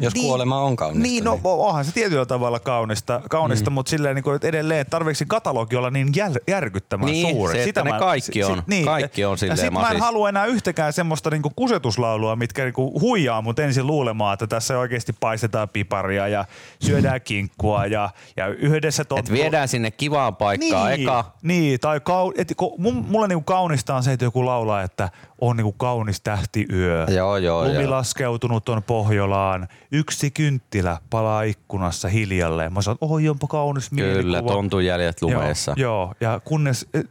jos 0.00 0.14
Niin. 0.14 0.26
kuolema 0.26 0.60
on 0.60 0.76
kaunista. 0.76 1.02
Niin, 1.02 1.24
no 1.24 1.40
onhan 1.44 1.84
se 1.84 1.92
tietyllä 1.92 2.26
tavalla 2.26 2.60
kaunista, 2.60 3.20
kaunista 3.30 3.70
mm. 3.70 3.74
mutta 3.74 3.90
silleen 3.90 4.14
niin 4.14 4.22
kuin, 4.22 4.36
että 4.36 4.48
edelleen 4.48 4.86
tarvitseeko 4.90 5.18
se 5.18 5.24
katalogi 5.24 5.76
olla 5.76 5.90
niin 5.90 6.08
jäl, 6.16 6.34
järkyttävän 6.48 7.06
Niin, 7.06 7.36
suuri. 7.36 7.54
se, 7.54 7.62
että 7.64 7.82
ne 7.82 7.90
kaikki 7.98 8.44
on- 8.44 8.62
kaikki 8.84 9.24
on 9.24 9.32
ja 9.32 9.36
silleen 9.36 9.58
sit 9.58 9.70
mä 9.72 9.90
en 9.90 10.00
halua 10.00 10.28
enää 10.28 10.46
yhtäkään 10.46 10.92
semmoista 10.92 11.30
niin 11.30 11.42
kusetuslaulua, 11.56 12.36
mitkä 12.36 12.62
niin 12.64 12.72
kuin 12.74 13.00
huijaa 13.00 13.42
mut 13.42 13.58
ensin 13.58 13.86
luulemaan, 13.86 14.32
että 14.34 14.46
tässä 14.46 14.78
oikeasti 14.78 15.12
paistetaan 15.20 15.68
piparia 15.68 16.28
ja 16.28 16.44
syödään 16.82 17.20
kinkkua 17.20 17.86
ja, 17.86 18.10
ja 18.36 18.46
yhdessä 18.46 19.02
Et 19.02 19.08
tonttu. 19.08 19.32
viedään 19.32 19.68
sinne 19.68 19.90
kivaan 19.90 20.36
paikkaan 20.36 20.88
niin, 20.90 21.02
eka. 21.02 21.24
Niin, 21.42 21.80
tai 21.80 22.00
kau, 22.00 22.32
et, 22.36 22.52
kun, 22.56 22.74
mun, 22.78 22.94
mulle 23.08 23.28
niinku 23.28 23.44
kaunista 23.44 23.94
on 23.96 24.02
se, 24.02 24.12
että 24.12 24.24
joku 24.24 24.46
laulaa, 24.46 24.82
että 24.82 25.10
on 25.40 25.56
niinku 25.56 25.72
kaunis 25.72 26.20
tähtiyö. 26.20 27.06
Joo, 27.16 27.36
joo, 27.36 27.64
Lumi 27.64 27.82
joo. 27.82 27.90
laskeutunut 27.90 28.68
on 28.68 28.82
Pohjolaan. 28.82 29.68
Yksi 29.92 30.30
kynttilä 30.30 30.98
palaa 31.10 31.42
ikkunassa 31.42 32.08
hiljalleen. 32.08 32.72
Mä 32.72 32.82
sanon, 32.82 32.98
oi 33.00 33.28
onpa 33.28 33.46
kaunis 33.46 33.90
Kyllä, 33.90 34.02
mielikuva. 34.22 34.52
tontun 34.52 34.84
jäljet 34.84 35.22
lumeessa. 35.22 35.74
Joo, 35.76 36.02
joo, 36.04 36.14
ja 36.20 36.40
kunnes 36.44 36.86
eh, 36.94 37.04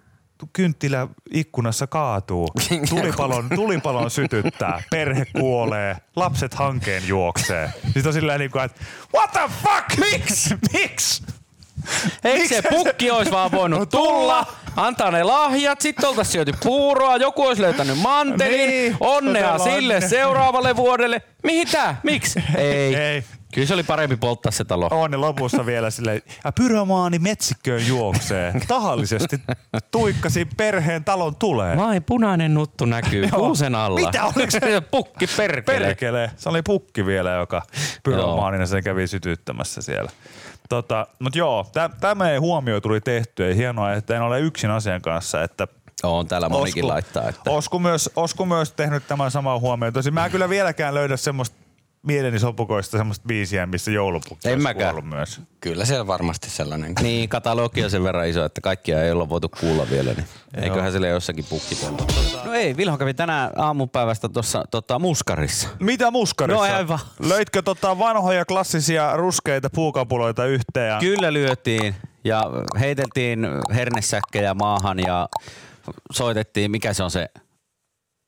kynttilä 0.53 1.07
ikkunassa 1.31 1.87
kaatuu, 1.87 2.47
tulipalon, 2.89 3.49
tulipalon 3.55 4.11
sytyttää, 4.11 4.83
perhe 4.91 5.25
kuolee, 5.25 5.97
lapset 6.15 6.53
hankeen 6.53 7.07
juoksee. 7.07 7.73
Sitten 7.83 8.07
on 8.07 8.13
silleen 8.13 8.39
niin 8.39 8.51
kuin, 8.51 8.63
että 8.63 8.81
what 9.15 9.31
the 9.31 9.49
fuck? 9.63 10.11
Miksi? 10.11 10.55
Miksi? 10.73 11.23
Eikö 12.23 12.47
se 12.47 12.61
pukki 12.69 13.11
olisi 13.11 13.31
vaan 13.31 13.51
voinut 13.51 13.79
No 13.79 13.85
tulla, 13.85 14.45
antaa 14.75 15.11
ne 15.11 15.23
lahjat, 15.23 15.81
sitten 15.81 16.09
oltaisiin 16.09 16.31
syöty 16.33 16.51
puuroa, 16.63 17.17
joku 17.17 17.43
olisi 17.43 17.61
löytänyt 17.61 17.97
mantelin, 18.01 18.69
Niin, 18.69 18.97
onnea 18.99 19.57
sille 19.57 19.99
ne. 19.99 20.07
seuraavalle 20.07 20.75
vuodelle. 20.75 21.21
Mihin 21.43 21.67
tää? 21.71 21.99
Miksi? 22.03 22.43
Ei. 22.57 22.95
Ei. 22.95 23.23
Kyllä 23.53 23.67
se 23.67 23.73
oli 23.73 23.83
parempi 23.83 24.15
polttaa 24.15 24.51
se 24.51 24.63
talo. 24.65 24.87
On 24.91 25.11
ne 25.11 25.17
lopussa 25.17 25.65
vielä 25.65 25.89
silleen, 25.89 26.21
ja 26.43 26.51
pyromaani 26.51 27.19
metsikköön 27.19 27.87
juoksee. 27.87 28.53
Tahallisesti 28.67 29.41
tuikkasi 29.91 30.47
perheen 30.57 31.03
talon 31.03 31.35
tulee. 31.35 31.77
Vai 31.77 32.01
punainen 32.01 32.53
nuttu 32.53 32.85
näkyy 32.85 33.27
kuusen 33.27 33.75
alla. 33.75 33.99
Mitä, 34.05 34.25
oliko 34.25 34.51
se- 34.51 34.81
Pukki 34.91 35.27
perkele. 35.37 35.79
Perkele. 35.79 36.31
Se 36.37 36.49
oli 36.49 36.61
pukki 36.61 37.05
vielä, 37.05 37.31
joka 37.31 37.61
pyromaanina 38.03 38.65
sen 38.65 38.83
kävi 38.83 39.07
sytyttämässä 39.07 39.81
siellä. 39.81 40.11
Tota, 40.69 41.07
Mutta 41.19 41.37
joo, 41.37 41.65
tämä 42.01 42.25
huomio 42.39 42.81
tuli 42.81 43.01
tehtyä 43.01 43.47
ja 43.47 43.55
hienoa, 43.55 43.93
että 43.93 44.15
en 44.15 44.21
ole 44.21 44.39
yksin 44.39 44.69
asian 44.69 45.01
kanssa, 45.01 45.43
että 45.43 45.67
On 46.03 46.27
täällä 46.27 46.49
monikin 46.49 46.87
laittaa. 46.87 47.29
Että. 47.29 47.51
Osku 47.51 47.79
myös, 47.79 48.09
Osku 48.15 48.45
myös 48.45 48.71
tehnyt 48.71 49.07
tämän 49.07 49.31
saman 49.31 49.61
huomioon. 49.61 49.93
Tosin 49.93 50.13
mä 50.13 50.25
en 50.25 50.31
kyllä 50.31 50.49
vieläkään 50.49 50.93
löydä 50.93 51.17
semmoista 51.17 51.64
mieleni 52.05 52.39
sopukoista 52.39 52.97
semmoista 52.97 53.27
biisiä, 53.27 53.65
missä 53.65 53.91
joulupukki 53.91 54.49
En 54.49 54.67
olisi 54.67 54.73
kuollut 54.73 55.05
myös. 55.05 55.41
Kyllä 55.59 55.85
siellä 55.85 56.07
varmasti 56.07 56.49
sellainen. 56.49 56.93
Niin, 57.01 57.29
katalogi 57.29 57.83
on 57.83 57.89
sen 57.89 58.03
verran 58.03 58.27
iso, 58.27 58.45
että 58.45 58.61
kaikkia 58.61 59.03
ei 59.03 59.11
olla 59.11 59.29
voitu 59.29 59.49
kuulla 59.59 59.87
vielä, 59.89 60.13
niin 60.13 60.25
eiköhän 60.61 60.91
sille 60.91 61.07
jossakin 61.07 61.45
pukki 61.49 61.75
tuolla. 61.75 62.45
No 62.45 62.53
ei, 62.53 62.77
Vilho 62.77 62.97
kävi 62.97 63.13
tänään 63.13 63.51
aamupäivästä 63.55 64.29
tuossa 64.29 64.63
tota, 64.71 64.99
muskarissa. 64.99 65.67
Mitä 65.79 66.11
muskarissa? 66.11 66.67
No 66.67 66.75
aivan. 66.75 66.99
Löitkö 67.19 67.61
tota 67.61 67.99
vanhoja 67.99 68.45
klassisia 68.45 69.17
ruskeita 69.17 69.69
puukapuloita 69.69 70.45
yhteen? 70.45 70.89
Ja... 70.89 70.99
Kyllä 70.99 71.33
lyötiin 71.33 71.95
ja 72.23 72.43
heiteltiin 72.79 73.47
hernesäkkejä 73.73 74.53
maahan 74.53 74.99
ja 74.99 75.29
soitettiin, 76.11 76.71
mikä 76.71 76.93
se 76.93 77.03
on 77.03 77.11
se, 77.11 77.29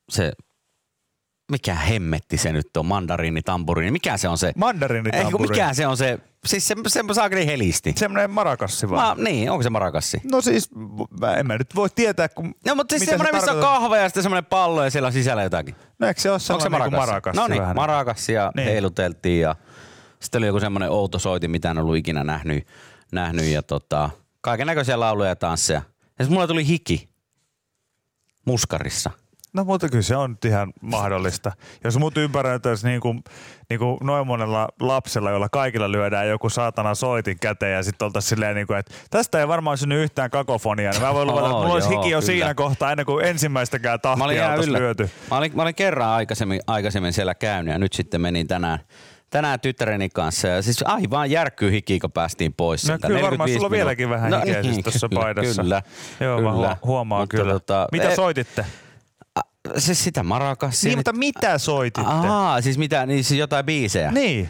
se 0.09 0.33
mikä 1.51 1.75
hemmetti 1.75 2.37
se 2.37 2.51
nyt 2.51 2.77
on, 2.77 2.85
mandariini, 2.85 3.41
tamburiini, 3.41 3.91
mikä 3.91 4.17
se 4.17 4.27
on 4.27 4.37
se? 4.37 4.47
Ei, 4.47 4.53
kun 4.53 4.59
Mandarinitamburi. 4.59 5.49
mikä 5.49 5.73
se 5.73 5.87
on 5.87 5.97
se, 5.97 6.19
siis 6.45 6.67
se, 6.67 6.75
se 6.87 7.01
saakeli 7.13 7.45
helisti. 7.45 7.93
Semmoinen 7.95 8.31
marakassi 8.31 8.89
vaan. 8.89 9.17
Ma, 9.17 9.23
niin, 9.23 9.51
onko 9.51 9.63
se 9.63 9.69
marakassi? 9.69 10.21
No 10.31 10.41
siis, 10.41 10.69
mä 11.19 11.33
en 11.35 11.47
mä 11.47 11.57
nyt 11.57 11.75
voi 11.75 11.89
tietää, 11.95 12.29
kun... 12.29 12.55
No 12.65 12.75
mutta 12.75 12.97
siis 12.97 13.09
semmoinen, 13.09 13.33
se 13.33 13.37
missä 13.37 13.51
on 13.51 13.59
kahva 13.59 13.97
ja 13.97 14.09
sitten 14.09 14.23
semmoinen 14.23 14.45
pallo 14.45 14.83
ja 14.83 14.89
siellä 14.91 15.07
on 15.07 15.13
sisällä 15.13 15.43
jotakin. 15.43 15.75
No 15.99 16.07
eikö 16.07 16.21
se 16.21 16.29
ole 16.29 16.33
Onko 16.35 16.59
se 16.59 16.63
sellainen 16.63 16.71
niin 16.71 16.79
marakassi? 16.99 17.11
marakassi 17.11 17.41
no 17.41 17.47
niin, 17.47 17.61
vähän? 17.61 17.75
marakassi 17.75 18.33
ja 18.33 18.51
Niin. 18.55 18.67
heiluteltiin 18.67 19.41
ja 19.41 19.55
sitten 20.19 20.39
oli 20.39 20.47
joku 20.47 20.59
semmoinen 20.59 20.89
outo 20.91 21.19
soiti, 21.19 21.47
mitä 21.47 21.71
en 21.71 21.77
ollut 21.77 21.95
ikinä 21.95 22.23
nähnyt, 22.23 22.67
nähnyt 23.11 23.45
ja 23.45 23.63
tota, 23.63 24.09
kaiken 24.41 24.67
näköisiä 24.67 24.99
lauluja 24.99 25.29
ja 25.29 25.35
tansseja. 25.35 25.81
Ja 26.19 26.25
mulla 26.29 26.47
tuli 26.47 26.67
hiki 26.67 27.09
muskarissa. 28.45 29.11
No 29.53 29.63
mutta 29.63 29.89
kyllä 29.89 30.01
se 30.01 30.15
on 30.15 30.31
nyt 30.31 30.45
ihan 30.45 30.73
mahdollista. 30.81 31.51
Jos 31.83 31.97
mut 31.97 32.17
ympäröitäisi 32.17 32.87
niin 32.87 33.01
kuin, 33.01 33.23
niin 33.69 33.79
kuin 33.79 33.97
noin 34.03 34.27
monella 34.27 34.67
lapsella, 34.79 35.31
jolla 35.31 35.49
kaikilla 35.49 35.91
lyödään 35.91 36.29
joku 36.29 36.49
saatana 36.49 36.95
soitin 36.95 37.37
käteen 37.41 37.73
ja 37.75 37.83
sitten 37.83 38.05
oltaisiin 38.05 38.29
silleen, 38.29 38.55
niin 38.55 38.67
kuin, 38.67 38.79
että 38.79 38.93
tästä 39.09 39.39
ei 39.39 39.47
varmaan 39.47 39.77
synny 39.77 40.03
yhtään 40.03 40.29
kakofoniaa, 40.29 40.91
niin 40.93 41.01
mä 41.01 41.13
voin 41.13 41.27
luvata, 41.27 41.45
että 41.45 41.55
Oo, 41.55 41.61
mulla 41.61 41.73
olisi 41.73 41.89
hiki 41.89 42.09
jo 42.09 42.17
kyllä. 42.19 42.21
siinä 42.21 42.53
kohtaa 42.53 42.91
ennen 42.91 43.05
kuin 43.05 43.25
ensimmäistäkään 43.25 43.99
Mä 44.03 44.11
olin 44.11 44.19
tahtia 44.37 44.43
oltaisiin 44.49 44.69
yllä. 44.69 44.79
lyöty. 44.79 45.09
Mä 45.31 45.37
olin, 45.37 45.51
mä 45.55 45.61
olin 45.61 45.75
kerran 45.75 46.09
aikaisemmin, 46.09 46.59
aikaisemmin 46.67 47.13
siellä 47.13 47.35
käynyt 47.35 47.71
ja 47.73 47.79
nyt 47.79 47.93
sitten 47.93 48.21
menin 48.21 48.47
tänään, 48.47 48.79
tänään 49.29 49.59
tyttäreni 49.59 50.09
kanssa. 50.09 50.47
Ja 50.47 50.61
siis 50.61 50.83
aivan 50.87 51.31
järkkyy 51.31 51.71
hiki, 51.71 51.99
kun 51.99 52.11
päästiin 52.11 52.53
pois. 52.53 52.89
No 52.89 52.97
kyllä 53.07 53.21
varmaan 53.21 53.49
45 53.49 53.53
sulla 53.53 53.67
on 53.67 53.71
vieläkin 53.71 54.09
vähän 54.09 54.33
hikeä 54.39 54.63
siis 54.63 54.75
niin, 54.75 54.83
tuossa 54.83 55.09
kyllä, 55.09 55.21
paidassa. 55.21 55.61
Kyllä, 55.61 55.81
Joo, 56.19 56.37
kyllä. 56.37 56.51
huo- 56.51 56.77
huomaan 56.85 57.21
Mutta 57.21 57.37
kyllä. 57.37 57.53
Tota, 57.53 57.87
Mitä 57.91 58.09
e- 58.09 58.15
soititte? 58.15 58.65
A- 59.75 59.79
siis 59.79 60.03
sitä 60.03 60.23
marakassia. 60.23 60.89
Niin, 60.89 60.97
mutta 60.97 61.13
mitä 61.13 61.57
soititte? 61.57 62.09
Ahaa, 62.09 62.61
siis 62.61 62.77
mitä, 62.77 63.05
niin 63.05 63.23
siis 63.23 63.39
jotain 63.39 63.65
biisejä. 63.65 64.11
Niin. 64.11 64.49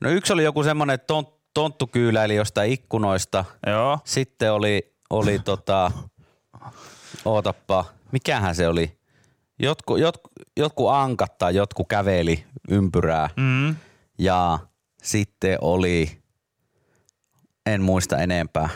No 0.00 0.10
yksi 0.10 0.32
oli 0.32 0.44
joku 0.44 0.62
semmonen 0.62 0.98
tont, 1.06 1.28
tonttukyyläili 1.54 2.34
jostain 2.36 2.72
ikkunoista. 2.72 3.44
Joo. 3.66 3.98
Sitten 4.04 4.52
oli, 4.52 4.94
oli 5.10 5.38
tota, 5.44 5.90
ootappa, 7.24 7.84
mikähän 8.12 8.54
se 8.54 8.68
oli? 8.68 8.98
Jotku, 9.58 9.96
jotku, 9.96 10.30
jotku 10.56 10.88
ankat 10.88 11.38
tai 11.38 11.54
jotku 11.54 11.84
käveli 11.84 12.44
ympyrää. 12.68 13.30
Mm. 13.36 13.76
Ja 14.18 14.58
sitten 15.02 15.58
oli, 15.60 16.22
en 17.66 17.82
muista 17.82 18.18
enempää. 18.18 18.68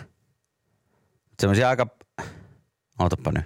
Semmoisia 1.40 1.68
aika, 1.68 1.86
ootappa 2.98 3.32
nyt. 3.32 3.44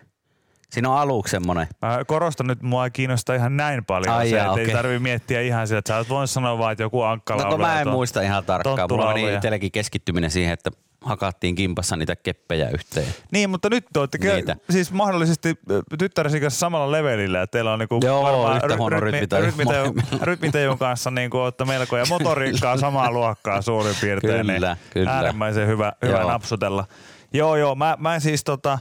Siinä 0.75 0.91
on 0.91 0.99
aluksi 0.99 1.31
semmonen. 1.31 1.67
Mä 1.83 1.99
korostan 2.07 2.47
nyt, 2.47 2.63
mua 2.63 2.85
ei 2.85 2.91
kiinnosta 2.91 3.35
ihan 3.35 3.57
näin 3.57 3.85
paljon 3.85 4.15
Ai 4.15 4.29
se, 4.31 4.37
jaa, 4.37 4.47
että 4.47 4.61
ei 4.61 4.65
okei. 4.65 4.75
tarvi 4.75 4.99
miettiä 4.99 5.41
ihan 5.41 5.67
sitä, 5.69 5.79
että 5.79 5.89
sä 5.93 5.97
oot 5.97 6.09
voinut 6.09 6.31
sanoa 6.31 6.59
vaan, 6.59 6.73
että 6.73 6.83
joku 6.83 7.03
ankka 7.03 7.37
No 7.37 7.57
mä 7.57 7.81
en 7.81 7.87
tuon- 7.87 7.93
muista 7.95 8.21
ihan 8.23 8.45
tarkkaan. 8.45 8.75
Mulla 8.75 8.81
tonttulauluja. 8.89 9.25
meni 9.25 9.37
itselläkin 9.37 9.73
keskittyminen 9.73 10.31
siihen, 10.31 10.53
että 10.53 10.71
hakattiin 11.05 11.55
kimpassa 11.55 11.97
niitä 11.97 12.17
keppejä 12.17 12.71
yhteen. 12.71 13.07
Niin, 13.33 13.51
mutta 13.51 13.71
nyt 13.71 13.87
te 13.93 14.01
olette 14.01 14.19
Niitä. 14.19 14.57
Siis 14.71 14.93
mahdollisesti 14.93 15.55
ö, 15.71 15.83
tyttäresi 15.99 16.41
kanssa 16.41 16.59
samalla 16.61 16.93
levelillä, 16.93 17.43
että 17.43 17.53
teillä 17.53 17.73
on 17.73 17.79
niinku 17.79 18.01
Joo, 18.05 18.23
varmaan 18.23 18.57
yhtä 18.57 18.77
huono 18.77 19.01
rytmitaju 19.01 19.45
rytmitaju, 19.45 19.95
rytmitajun 20.23 20.79
kanssa 20.79 21.11
niinku 21.11 21.39
olette 21.39 21.65
melko 21.65 21.97
ja 21.97 22.05
motoriikkaa 22.09 22.77
samaa 22.77 23.11
luokkaa 23.13 23.63
suurin 23.63 23.95
piirtein. 24.01 24.47
Kyllä, 24.47 24.75
niin 24.75 24.91
kyllä. 24.91 25.11
Äärimmäisen 25.11 25.67
hyvä, 25.69 25.93
hyvä 26.07 26.19
Joo. 26.21 26.31
napsutella. 26.31 26.85
Joo, 27.33 27.57
joo, 27.57 27.75
mä, 27.75 27.97
mä 28.01 28.21
siis 28.21 28.45
tota, 28.45 28.79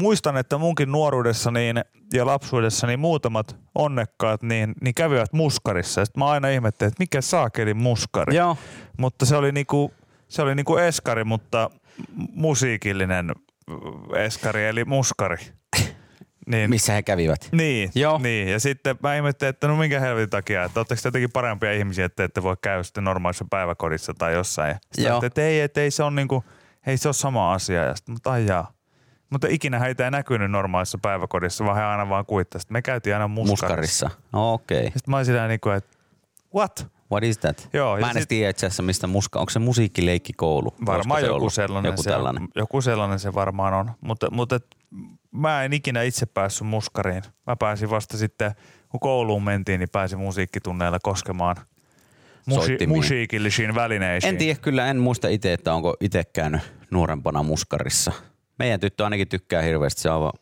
muistan, 0.00 0.36
että 0.36 0.58
munkin 0.58 0.92
nuoruudessa 0.92 1.50
niin, 1.50 1.80
ja 2.12 2.26
lapsuudessa 2.26 2.86
niin 2.86 3.00
muutamat 3.00 3.56
onnekkaat 3.74 4.42
niin, 4.42 4.74
niin 4.80 4.94
kävivät 4.94 5.32
muskarissa. 5.32 6.04
Sitten 6.04 6.20
mä 6.20 6.26
aina 6.30 6.48
ihmettelin, 6.48 6.88
että 6.88 7.02
mikä 7.02 7.20
saakeli 7.20 7.74
muskari. 7.74 8.36
Joo. 8.36 8.56
Mutta 8.98 9.26
se 9.26 9.36
oli 9.36 9.52
niinku, 9.52 9.92
se 10.28 10.42
oli 10.42 10.54
niinku 10.54 10.76
eskari, 10.76 11.24
mutta 11.24 11.70
musiikillinen 12.34 13.32
eskari, 14.16 14.66
eli 14.66 14.84
muskari. 14.84 15.36
Niin, 16.46 16.70
Missä 16.70 16.92
he 16.92 17.02
kävivät. 17.02 17.48
niin, 17.52 17.90
Joo. 17.94 18.18
niin, 18.18 18.48
ja 18.48 18.60
sitten 18.60 18.96
mä 19.02 19.16
ihmettelin, 19.16 19.50
että 19.50 19.68
no 19.68 19.76
minkä 19.76 20.00
helvetin 20.00 20.30
takia, 20.30 20.64
että 20.64 20.80
ootteko 20.80 21.00
te 21.02 21.08
jotenkin 21.08 21.32
parempia 21.32 21.72
ihmisiä, 21.72 22.04
että 22.04 22.24
ette 22.24 22.42
voi 22.42 22.56
käydä 22.62 22.82
sitten 22.82 23.04
normaalissa 23.04 23.44
päiväkodissa 23.50 24.14
tai 24.18 24.34
jossain. 24.34 24.76
Sitten 24.92 25.04
Joo. 25.04 25.20
että 25.24 25.42
ei, 25.42 25.60
että 25.60 25.80
ei 25.80 25.90
se 25.90 26.02
on 26.02 26.14
niinku, 26.14 26.44
ei 26.86 26.96
se 26.96 27.08
ole 27.08 27.12
sama 27.14 27.52
asia. 27.52 27.84
Ja 27.84 27.96
sitten, 27.96 28.12
mutta 28.12 28.32
ai 28.32 28.46
jaa. 28.46 28.73
Mutta 29.34 29.46
ikinä 29.50 29.78
heitä 29.78 30.04
ei 30.04 30.10
näkynyt 30.10 30.50
normaalissa 30.50 30.98
päiväkodissa, 31.02 31.64
vaan 31.64 31.76
he 31.76 31.82
aina 31.82 32.08
vaan 32.08 32.26
kuittasivat. 32.26 32.70
Me 32.70 32.82
käytiin 32.82 33.14
aina 33.16 33.28
muskarissa. 33.28 33.66
Muskarissa. 33.66 34.10
No, 34.32 34.52
Okei. 34.52 34.78
Okay. 34.78 34.86
Sitten 34.86 35.10
mä 35.10 35.16
olin 35.16 35.26
sillä 35.26 35.48
niin 35.48 35.60
kuin, 35.60 35.76
että 35.76 35.96
what? 36.54 36.86
What 37.12 37.24
is 37.24 37.38
that? 37.38 37.68
Joo, 37.72 37.96
Mä 38.00 38.10
en 38.10 38.14
sit- 38.20 38.28
tiedä 38.28 38.50
itse 38.50 38.66
asiassa, 38.66 38.82
mistä 38.82 39.06
muska, 39.06 39.38
onko 39.40 39.50
se 39.50 39.58
musiikkileikkikoulu? 39.58 40.74
Varmaan 40.86 41.20
se 41.20 41.26
joku 41.26 41.36
ollut? 41.36 41.52
sellainen, 41.52 41.90
Joku 41.90 42.02
se, 42.02 42.10
tällainen. 42.10 42.48
joku 42.54 42.80
sellainen 42.80 43.18
se 43.18 43.34
varmaan 43.34 43.74
on. 43.74 43.90
Mutta, 44.00 44.30
mutta 44.30 44.56
et, 44.56 44.66
mä 45.30 45.64
en 45.64 45.72
ikinä 45.72 46.02
itse 46.02 46.26
päässyt 46.26 46.66
muskariin. 46.68 47.22
Mä 47.46 47.56
pääsin 47.56 47.90
vasta 47.90 48.16
sitten, 48.16 48.52
kun 48.88 49.00
kouluun 49.00 49.42
mentiin, 49.44 49.78
niin 49.80 49.90
pääsin 49.92 50.18
musiikkitunneilla 50.18 50.98
koskemaan 51.02 51.56
musi- 52.50 52.86
musiikillisiin 52.86 53.74
välineisiin. 53.74 54.28
En 54.28 54.36
tiedä 54.38 54.58
kyllä, 54.62 54.86
en 54.86 54.96
muista 54.96 55.28
itse, 55.28 55.52
että 55.52 55.74
onko 55.74 55.96
itse 56.00 56.24
käynyt 56.24 56.60
nuorempana 56.90 57.42
muskarissa. 57.42 58.12
Meidän 58.58 58.80
tyttö 58.80 59.04
ainakin 59.04 59.28
tykkää 59.28 59.62
hirveästi, 59.62 60.00
se 60.02 60.10
on 60.10 60.20
vaan 60.20 60.32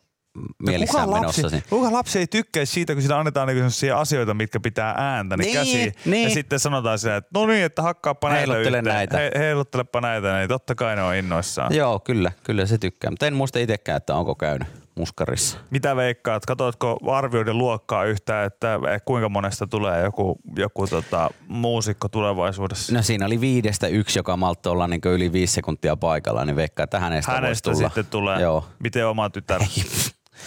mielissään 0.67 1.05
kuka 1.05 1.19
menossa. 1.19 1.41
lapsi, 1.43 1.63
kuka 1.69 1.91
lapsi 1.91 2.19
ei 2.19 2.27
tykkää 2.27 2.65
siitä, 2.65 2.93
kun 2.93 3.01
sillä 3.01 3.19
annetaan 3.19 3.47
niinku 3.47 3.59
sellaisia 3.59 3.99
asioita, 3.99 4.33
mitkä 4.33 4.59
pitää 4.59 4.95
ääntä, 4.97 5.37
niin, 5.37 5.45
Niin, 5.45 5.53
käsiin. 5.57 5.93
niin. 6.05 6.23
Ja 6.23 6.29
sitten 6.29 6.59
sanotaan 6.59 6.99
sitä, 6.99 7.15
että 7.15 7.29
no 7.33 7.45
niin, 7.45 7.63
että 7.65 7.81
hakkaappa 7.81 8.29
näitä 8.29 8.39
Heiluttele 8.39 8.77
yhteen. 8.77 8.95
näitä. 8.95 9.17
He, 9.17 9.31
heiluttelepa 9.37 10.01
näitä, 10.01 10.37
niin 10.37 10.49
totta 10.49 10.75
kai 10.75 10.95
ne 10.95 11.03
on 11.03 11.15
innoissaan. 11.15 11.75
Joo, 11.75 11.99
kyllä, 11.99 12.31
kyllä 12.43 12.65
se 12.65 12.77
tykkää. 12.77 13.11
Mutta 13.11 13.27
en 13.27 13.33
muista 13.33 13.59
itsekään, 13.59 13.97
että 13.97 14.15
onko 14.15 14.35
käynyt 14.35 14.67
muskarissa. 14.95 15.57
Mitä 15.69 15.95
veikkaat? 15.95 16.45
Katoitko 16.45 16.99
arvioiden 17.11 17.57
luokkaa 17.57 18.03
yhtään, 18.05 18.47
että 18.47 18.79
kuinka 19.05 19.29
monesta 19.29 19.67
tulee 19.67 20.03
joku, 20.03 20.39
joku 20.57 20.87
tota, 20.87 21.29
muusikko 21.47 22.09
tulevaisuudessa? 22.09 22.93
No 22.93 23.01
siinä 23.01 23.25
oli 23.25 23.41
viidestä 23.41 23.87
yksi, 23.87 24.19
joka 24.19 24.37
malttoi 24.37 24.71
olla 24.71 24.87
niin 24.87 25.01
yli 25.05 25.31
viisi 25.31 25.53
sekuntia 25.53 25.95
paikalla, 25.95 26.45
niin 26.45 26.55
veikkaa, 26.55 26.83
että 26.83 26.99
hänestä, 26.99 27.31
Hänestä 27.31 27.71
tulla. 27.71 27.87
sitten 27.87 28.05
tulee. 28.05 28.41
Joo. 28.41 28.67
Miten 28.79 29.07
oma 29.07 29.29
tytär? 29.29 29.61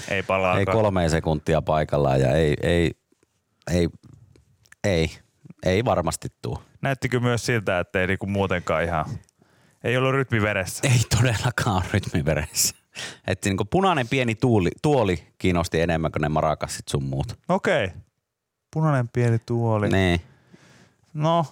ei 0.08 0.22
palaa. 0.22 0.58
Ei 0.58 0.66
kolmeen 0.66 1.10
sekuntia 1.10 1.62
paikallaan 1.62 2.20
ja 2.20 2.32
ei, 2.32 2.54
ei, 2.62 2.90
ei, 3.70 3.88
ei, 4.84 5.10
ei 5.66 5.84
varmasti 5.84 6.28
tuu. 6.42 6.58
Näyttikö 6.82 7.20
myös 7.20 7.46
siltä, 7.46 7.78
että 7.78 8.00
ei 8.00 8.06
niinku 8.06 8.26
muutenkaan 8.26 8.84
ihan, 8.84 9.04
ei 9.84 9.96
ollut 9.96 10.12
rytmi 10.12 10.42
veressä? 10.42 10.88
Ei 10.88 11.00
todellakaan 11.18 11.76
ole 11.76 11.84
rytmiveressä. 11.92 12.76
Että 13.26 13.48
niin 13.48 13.68
punainen 13.70 14.08
pieni 14.08 14.34
tuuli, 14.34 14.70
tuoli 14.82 15.26
kiinnosti 15.38 15.80
enemmän 15.80 16.12
kuin 16.12 16.22
ne 16.22 16.28
marakassit 16.28 16.88
sun 16.88 17.04
muut. 17.04 17.38
Okei. 17.48 17.84
Okay. 17.84 17.96
Punainen 18.74 19.08
pieni 19.08 19.38
tuoli. 19.46 19.88
Niin. 19.88 20.20
No, 21.14 21.46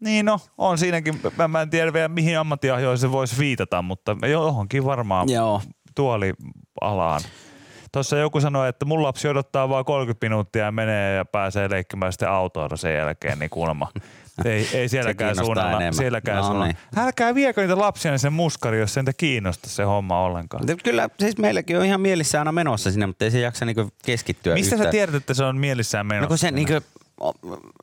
niin 0.00 0.26
no, 0.26 0.40
on 0.58 0.78
siinäkin. 0.78 1.20
Mä, 1.38 1.48
mä 1.48 1.62
en 1.62 1.70
tiedä 1.70 1.92
vielä 1.92 2.08
mihin 2.08 2.38
ammattiahjoihin 2.38 2.98
se 2.98 3.12
voisi 3.12 3.38
viitata, 3.38 3.82
mutta 3.82 4.16
johonkin 4.30 4.84
varmaan 4.84 5.28
Joo. 5.28 5.62
tuolialaan. 5.94 7.20
Tuossa 7.92 8.16
joku 8.16 8.40
sanoi, 8.40 8.68
että 8.68 8.84
mun 8.84 9.02
lapsi 9.02 9.28
odottaa 9.28 9.68
vaan 9.68 9.84
30 9.84 10.26
minuuttia 10.26 10.64
ja 10.64 10.72
menee 10.72 11.16
ja 11.16 11.24
pääsee 11.24 11.70
leikkimään 11.70 12.12
sitten 12.12 12.30
autoilla 12.30 12.76
sen 12.76 12.94
jälkeen, 12.94 13.38
niin 13.38 13.50
kuulemma. 13.50 13.88
Ei, 14.44 14.68
ei 14.72 14.88
sielläkään 14.88 15.36
suunnalla. 15.36 15.70
enemmän. 15.70 15.94
Sielläkään 15.94 16.36
No 16.36 16.42
suunnalla. 16.42 16.66
niin. 16.66 16.76
Älkää 16.96 17.34
viekö 17.34 17.60
niitä 17.60 17.78
lapsia 17.78 18.18
sen 18.18 18.32
muskari, 18.32 18.80
jos 18.80 18.94
sentä 18.94 19.12
kiinnosta 19.16 19.68
se 19.68 19.82
homma 19.82 20.24
ollenkaan. 20.24 20.64
Kyllä, 20.84 21.08
siis 21.20 21.38
meilläkin 21.38 21.78
on 21.78 21.84
ihan 21.84 22.00
mielissä 22.00 22.38
aina 22.38 22.52
menossa 22.52 22.90
sinne, 22.90 23.06
mutta 23.06 23.24
ei 23.24 23.30
se 23.30 23.40
jaksa 23.40 23.64
niinku 23.64 23.90
keskittyä 24.04 24.54
Mistä 24.54 24.74
yhtään. 24.74 24.88
sä 24.88 24.90
tiedät, 24.90 25.14
että 25.14 25.34
se 25.34 25.44
on 25.44 25.56
mielissään 25.56 26.06
menossa? 26.06 26.24
No 26.24 26.28
kun 26.28 26.38
se 26.38 26.50
niinku 26.50 26.72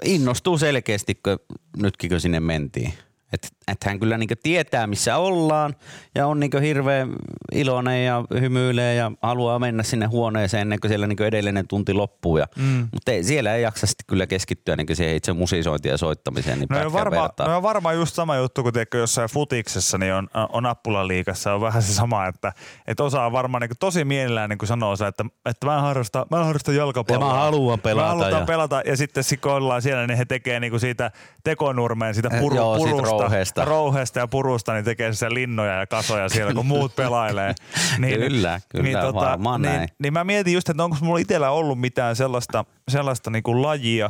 innostuu 0.04 0.58
selkeästi, 0.58 1.16
kun 1.16 1.40
nytkin 1.78 2.10
kun 2.10 2.22
sinne 2.22 2.40
mentiin. 2.40 2.94
Että 3.34 3.48
et 3.68 3.84
hän 3.86 4.00
kyllä 4.00 4.18
niinku 4.18 4.34
tietää, 4.44 4.88
missä 4.88 5.18
ollaan 5.18 5.76
ja 6.16 6.28
on 6.28 6.40
niinku 6.40 6.58
hirveän 6.58 7.10
iloinen 7.52 8.06
ja 8.06 8.24
hymyilee 8.40 8.96
ja 8.96 9.12
haluaa 9.22 9.60
mennä 9.60 9.84
sinne 9.84 10.06
huoneeseen 10.06 10.62
ennen 10.62 10.80
kuin 10.80 10.90
siellä 10.90 11.08
niinku 11.08 11.24
edellinen 11.24 11.68
tunti 11.68 11.94
loppuu. 11.94 12.38
Ja, 12.38 12.46
Mm. 12.56 12.88
Mutta 12.94 13.12
ei, 13.12 13.24
siellä 13.24 13.56
ei 13.56 13.62
jaksa 13.64 13.88
sitten 13.88 14.06
kyllä 14.08 14.28
keskittyä 14.28 14.76
niinku 14.76 14.96
siihen 14.96 15.16
itse 15.16 15.34
musisointiin 15.34 15.92
ja 15.92 15.98
soittamiseen. 15.98 16.60
Niin 16.60 16.68
No 16.70 16.86
on, 16.86 16.94
vertaa. 16.94 17.48
no 17.48 17.58
on 17.58 17.64
varmaan 17.64 17.96
just 17.96 18.16
sama 18.16 18.36
juttu 18.36 18.64
kuin 18.64 18.74
tiedätkö, 18.74 18.98
jossain 18.98 19.30
futiksessa, 19.30 19.98
niin 19.98 20.14
on, 20.14 20.28
on 20.54 20.66
Appulaliikassa 20.66 21.54
on 21.54 21.62
vähän 21.62 21.82
se 21.82 21.94
sama, 21.94 22.28
että, 22.28 22.54
että 22.88 23.04
osaa 23.04 23.32
varmaan 23.32 23.62
niin 23.62 23.70
tosi 23.80 24.06
mielellään 24.06 24.50
niin 24.50 24.68
sanoo 24.68 24.96
se, 24.96 25.08
että, 25.08 25.26
että 25.46 25.66
mä 25.68 25.82
harrastan, 25.82 26.26
mä 26.32 26.44
harrastan 26.46 26.76
jalkapalloa. 26.76 27.28
Ja 27.30 27.34
mä 27.34 27.40
haluan 27.40 27.80
pelata 27.80 28.16
Mä 28.16 28.30
ja- 28.40 28.46
pelata 28.46 28.82
ja 28.86 28.98
sitten 28.98 29.24
sit 29.24 29.42
kun 29.42 29.52
ollaan 29.52 29.82
siellä, 29.82 30.08
niin 30.08 30.18
he 30.18 30.26
tekee 30.26 30.60
niin 30.60 30.80
siitä 30.80 31.12
tekonurmeen, 31.44 32.14
siitä 32.14 32.30
puru, 32.40 32.56
Joo, 32.56 32.78
siitä 32.78 32.92
purusta, 32.92 33.19
rouheesta. 33.24 33.66
rouheesta 33.66 34.20
ja 34.20 34.28
purusta, 34.28 34.74
niin 34.74 34.86
tekee 34.86 35.14
se 35.14 35.34
linnoja 35.34 35.74
ja 35.74 35.88
kasoja 35.88 36.30
siellä, 36.30 36.54
kun 36.54 36.66
muut 36.66 36.96
pelailee. 36.96 37.54
Niin, 37.98 38.20
Kyllä, 38.20 38.62
kyllä, 38.70 39.14
varmaan 39.14 39.62
niin, 39.62 39.76
näin. 39.76 39.90
niin 40.00 40.14
mä 40.14 40.24
mietin 40.24 40.54
just, 40.54 40.70
että 40.70 40.84
onko 40.84 40.98
mulla 41.02 41.20
itsellä 41.20 41.52
ollut 41.52 41.80
mitään 41.80 42.16
sellaista, 42.16 42.66
sellaista 42.88 43.30
niin 43.30 43.44
kuin 43.44 43.62
lajia, 43.62 44.10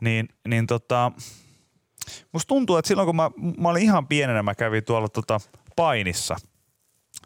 niin, 0.00 0.28
niin 0.48 0.66
tota, 0.66 1.12
musta 2.32 2.48
tuntuu, 2.48 2.76
että 2.76 2.88
silloin 2.88 3.06
kun 3.06 3.16
mä, 3.16 3.30
mä 3.58 3.68
olin 3.68 3.82
ihan 3.82 4.06
pienenä, 4.06 4.42
mä 4.42 4.54
kävin 4.54 4.84
tuolla 4.84 5.08
tota 5.08 5.40
painissa, 5.76 6.36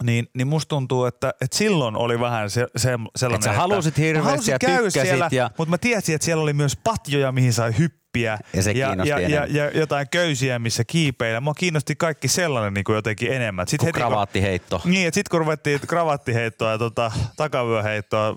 niin, 0.03 0.27
niin 0.35 0.47
musta 0.49 0.69
tuntuu, 0.69 1.05
että, 1.05 1.35
että 1.41 1.57
silloin 1.57 1.97
oli 1.97 2.21
vähän 2.21 2.51
se, 2.51 2.67
se, 2.77 2.91
sellainen, 3.17 3.37
Et 3.39 3.43
sä 3.43 3.51
että 3.51 3.61
halusit 3.61 3.99
hirveästi 3.99 4.31
halusin 4.31 4.53
ja 4.53 4.59
tykkäsit 4.59 5.03
siellä, 5.03 5.29
ja- 5.33 5.51
mutta 5.59 5.71
mä 5.71 5.79
tiesin, 5.79 6.15
että 6.15 6.25
siellä 6.25 6.43
oli 6.43 6.53
myös 6.53 6.77
patjoja, 6.85 7.33
mihin 7.33 7.53
sai 7.53 7.73
hyppiä. 7.79 8.39
Ja 8.55 8.63
se 8.63 8.71
ja, 8.73 8.95
ja, 9.05 9.21
ja, 9.21 9.47
ja, 9.47 9.71
jotain 9.71 10.07
köysiä, 10.11 10.59
missä 10.59 10.85
kiipeillä. 10.85 11.41
Mua 11.41 11.55
kiinnosti 11.55 11.97
kaikki 11.97 12.29
sellainen 12.29 12.75
niin 12.75 12.85
kuin 12.85 12.95
jotenkin 12.97 13.33
enemmän. 13.33 13.69
Sitten 13.69 13.87
heti, 13.87 13.93
kun- 14.01 14.09
Kravaattiheitto. 14.09 14.81
niin, 14.85 15.07
että 15.09 15.15
sitten 15.15 15.31
kun 15.31 15.41
ruvettiin 15.41 15.81
kravattiheittoa 15.81 16.71
ja 16.71 16.79
tota, 16.79 17.13
takavyöheittoa 17.37 18.35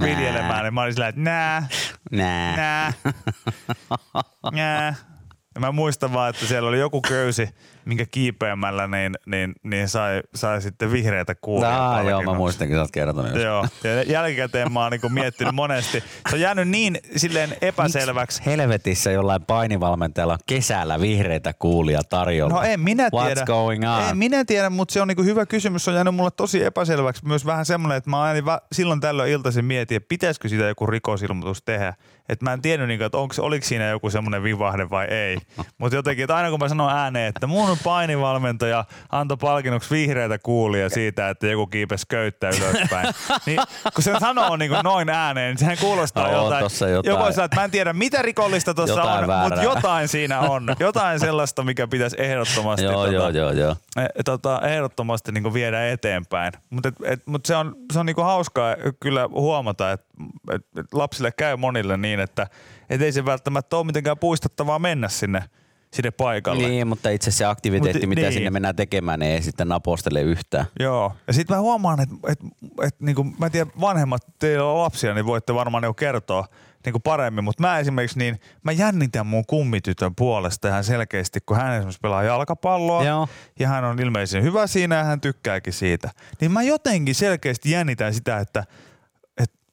viljelemään, 0.00 0.62
niin 0.64 0.74
mä 0.74 0.82
olin 0.82 0.92
sillä, 0.92 1.08
että 1.08 1.20
nää, 1.20 1.68
Nää. 2.10 2.56
nää, 2.56 2.92
nää. 4.52 4.94
Ja 5.54 5.60
mä 5.60 5.72
muistan 5.72 6.12
vaan, 6.12 6.30
että 6.30 6.46
siellä 6.46 6.68
oli 6.68 6.78
joku 6.78 7.00
köysi, 7.00 7.48
minkä 7.84 8.06
kiipeämällä 8.10 8.86
niin, 8.86 9.14
niin, 9.26 9.54
niin 9.62 9.88
sai, 9.88 10.22
sai 10.34 10.62
sitten 10.62 10.92
vihreitä 10.92 11.34
kuulia. 11.34 11.90
Aa, 11.90 12.02
joo, 12.02 12.22
mä 12.22 12.34
muistankin, 12.34 12.76
sä 12.76 12.80
oot 12.80 12.90
kertonut. 12.90 13.30
just. 13.30 13.42
Joo, 13.42 13.66
ja 13.84 14.02
jälkikäteen 14.02 14.72
mä 14.72 14.82
oon 14.82 14.92
niinku 14.92 15.08
miettinyt 15.08 15.54
monesti. 15.54 16.04
Se 16.30 16.34
on 16.36 16.40
jäänyt 16.40 16.68
niin 16.68 16.98
silleen 17.16 17.56
epäselväksi. 17.60 18.42
Helvetissä 18.46 19.10
jollain 19.10 19.42
painivalmentajalla 19.42 20.32
on 20.32 20.38
kesällä 20.46 21.00
vihreitä 21.00 21.52
kuulia 21.52 22.00
tarjolla. 22.08 22.54
No 22.54 22.62
en 22.62 22.80
minä 22.80 23.10
tiedä. 23.10 23.40
What's 23.40 23.44
going 23.44 23.84
on? 23.88 24.08
En 24.10 24.18
minä 24.18 24.44
tiedä, 24.44 24.70
mutta 24.70 24.92
se 24.92 25.02
on 25.02 25.08
niinku 25.08 25.22
hyvä 25.22 25.46
kysymys. 25.46 25.84
Se 25.84 25.90
on 25.90 25.94
jäänyt 25.94 26.14
mulle 26.14 26.30
tosi 26.30 26.64
epäselväksi. 26.64 27.26
Myös 27.26 27.46
vähän 27.46 27.66
semmoinen, 27.66 27.98
että 27.98 28.10
mä 28.10 28.22
aina 28.22 28.58
silloin 28.72 29.00
tällöin 29.00 29.32
iltaisin 29.32 29.64
mietin, 29.64 29.96
että 29.96 30.08
pitäisikö 30.08 30.48
siitä 30.48 30.64
joku 30.64 30.86
rikosilmoitus 30.86 31.62
tehdä. 31.62 31.94
Että 32.28 32.44
mä 32.44 32.52
en 32.52 32.62
tiennyt, 32.62 32.88
niinku, 32.88 33.04
että 33.04 33.18
onko, 33.18 33.34
oliko 33.38 33.66
siinä 33.66 33.88
joku 33.88 34.10
semmoinen 34.10 34.42
vivahde 34.42 34.90
vai 34.90 35.06
ei. 35.06 35.38
Mutta 35.78 35.96
jotenkin, 35.96 36.22
että 36.22 36.36
aina 36.36 36.50
kun 36.50 36.58
mä 36.58 36.68
sanon 36.68 36.90
ääneen, 36.90 37.28
että 37.28 37.46
mun 37.46 37.76
painivalmentaja 37.84 38.84
antoi 39.12 39.36
palkinnoksi 39.36 39.90
vihreitä 39.90 40.38
kuulia 40.38 40.88
siitä, 40.88 41.28
että 41.28 41.46
joku 41.46 41.66
kiipesi 41.66 42.06
köyttä 42.08 42.48
ylöspäin. 42.48 43.08
niin 43.46 43.60
kun 43.94 44.04
se 44.04 44.14
sanoo 44.20 44.56
niinku 44.56 44.76
noin 44.84 45.08
ääneen, 45.08 45.50
niin 45.50 45.58
sehän 45.58 45.78
kuulostaa 45.80 46.32
joltain. 46.32 46.62
tossa 46.64 46.88
jotain. 46.88 47.10
Joku 47.10 47.32
sanoo, 47.32 47.44
että 47.44 47.56
mä 47.56 47.64
en 47.64 47.70
tiedä 47.70 47.92
mitä 47.92 48.22
rikollista 48.22 48.74
tuossa 48.74 49.00
Jotain 49.00 49.30
on, 49.30 49.42
mutta 49.42 49.62
jotain 49.62 50.08
siinä 50.08 50.40
on. 50.40 50.66
Jotain 50.80 51.20
sellaista, 51.20 51.62
mikä 51.62 51.86
pitäisi 51.86 52.16
ehdottomasti 52.18 52.84
Joo, 52.84 52.94
tota, 52.94 53.12
joo, 53.12 53.30
joo, 53.30 53.50
joo. 53.50 53.76
e, 53.96 54.22
tota, 54.22 54.60
ehdottomasti 54.64 55.32
niin 55.32 55.54
viedä 55.54 55.90
eteenpäin. 55.90 56.52
Mutta 56.70 56.88
et, 56.88 56.94
et, 57.04 57.26
mut 57.26 57.46
se 57.46 57.56
on, 57.56 57.74
se 57.92 57.98
on 57.98 58.06
niin 58.06 58.16
hauskaa 58.16 58.76
kyllä 59.00 59.28
huomata, 59.28 59.92
että 59.92 60.06
et, 60.54 60.66
et 60.76 60.94
lapsille 60.94 61.32
käy 61.32 61.56
monille 61.56 61.96
niin, 61.96 62.20
että 62.20 62.46
et 62.90 63.02
ei 63.02 63.12
se 63.12 63.24
välttämättä 63.24 63.76
ole 63.76 63.86
mitenkään 63.86 64.18
puistattavaa 64.18 64.78
mennä 64.78 65.08
sinne, 65.08 65.44
sinne 65.90 66.10
paikalle. 66.10 66.68
Niin, 66.68 66.86
mutta 66.86 67.10
itse 67.10 67.30
se 67.30 67.44
aktiviteetti, 67.44 68.06
Mut 68.06 68.08
mitä 68.08 68.20
niin. 68.20 68.32
sinne 68.32 68.50
mennään 68.50 68.76
tekemään, 68.76 69.20
niin 69.20 69.32
ei 69.32 69.42
sitten 69.42 69.68
napostele 69.68 70.22
yhtään. 70.22 70.66
Joo. 70.80 71.12
Ja 71.26 71.32
sitten 71.32 71.56
mä 71.56 71.60
huomaan, 71.60 72.00
että 72.00 72.14
et, 72.28 72.38
et, 72.82 73.00
niinku, 73.00 73.24
mä 73.24 73.46
en 73.46 73.52
tiedä, 73.52 73.70
vanhemmat, 73.80 74.22
teillä 74.38 74.64
on 74.64 74.78
lapsia, 74.78 75.14
niin 75.14 75.26
voitte 75.26 75.54
varmaan 75.54 75.84
jo 75.84 75.94
kertoa 75.94 76.46
niinku 76.84 77.00
paremmin, 77.00 77.44
mutta 77.44 77.62
mä 77.62 77.78
esimerkiksi 77.78 78.18
niin, 78.18 78.40
mä 78.62 78.72
jännitän 78.72 79.26
mun 79.26 79.46
kummitytön 79.46 80.14
puolesta 80.14 80.68
ihan 80.68 80.84
selkeästi, 80.84 81.40
kun 81.46 81.56
hän 81.56 81.74
esimerkiksi 81.74 82.00
pelaa 82.00 82.22
jalkapalloa 82.22 83.04
Joo. 83.04 83.28
ja 83.58 83.68
hän 83.68 83.84
on 83.84 84.00
ilmeisen 84.00 84.42
hyvä 84.42 84.66
siinä 84.66 84.96
ja 84.96 85.04
hän 85.04 85.20
tykkääkin 85.20 85.72
siitä. 85.72 86.10
Niin 86.40 86.52
mä 86.52 86.62
jotenkin 86.62 87.14
selkeästi 87.14 87.70
jännitän 87.70 88.14
sitä, 88.14 88.38
että 88.38 88.60
et 88.60 88.68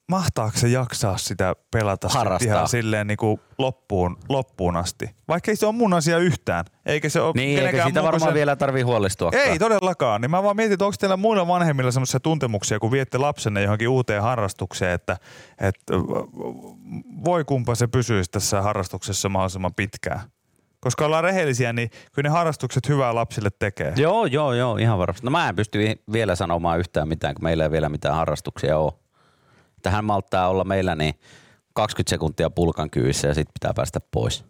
mahtaako 0.10 0.58
se 0.58 0.68
jaksaa 0.68 1.18
sitä 1.18 1.56
pelata 1.72 2.10
sit 2.10 2.18
Harrastaa. 2.18 2.54
ihan 2.54 2.68
silleen 2.68 3.08
niinku 3.08 3.40
loppuun, 3.58 4.18
loppuun 4.30 4.76
asti. 4.78 5.10
Vaikka 5.28 5.52
ei 5.52 5.56
se 5.56 5.66
ole 5.66 5.76
mun 5.76 5.94
asia 5.94 6.18
yhtään, 6.18 6.66
eikä 6.86 7.10
se 7.10 7.22
ole 7.22 7.34
Niin, 7.36 7.60
eikä 7.66 7.84
siitä 7.84 8.00
kuin 8.00 8.06
varmaan 8.12 8.30
sen- 8.30 8.34
vielä 8.34 8.56
tarvii 8.56 8.82
huolestua. 8.84 9.32
ei 9.34 9.60
todellakaan. 9.60 10.22
Niin 10.22 10.32
mä 10.32 10.44
vaan 10.44 10.56
mietin, 10.56 10.74
että 10.74 10.86
onko 10.86 10.96
teillä 11.00 11.18
muilla 11.18 11.48
vanhemmilla 11.48 11.92
semmoisia 11.92 12.20
tuntemuksia, 12.20 12.80
kun 12.80 12.92
viette 12.92 13.18
lapsenne 13.18 13.62
johonkin 13.62 13.90
uuteen 13.90 14.22
harrastukseen, 14.22 14.92
että, 14.92 15.18
että 15.62 15.94
voi 17.26 17.46
kumpa 17.46 17.76
se 17.76 17.88
pysyisi 17.88 18.32
tässä 18.32 18.62
harrastuksessa 18.62 19.30
mahdollisimman 19.30 19.74
pitkään. 19.76 20.20
Koska 20.82 21.06
ollaan 21.06 21.24
rehellisiä, 21.24 21.74
niin 21.74 21.90
kyllä 22.14 22.30
ne 22.30 22.34
harrastukset 22.34 22.90
hyvää 22.90 23.16
lapsille 23.16 23.50
tekee. 23.60 23.94
Joo, 23.96 24.26
joo, 24.26 24.54
joo, 24.54 24.78
ihan 24.78 24.98
varmasti. 25.00 25.26
No 25.26 25.32
mä 25.32 25.50
en 25.50 25.56
pysty 25.56 25.80
vielä 26.12 26.36
sanomaan 26.36 26.80
yhtään 26.80 27.08
mitään, 27.08 27.36
kun 27.36 27.44
meillä 27.44 27.64
ei 27.64 27.72
vielä 27.72 27.90
mitään 27.90 28.16
harrastuksia 28.16 28.78
ole. 28.78 28.94
Tähän 29.82 30.06
malttaa 30.06 30.48
olla 30.50 30.64
meillä 30.64 30.96
niin 30.96 31.14
20 31.74 32.10
sekuntia 32.10 32.50
pulkan 32.50 32.90
kyyssä 32.90 33.28
ja 33.28 33.34
sitten 33.34 33.54
pitää 33.54 33.74
päästä 33.76 34.00
pois. 34.12 34.44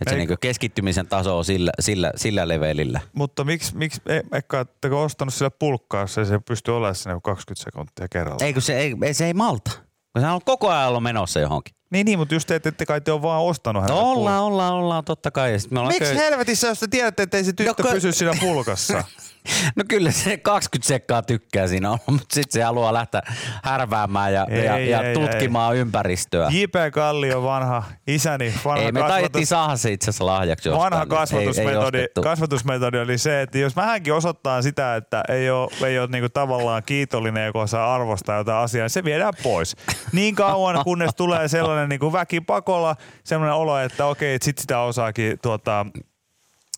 Et 0.00 0.08
se 0.08 0.14
Eikö- 0.14 0.16
niinku 0.18 0.34
keskittymisen 0.40 1.06
taso 1.06 1.38
on 1.38 1.44
sillä, 1.44 1.72
sillä, 1.80 2.12
sillä 2.16 2.48
levelillä. 2.48 3.00
Mutta 3.12 3.44
miksi, 3.44 3.76
miksi 3.76 4.00
e, 4.06 4.20
Ekka, 4.32 4.56
oletteko 4.58 5.02
ostanut 5.02 5.34
sille 5.34 5.50
pulkkaa, 5.50 6.00
jos 6.00 6.18
ei 6.18 6.26
se 6.26 6.38
pysty 6.38 6.70
olemaan 6.70 6.94
kuin 7.04 7.22
20 7.22 7.64
sekuntia 7.64 8.08
kerralla? 8.08 8.46
Ei 8.46 8.52
kun 8.52 8.62
se 8.62 8.78
ei, 8.78 9.14
se 9.14 9.26
ei 9.26 9.34
malta. 9.34 9.70
Kun 10.12 10.22
se 10.22 10.26
on 10.26 10.40
koko 10.44 10.68
ajan 10.68 10.88
ollut 10.88 11.02
menossa 11.02 11.40
johonkin. 11.40 11.74
Niin, 11.90 12.04
niin, 12.04 12.18
mutta 12.18 12.34
just 12.34 12.48
te, 12.48 12.54
ette 12.64 12.86
kai 12.86 13.00
te 13.00 13.12
ole 13.12 13.22
vaan 13.22 13.42
ostanut 13.42 13.82
hänelle 13.82 14.02
No, 14.02 14.10
ollaan, 14.10 14.42
ollaan, 14.42 14.74
ollaan, 14.74 15.04
totta 15.04 15.30
kai. 15.30 15.52
Miksi 15.52 15.68
köy- 16.04 16.16
helvetissä, 16.16 16.66
jos 16.68 16.80
te 16.80 16.88
tiedätte, 16.88 17.22
että 17.22 17.36
ei 17.36 17.44
se 17.44 17.52
tyttö 17.52 17.82
No, 17.82 17.90
pysy 17.92 18.12
siinä 18.12 18.32
pulkassa? 18.40 19.04
No 19.76 19.84
kyllä 19.88 20.10
se 20.10 20.36
20 20.36 20.88
sekkaa 20.88 21.22
tykkää 21.22 21.66
siinä 21.66 21.88
olla, 21.90 22.00
mutta 22.10 22.34
sitten 22.34 22.52
se 22.60 22.62
haluaa 22.62 22.92
lähteä 22.94 23.22
härväämään 23.64 24.32
ja, 24.32 24.46
Ei, 24.50 24.64
ja, 24.64 24.76
ei, 24.76 24.90
ja 24.90 25.02
ei, 25.02 25.14
tutkimaan 25.14 25.76
ympäristöä. 25.76 26.48
J.P. 26.50 26.74
Kallio, 26.92 27.42
vanha 27.42 27.82
isäni, 28.06 28.54
vanha 28.64 28.84
Ei, 28.86 28.92
me 28.92 29.00
kasvatus- 29.00 29.08
taidettiin 29.12 29.46
saada 29.46 29.76
se 29.76 29.92
itse 29.92 30.10
asiassa 30.10 30.26
lahjaksi 30.26 30.68
jostain. 30.68 30.90
Vanha 30.90 31.04
niin 31.04 31.12
ei- 31.12 31.16
ei 31.16 31.18
kasvatusmetodi, 31.20 32.06
kasvatusmetodi 32.22 32.98
oli 32.98 33.18
se, 33.18 33.42
että 33.42 33.58
jos 33.58 33.76
vähänkin 33.76 34.14
osoittaa 34.14 34.62
sitä, 34.62 34.96
että 34.96 35.22
ei 35.28 35.50
ole, 35.50 35.70
ei 35.86 35.98
ole 35.98 36.08
niinku 36.12 36.28
tavallaan 36.28 36.82
kiitollinen 36.86 37.44
ja 37.46 37.52
kun 37.52 37.62
osaa 37.62 37.94
arvostaa 37.94 38.36
jotain 38.38 38.58
asiaa, 38.64 38.84
niin 38.84 38.90
se 38.90 39.04
viedään 39.04 39.32
pois. 39.42 39.76
Niin 40.12 40.34
kauan, 40.34 40.84
kunnes 40.84 41.10
tulee 41.16 41.48
sellainen 41.48 41.88
niinku 41.88 42.12
väkipakolla 42.12 42.96
sellainen 43.24 43.54
olo, 43.54 43.78
että 43.78 44.06
okei, 44.06 44.34
että 44.34 44.44
sit 44.44 44.58
sitä 44.58 44.80
osaakin 44.80 45.38
tuota, 45.42 45.86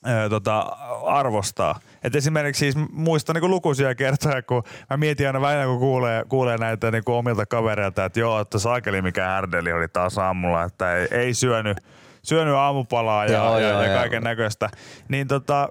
ö, 0.08 0.28
tota, 0.28 0.60
arvostaa. 1.06 1.80
Et 2.04 2.16
esimerkiksi 2.16 2.58
siis 2.58 2.86
muistan 2.92 3.34
niin 3.34 3.50
lukuisia 3.50 3.94
kertoja, 3.94 4.42
kun 4.42 4.62
mä 4.90 4.96
mietin 4.96 5.26
aina 5.26 5.40
välillä, 5.40 5.66
kun 5.66 5.78
kuulee, 5.78 6.24
kuulee 6.28 6.58
näitä 6.58 6.90
niin 6.90 7.02
omilta 7.06 7.46
kavereilta, 7.46 8.04
että 8.04 8.20
joo, 8.20 8.40
että 8.40 8.58
saakeli 8.58 9.02
mikä 9.02 9.24
härdeli 9.24 9.72
oli 9.72 9.88
taas 9.88 10.18
aamulla, 10.18 10.62
että 10.62 10.96
ei, 10.96 11.08
ei 11.10 11.34
syönyt, 11.34 11.76
syönyt 12.24 12.54
aamupalaa 12.54 13.24
ja, 13.24 13.32
Joo, 13.32 13.58
ja, 13.58 13.68
joo, 13.68 13.82
ja 13.82 13.94
kaiken 13.98 14.22
näköistä. 14.22 14.68
Niin 15.08 15.28
tota, 15.28 15.68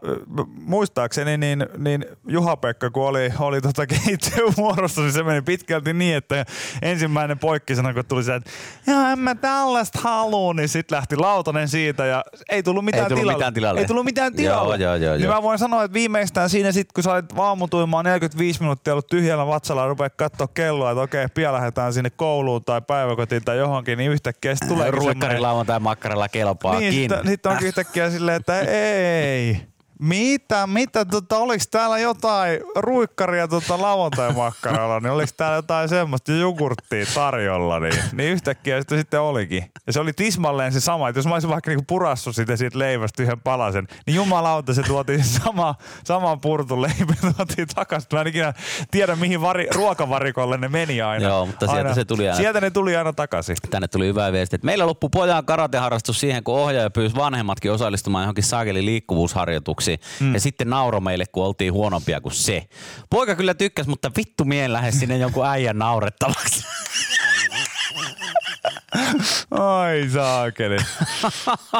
muistaakseni 0.54 1.38
niin, 1.38 1.66
niin 1.78 2.06
Juha-Pekka, 2.28 2.90
kun 2.90 3.08
oli, 3.08 3.34
oli 3.40 3.62
tota 3.62 3.88
keittiömuodossa, 3.88 5.02
niin 5.12 5.14
se 5.14 5.24
meni 5.24 5.42
pitkälti 5.42 5.94
niin, 5.94 6.16
että 6.16 6.46
ensimmäinen 6.82 7.40
poikkisana, 7.40 7.94
kun 7.94 8.06
tuli 8.06 8.24
se, 8.24 8.36
että 8.36 8.52
en 9.12 9.20
mä 9.20 9.36
tällaista 9.36 10.00
halua, 10.02 10.54
niin 10.54 10.70
sitten 10.70 10.96
lähti 10.96 11.16
lautanen 11.18 11.68
siitä 11.68 12.06
ja 12.06 12.24
ei 12.50 12.64
tullut 12.64 12.86
mitään, 12.86 13.08
tullut 13.08 13.22
tilalle. 13.22 13.38
mitään 13.38 13.54
tilalle. 13.54 13.80
Ei 13.80 13.88
tullut 13.88 14.06
mitään 14.06 14.34
tilalle. 14.34 14.76
Joo, 14.78 14.96
joo, 14.96 14.96
joo, 14.96 15.14
niin 15.16 15.24
joo. 15.24 15.34
mä 15.36 15.42
voin 15.42 15.60
sanoa, 15.60 15.84
että 15.84 15.94
viimeistään 15.94 16.50
siinä 16.50 16.72
sitten, 16.72 16.94
kun 16.94 17.04
sä 17.04 17.14
olit 17.14 17.26
aamutuimaan 17.38 18.06
45 18.06 18.60
minuuttia 18.60 18.94
ollut 18.94 19.08
tyhjällä 19.08 19.48
vatsalla 19.48 19.82
ja 19.82 19.88
rupeat 19.88 20.14
katsoa 20.16 20.48
kelloa, 20.48 20.92
että 20.92 21.02
okei, 21.02 21.28
pian 21.34 21.54
lähdetään 21.54 21.94
sinne 21.94 22.10
kouluun 22.10 22.64
tai 22.64 22.82
päiväkotiin 22.82 23.44
tai 23.46 23.58
johonkin, 23.58 23.98
niin 23.98 24.12
yhtäkkiä 24.12 24.56
tulee 24.68 24.92
Ruikkari 24.92 25.40
lauantai 25.40 25.80
makkaralla 25.80 26.30
kelpaakin. 26.46 26.80
niin, 26.80 26.94
sitten 26.94 27.28
sit 27.28 27.46
onkin 27.46 27.68
yhtäkkiä 27.68 28.10
silleen, 28.10 28.38
että 28.38 28.60
ei. 28.60 29.71
Mitä, 30.02 30.68
mitä, 30.68 31.06
tota, 31.06 31.38
oliks 31.38 31.68
täällä 31.68 32.00
jotain 32.00 32.60
ruikkaria 32.76 33.48
tota 33.48 33.82
lauantai-makkaralla, 33.82 35.00
niin 35.00 35.12
oliks 35.12 35.34
täällä 35.34 35.56
jotain 35.56 35.90
semmoista 35.90 36.32
jogurttia 36.32 37.06
tarjolla, 37.16 37.80
niin, 37.80 37.94
niin 38.14 38.32
yhtäkkiä 38.32 38.82
sitä 38.82 38.98
sitten 38.98 39.22
olikin. 39.22 39.72
Ja 39.88 39.94
se 39.94 40.00
oli 40.00 40.14
tismalleen 40.14 40.72
se 40.72 40.80
sama, 40.80 41.10
että 41.10 41.20
jos 41.20 41.26
mä 41.26 41.34
olisin 41.34 41.50
vaikka 41.50 41.70
niinku 41.72 41.86
purassut 41.88 42.36
sitä 42.36 42.56
siitä 42.56 42.80
leivästä 42.80 43.24
yhden 43.24 43.40
palasen, 43.40 43.88
niin 44.06 44.16
jumalauta 44.16 44.74
se 44.74 44.84
tuotiin 44.84 45.24
sama, 45.44 45.76
sama 46.04 46.38
purtun 46.38 46.82
leipä 46.82 47.14
tuotiin 47.38 47.68
takaisin. 47.76 48.10
Mä 48.14 48.22
en 48.22 48.28
ikinä 48.28 48.54
tiedä, 48.92 49.16
mihin 49.16 49.42
vari, 49.42 49.68
ruokavarikolle 49.76 50.58
ne 50.58 50.68
meni 50.68 51.02
aina. 51.02 51.28
Joo, 51.28 51.46
mutta 51.46 51.66
sieltä 51.66 51.78
aina, 51.78 51.96
se 51.96 52.06
tuli 52.06 52.28
aina. 52.28 52.38
Sieltä 52.38 52.62
ne 52.62 52.70
tuli 52.70 52.96
aina 52.96 53.14
takaisin. 53.14 53.56
Tänne 53.70 53.88
tuli 53.88 54.08
hyvä 54.08 54.32
viesti, 54.32 54.56
että 54.56 54.66
meillä 54.66 54.86
loppui 54.86 55.10
pojan 55.14 55.46
karateharrastus 55.46 56.20
siihen, 56.20 56.44
kun 56.44 56.56
ohjaaja 56.56 56.90
pyysi 56.90 57.16
vanhemmatkin 57.16 57.72
osallistumaan 57.72 58.24
johonkin 58.24 58.44
saakeli 58.44 58.86
liikkuvuusharjoituksiin. 58.86 59.91
Mm. 60.20 60.34
Ja 60.34 60.40
sitten 60.40 60.70
nauro 60.70 61.00
meille, 61.00 61.26
kun 61.32 61.46
oltiin 61.46 61.74
huonompia 61.74 62.22
kuin 62.22 62.34
se. 62.34 62.68
Poika 63.10 63.36
kyllä 63.36 63.54
tykkäsi, 63.54 63.90
mutta 63.90 64.12
vittu 64.18 64.46
mien 64.46 64.74
lähes 64.74 65.00
sinne 65.00 65.18
jonkun 65.18 65.48
äijän 65.48 65.78
naurettavaksi. 65.78 66.64
Ai 69.52 70.10
saakeli. 70.14 70.78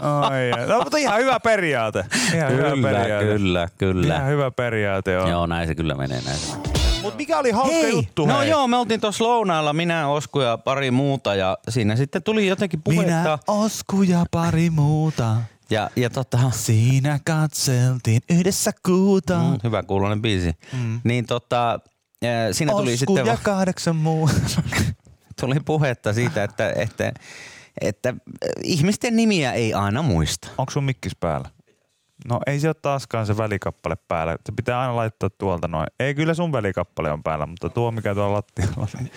Ai, 0.02 0.68
no, 0.68 0.80
mutta 0.80 0.98
ihan 0.98 1.20
hyvä 1.20 1.40
periaate. 1.40 2.06
Ihan 2.36 2.52
hyvä 2.52 2.70
kyllä, 2.70 3.00
periaate. 3.00 3.26
kyllä, 3.26 3.70
kyllä. 3.78 4.16
Ihan 4.16 4.28
hyvä 4.28 4.52
periaate 4.52 5.18
on. 5.18 5.30
Joo, 5.30 5.46
näin 5.46 5.68
se 5.68 5.76
kyllä 5.76 5.96
menee. 5.96 6.22
Näin. 6.22 6.38
se. 6.38 6.54
Mut 7.02 7.18
mikä 7.18 7.38
oli 7.40 7.52
hauska 7.52 7.76
Hei, 7.76 7.92
juttu? 7.92 8.26
no 8.26 8.40
hei? 8.40 8.50
joo, 8.50 8.68
me 8.68 8.78
oltiin 8.78 9.02
tuossa 9.02 9.24
lounaalla, 9.24 9.74
minä, 9.74 10.08
Osku 10.08 10.40
ja 10.40 10.58
pari 10.58 10.92
muuta 10.92 11.36
ja 11.36 11.58
siinä 11.70 11.96
sitten 11.96 12.24
tuli 12.24 12.48
jotenkin 12.48 12.82
puhetta. 12.84 13.12
Minä, 13.12 13.38
Osku 13.48 14.04
ja 14.04 14.26
pari 14.32 14.70
muuta. 14.70 15.36
Ja, 15.72 15.90
ja 15.96 16.10
tota, 16.10 16.38
Siinä 16.52 17.20
katseltiin 17.26 18.22
yhdessä 18.30 18.72
kuuta. 18.86 19.40
mm, 19.40 19.58
hyvä 19.64 19.84
kuulonen 19.84 20.22
biisi. 20.22 20.54
Mm. 20.74 21.02
Niin 21.04 21.26
tota, 21.26 21.74
äh, 22.26 22.30
siinä 22.52 22.72
tuli 22.72 22.94
Osku 22.94 22.98
sitten 23.16 23.26
ja 23.26 23.38
kahdeksan 23.44 23.96
muuta. 23.96 24.34
tuli 25.42 25.56
puhetta 25.66 26.14
siitä, 26.14 26.44
että, 26.44 26.74
että, 26.76 27.12
että 27.82 28.10
äh, 28.10 28.16
ihmisten 28.64 29.16
nimiä 29.16 29.52
ei 29.54 29.74
aina 29.74 30.02
muista. 30.02 30.48
Onko 30.58 30.72
sun 30.72 30.84
mikkis 30.84 31.16
päällä? 31.16 31.50
No 32.28 32.40
ei 32.48 32.60
se 32.60 32.68
ole 32.68 32.76
taaskaan 32.82 33.26
se 33.26 33.38
välikappale 33.38 33.96
päällä. 34.08 34.36
Se 34.46 34.52
pitää 34.56 34.80
aina 34.82 34.96
laittaa 34.96 35.30
tuolta 35.30 35.68
noin. 35.68 35.88
Ei 36.00 36.16
kyllä 36.16 36.34
sun 36.34 36.52
välikappale 36.52 37.12
on 37.12 37.24
päällä, 37.24 37.46
mutta 37.46 37.70
tuo 37.70 37.92
mikä 37.92 38.14
tuolla 38.16 38.34
lattialla 38.34 38.74
on. 38.78 38.88
niin- 39.00 39.12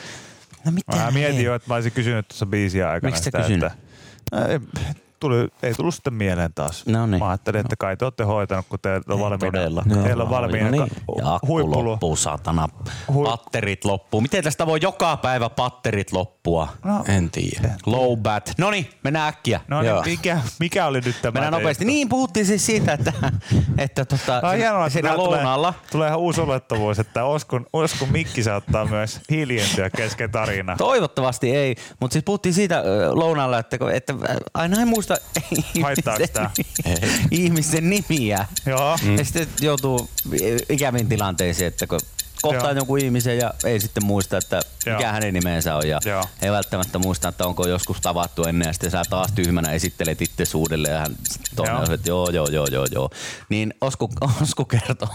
No 0.65 0.73
mitä? 0.73 0.97
Mä 0.97 1.11
mietin 1.11 1.45
jo, 1.45 1.55
että 1.55 1.69
mä 1.69 1.75
olisin 1.75 1.93
kysynyt 1.93 2.29
tuossa 2.29 2.47
biisiä 2.47 2.91
aikana 2.91 3.09
Miksi 3.09 3.19
sä 3.21 3.25
sitä, 3.25 3.39
kysynyt? 3.39 3.73
että... 3.73 5.04
No, 5.23 5.29
ei- 5.37 5.41
tuli, 5.41 5.49
ei 5.63 5.75
tullut 5.75 5.95
sitten 5.95 6.15
mieleen 6.15 6.55
taas. 6.55 6.87
No 6.87 7.07
niin. 7.07 7.19
Mä 7.23 7.29
ajattelin, 7.29 7.61
että 7.61 7.77
kai 7.79 7.97
te 7.97 8.05
olette 8.05 8.25
hoitanut, 8.25 8.67
kun 8.69 8.79
teillä 8.83 9.15
on 9.15 9.21
valmiina, 9.21 9.53
todellakaan. 9.59 10.03
teillä 10.05 10.23
on 10.25 10.31
valmiina 10.31 10.65
No 10.65 10.71
niin. 10.71 10.87
Ja 11.19 11.35
akku 11.35 11.47
huippulu. 11.47 11.85
loppuu, 11.91 12.17
satana. 12.17 12.69
Hui- 13.13 13.25
Patterit 13.31 13.85
loppuu. 13.85 14.21
Miten 14.21 14.45
tästä 14.45 14.67
voi 14.67 14.79
joka 14.83 15.17
päivä 15.17 15.51
patterit 15.51 16.13
loppua? 16.13 16.69
No, 16.85 17.05
En 17.09 17.31
tiedä. 17.31 17.75
Low 17.87 18.19
bat. 18.19 18.53
No 18.59 18.71
niin, 18.71 18.91
mennään 19.05 19.29
äkkiä. 19.29 19.61
no 19.69 19.81
niin, 19.83 19.89
Joo. 19.89 20.03
mikä, 20.03 20.39
mikä 20.61 20.87
oli 20.87 21.01
nyt 21.01 21.17
tämä? 21.23 21.33
Mennään 21.33 21.53
nopeasti. 21.53 21.85
Niin, 21.85 22.09
puhuttiin 22.09 22.47
siis 22.47 22.67
siitä, 22.67 22.93
että, 22.93 23.13
että 23.79 24.05
tota, 24.05 24.41
Ai 24.43 24.59
hienoa, 24.59 24.89
siinä 24.89 25.09
tää 25.09 25.17
tulee, 25.17 25.43
tulee 25.93 26.09
ihan 26.09 26.21
uusi 26.21 26.41
olettavuus, 26.41 26.99
että 26.99 27.25
Oskun, 27.25 27.67
Oskun 27.73 28.09
mikki 28.13 28.43
saattaa 28.43 28.85
myös 28.85 29.21
hiljentyä 29.31 29.91
kesken 29.91 30.31
tarinaa. 30.31 30.77
Toivottavasti 30.77 31.57
ei, 31.57 31.77
mutta 32.01 32.13
siis 32.13 32.25
puhuttiin 32.25 32.55
siitä 32.55 32.79
ö, 32.79 33.11
lounaalla, 33.15 33.59
että, 33.59 33.79
että 33.93 34.15
aina 34.55 34.79
ei 34.79 34.85
muista 34.85 35.04
Haittaako 35.83 36.23
ihmisten, 36.23 36.29
tää? 36.29 36.51
ihmisten 37.31 37.91
nimiä. 37.91 38.47
Joo. 38.67 38.99
Mm. 39.03 39.19
Ja 39.19 39.25
sitten 39.25 39.49
joutuu 39.61 40.11
ikäviin 40.69 41.09
tilanteisiin, 41.09 41.69
että 41.69 41.87
kun 41.87 42.01
kohtaa 42.43 42.71
Joo. 42.71 42.77
jonkun 42.77 42.99
ihmisen 42.99 43.39
ja 43.39 43.55
ei 43.65 43.81
sitten 43.81 44.05
muista, 44.05 44.37
että 44.37 44.63
mikä 44.87 44.91
Joo. 44.91 45.13
hänen 45.13 45.35
nimensä 45.35 45.77
on 45.77 45.89
ja 45.89 46.01
Joo. 46.05 46.25
ei 46.43 46.51
välttämättä 46.51 46.99
muista, 46.99 47.29
että 47.29 47.47
onko 47.47 47.69
joskus 47.69 48.01
tavattu 48.01 48.45
ennen 48.45 48.67
ja 48.67 48.73
sitten 48.73 48.91
sä 48.91 49.03
taas 49.11 49.33
tyhmänä 49.33 49.73
esittelet 49.73 50.23
itse 50.23 50.45
uudelleen 50.55 50.95
ja 50.95 51.01
hän 51.01 51.17
toinen 51.57 51.77
Joo. 51.77 51.95
että 51.95 52.09
joo, 52.09 52.31
joo, 52.31 52.49
joo, 52.49 52.67
joo, 52.67 52.87
joo. 52.93 53.11
Niin 53.49 53.75
Osku, 53.81 54.11
Osku 54.43 54.65
kertoo, 54.65 55.09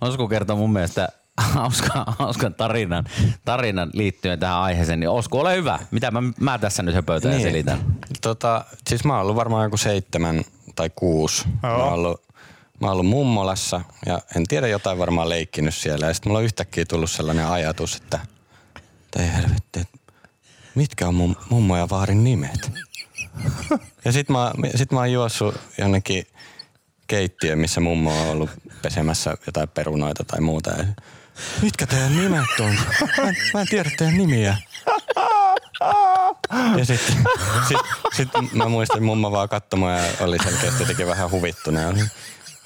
Osku 0.00 0.28
kertoo 0.28 0.56
mun 0.56 0.72
mielestä 0.72 1.08
hauskan, 1.38 2.04
hauskan 2.18 2.54
tarinan, 2.54 3.04
tarinan 3.44 3.90
liittyen 3.92 4.38
tähän 4.38 4.58
aiheeseen. 4.58 5.00
Niin 5.00 5.10
Osku, 5.10 5.38
ole 5.38 5.56
hyvä. 5.56 5.78
Mitä 5.90 6.10
mä, 6.10 6.22
mä 6.40 6.58
tässä 6.58 6.82
nyt 6.82 6.94
höpötän 6.94 7.32
ja 7.32 7.40
selitän? 7.40 7.98
Tota, 8.22 8.64
siis 8.88 9.04
mä 9.04 9.12
oon 9.12 9.22
ollut 9.22 9.36
varmaan 9.36 9.64
joku 9.64 9.76
seitsemän 9.76 10.44
tai 10.74 10.90
kuusi. 10.94 11.48
Mä 11.62 11.68
Joo. 11.68 11.78
oon 11.78 11.92
ollut, 11.92 12.22
mä 12.80 12.86
oon 12.86 12.92
ollut 12.92 13.06
mummolassa 13.06 13.80
ja 14.06 14.20
en 14.36 14.46
tiedä 14.46 14.68
jotain 14.68 14.98
varmaan 14.98 15.28
leikkinyt 15.28 15.74
siellä. 15.74 16.06
Ja 16.06 16.14
sitten 16.14 16.30
mulla 16.30 16.38
on 16.38 16.44
yhtäkkiä 16.44 16.84
tullut 16.84 17.10
sellainen 17.10 17.46
ajatus, 17.46 17.96
että 17.96 18.20
ei 19.18 19.32
helvetti, 19.32 19.82
mitkä 20.74 21.08
on 21.08 21.14
mun 21.14 21.36
mummo 21.50 21.76
ja 21.76 21.88
vaarin 21.90 22.24
nimet? 22.24 22.70
ja 24.04 24.12
sit 24.12 24.28
mä, 24.28 24.52
sit 24.74 24.92
mä 24.92 24.98
oon 24.98 25.12
juossut 25.12 25.54
jonnekin 25.78 26.26
keittiöön, 27.06 27.58
missä 27.58 27.80
mummo 27.80 28.22
on 28.22 28.28
ollut 28.28 28.50
pesemässä 28.82 29.36
jotain 29.46 29.68
perunoita 29.68 30.24
tai 30.24 30.40
muuta. 30.40 30.70
Ja, 30.70 30.84
mitkä 31.62 31.86
teidän 31.86 32.16
nimet 32.16 32.60
on? 32.60 32.74
Mä 33.18 33.28
en, 33.28 33.36
mä 33.54 33.60
en 33.60 33.66
tiedä 33.68 33.90
teidän 33.98 34.16
nimiä. 34.16 34.56
Ja 36.76 36.84
sitten 36.84 37.14
sit, 37.68 37.78
sit 38.12 38.28
mä 38.52 38.68
muistan, 38.68 39.02
mummo 39.02 39.32
vaan 39.32 39.48
katsomaan 39.48 39.98
ja 39.98 40.04
oli 40.20 40.38
selkeästi 40.38 40.82
jotenkin 40.82 41.06
vähän 41.06 41.30
huvittunut. 41.30 41.82
Ja 41.82 41.88
oli, 41.88 42.00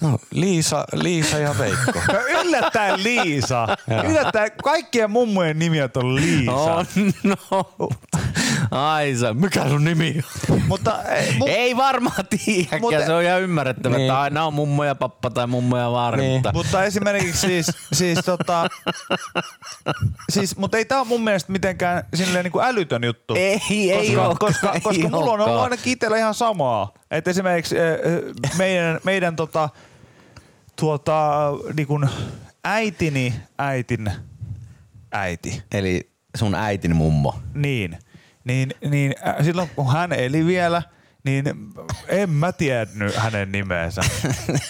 no, 0.00 0.18
Liisa, 0.30 0.84
Liisa 0.92 1.38
ja 1.38 1.58
Veikko. 1.58 2.00
No 2.12 2.20
yllättäen 2.40 3.02
Liisa. 3.02 3.68
yllättäen 4.10 4.50
kaikkien 4.64 5.10
mummojen 5.10 5.58
nimet 5.58 5.96
on 5.96 6.14
Liisa. 6.14 6.52
Oh, 6.52 6.86
no. 7.22 7.88
Aisa, 8.72 9.34
mikä 9.34 9.68
sun 9.68 9.84
nimi 9.84 10.20
on? 10.50 10.62
Mutta 10.68 11.02
ei, 11.02 11.30
mu- 11.32 11.48
Ei 11.48 11.76
varmaan 11.76 12.16
tiedäkään, 12.30 12.80
Mutta- 12.80 13.06
se 13.06 13.12
on 13.12 13.22
ihan 13.22 13.42
ymmärrettävä, 13.42 13.96
Niin. 13.96 14.06
että 14.10 14.20
aina 14.20 14.44
on 14.46 14.54
mummo 14.54 14.84
ja 14.84 14.94
pappa 14.94 15.30
tai 15.30 15.46
mummo 15.46 15.76
ja 15.78 15.90
vaari. 15.92 16.20
Niin. 16.22 16.32
Mutta 16.32 16.52
Mutta 16.52 16.84
esimerkiksi 16.84 17.38
siis, 17.46 17.66
siis 17.92 18.18
tota, 18.24 18.68
siis, 20.30 20.56
mutta 20.56 20.76
ei 20.78 20.84
tää 20.84 20.98
ole 20.98 21.06
mun 21.08 21.24
mielestä 21.24 21.52
mitenkään 21.52 22.04
silleen 22.14 22.44
niin 22.44 22.52
kuin 22.52 22.64
älytön 22.64 23.04
juttu. 23.04 23.34
Ei, 23.34 23.60
ei 23.70 24.06
koska, 24.06 24.26
olekaan, 24.26 24.52
koska, 24.52 24.72
ei 24.72 24.80
koska 24.80 25.08
mulla 25.08 25.32
on 25.32 25.40
ollut 25.40 25.60
ainakin 25.62 25.92
itsellä 25.92 26.16
ihan 26.18 26.34
samaa. 26.34 26.92
Että 27.10 27.30
esimerkiksi 27.30 27.76
äh, 27.78 27.84
äh, 28.44 28.58
meidän, 28.58 29.00
meidän 29.04 29.36
tota, 29.36 29.68
tuota, 30.76 31.30
niin 31.76 31.86
kuin 31.86 32.08
äitini 32.64 33.34
äitin 33.58 34.12
äiti, 35.12 35.62
Eli 35.72 36.10
sun 36.36 36.54
äitin 36.54 36.96
mummo. 36.96 37.34
niin, 37.54 37.98
niin, 38.44 38.70
niin 38.90 39.14
äh, 39.26 39.36
silloin 39.42 39.70
kun 39.76 39.92
hän 39.92 40.12
eli 40.12 40.46
vielä, 40.46 40.82
niin 41.24 41.44
en 42.08 42.30
mä 42.30 42.52
tiennyt 42.52 43.16
hänen 43.16 43.52
nimensä. 43.52 44.02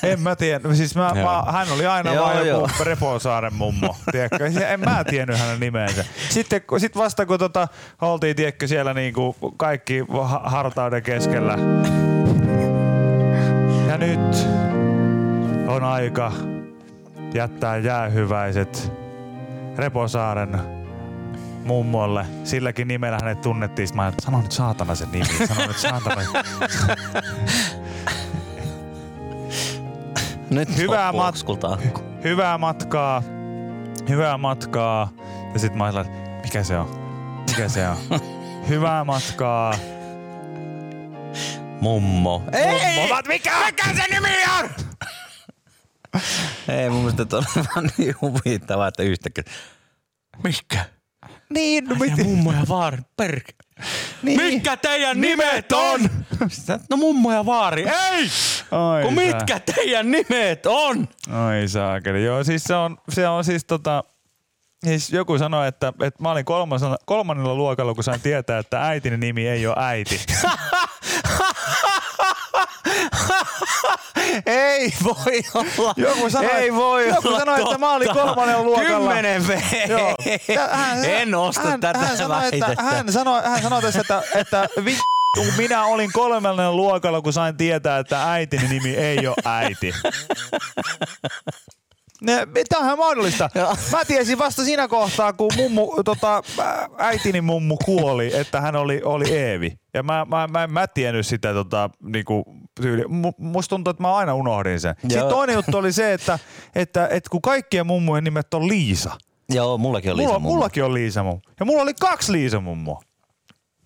En 0.02 0.20
mä 0.20 0.36
tiennyt. 0.36 0.76
Siis 0.76 0.94
mä, 0.94 1.12
mä, 1.14 1.52
hän 1.52 1.66
oli 1.72 1.86
aina 1.86 2.12
Joo, 2.14 2.24
vaan 2.24 2.36
joku 2.36 2.48
joo. 2.48 2.68
Reposaaren 2.84 3.54
mummo. 3.54 3.96
Tiedätkö? 4.12 4.46
En 4.46 4.80
mä 4.80 5.04
tiennyt 5.04 5.38
hänen 5.38 5.60
nimensä. 5.60 6.04
Sitten 6.28 6.62
sit 6.78 6.96
vasta 6.96 7.26
kun 7.26 7.38
tota, 7.38 7.68
oltiin 8.00 8.36
tiedätkö, 8.36 8.66
siellä 8.66 8.94
niinku 8.94 9.36
kaikki 9.56 10.04
ha- 10.22 10.42
hartauden 10.44 11.02
keskellä. 11.02 11.58
Ja 13.88 13.98
nyt 13.98 14.48
on 15.66 15.84
aika 15.84 16.32
jättää 17.34 17.76
jäähyväiset 17.76 18.92
Reposaaren 19.76 20.81
mummolle. 21.64 22.26
Silläkin 22.44 22.88
nimellä 22.88 23.18
hänet 23.22 23.40
tunnettiin. 23.40 23.88
Sitten 23.88 23.96
Mä 23.96 24.02
ajattelin, 24.02 24.24
sano 24.24 24.42
nyt 24.42 24.52
saatana 24.52 24.94
sen 24.94 25.08
nimi. 25.12 25.46
Sano 25.46 25.66
nyt 25.66 25.78
saatana. 25.78 26.22
Nyt 30.50 30.76
Hyvää 30.76 31.12
mat-. 31.12 32.24
Hyvää 32.24 32.58
matkaa. 32.58 33.22
Hyvää 34.08 34.38
matkaa. 34.38 35.12
Ja 35.52 35.58
sitten 35.58 35.78
mä 35.78 35.84
ajattelin, 35.84 36.40
mikä 36.42 36.64
se 36.64 36.78
on? 36.78 36.88
Mikä 37.48 37.68
se 37.68 37.88
on? 37.88 37.96
Hyvää 38.68 39.04
matkaa. 39.04 39.74
Mummo. 41.80 42.42
Ei! 42.52 43.00
Mummo, 43.00 43.22
mikä? 43.28 43.52
Mikä 43.66 43.84
se 43.84 44.14
nimi 44.14 44.28
on? 44.58 44.70
Ei 46.68 46.90
mun 46.90 47.00
mielestä 47.00 47.36
on 47.36 47.44
vaan 47.76 47.90
niin 47.98 48.14
huvittavaa, 48.20 48.88
että 48.88 49.02
yhtäkkiä. 49.02 49.44
Mikä? 50.44 50.84
Niin, 51.52 51.84
no 51.84 51.94
mit, 51.94 52.16
mummo 52.16 52.52
ja 52.52 52.62
vaari, 52.68 52.98
perke. 53.16 53.52
niin. 54.22 54.42
Mitkä 54.42 54.76
teidän 54.76 55.20
nimet 55.20 55.72
on? 55.72 56.00
Sitä, 56.48 56.78
No 56.90 56.96
mummo 56.96 57.32
ja 57.32 57.46
vaari. 57.46 57.82
Ei! 57.82 58.28
Ai 58.70 59.02
Kun 59.02 59.14
sä. 59.14 59.20
mitkä 59.20 59.60
teidän 59.74 60.10
nimet 60.10 60.66
on? 60.66 61.08
Ai 61.30 61.68
saakeli. 61.68 62.24
Joo, 62.24 62.44
siis 62.44 62.64
se 62.64 62.74
on, 62.74 62.98
se 63.08 63.28
on 63.28 63.44
siis 63.44 63.64
tota, 63.64 64.04
siis 64.84 65.12
joku 65.12 65.38
sanoi, 65.38 65.68
että, 65.68 65.92
että 66.02 66.22
mä 66.22 66.30
olin 66.30 66.44
kolmannella, 66.44 66.96
kolmannella 67.06 67.54
luokalla, 67.54 67.94
kun 67.94 68.04
sain 68.04 68.20
tietää, 68.20 68.58
että 68.58 68.86
äitini 68.86 69.16
nimi 69.16 69.48
ei 69.48 69.66
ole 69.66 69.76
äiti. 69.78 70.20
Ei 74.46 74.92
voi 75.04 75.42
olla. 75.54 75.94
Joku 75.96 76.30
sanoi, 76.30 76.50
ei 76.50 76.74
voi 76.74 77.08
joku 77.08 77.28
olla 77.28 77.38
sanoi, 77.38 77.60
että 77.62 77.78
mä 77.78 77.92
olin 77.94 78.08
totta. 78.08 78.22
kolmannella 78.24 78.62
luokalla. 78.64 78.88
Kymmenen 78.88 79.48
V. 79.48 79.58
Joo. 79.88 80.14
Hän- 80.70 81.04
En 81.20 81.34
osta 81.34 81.60
hän, 81.68 81.80
tätä 81.80 81.98
hän 81.98 82.16
sanoi, 82.16 82.48
että, 82.52 82.74
hän, 82.82 83.12
sanoi, 83.12 83.42
hän 83.44 83.62
sanoi 83.62 83.82
tässä, 83.82 84.00
että, 84.00 84.22
että 84.34 84.68
vittu, 84.84 85.52
minä 85.56 85.84
olin 85.84 86.10
kolmannella 86.12 86.72
luokalla, 86.72 87.20
kun 87.20 87.32
sain 87.32 87.56
tietää, 87.56 87.98
että 87.98 88.32
äitini 88.32 88.68
nimi 88.68 88.94
ei 88.96 89.26
ole 89.26 89.36
äiti. 89.44 89.92
Tämä 92.68 92.78
on 92.80 92.84
ihan 92.84 92.98
mahdollista. 92.98 93.50
Mä 93.92 94.04
tiesin 94.04 94.38
vasta 94.38 94.64
siinä 94.64 94.88
kohtaa, 94.88 95.32
kun 95.32 95.50
mummu, 95.56 96.02
tota, 96.04 96.42
äitini 96.98 97.40
mummu 97.40 97.76
kuoli, 97.84 98.30
että 98.36 98.60
hän 98.60 98.76
oli, 98.76 99.00
oli 99.04 99.32
Eevi. 99.36 99.78
Ja 99.94 100.02
mä, 100.02 100.24
mä, 100.28 100.46
mä, 100.46 100.66
mä 100.66 100.82
en 100.82 100.88
tiennyt 100.94 101.26
sitä 101.26 101.52
tota, 101.52 101.90
niinku, 102.02 102.44
tyyli. 102.80 103.02
Mu- 103.02 103.34
Musta 103.38 103.68
tuntuu, 103.70 103.90
että 103.90 104.02
mä 104.02 104.16
aina 104.16 104.34
unohdin 104.34 104.80
sen. 104.80 104.94
Sitten 105.00 105.18
Joo. 105.18 105.30
toinen 105.30 105.54
juttu 105.54 105.76
oli 105.78 105.92
se, 105.92 106.12
että, 106.12 106.38
että, 106.74 107.08
että 107.10 107.30
kun 107.30 107.42
kaikkien 107.42 107.86
mummujen 107.86 108.24
nimet 108.24 108.54
on 108.54 108.68
Liisa. 108.68 109.10
Joo, 109.48 109.78
mullakin 109.78 110.10
on 110.10 110.16
Liisa 110.16 110.28
Mulla, 110.28 110.38
mummo. 110.38 110.54
mullakin 110.54 110.84
on 110.84 110.94
Liisa 110.94 111.22
mummo. 111.22 111.40
Ja 111.60 111.66
mulla 111.66 111.82
oli 111.82 111.94
kaksi 112.00 112.32
Liisa 112.32 112.60
mummoa. 112.60 113.00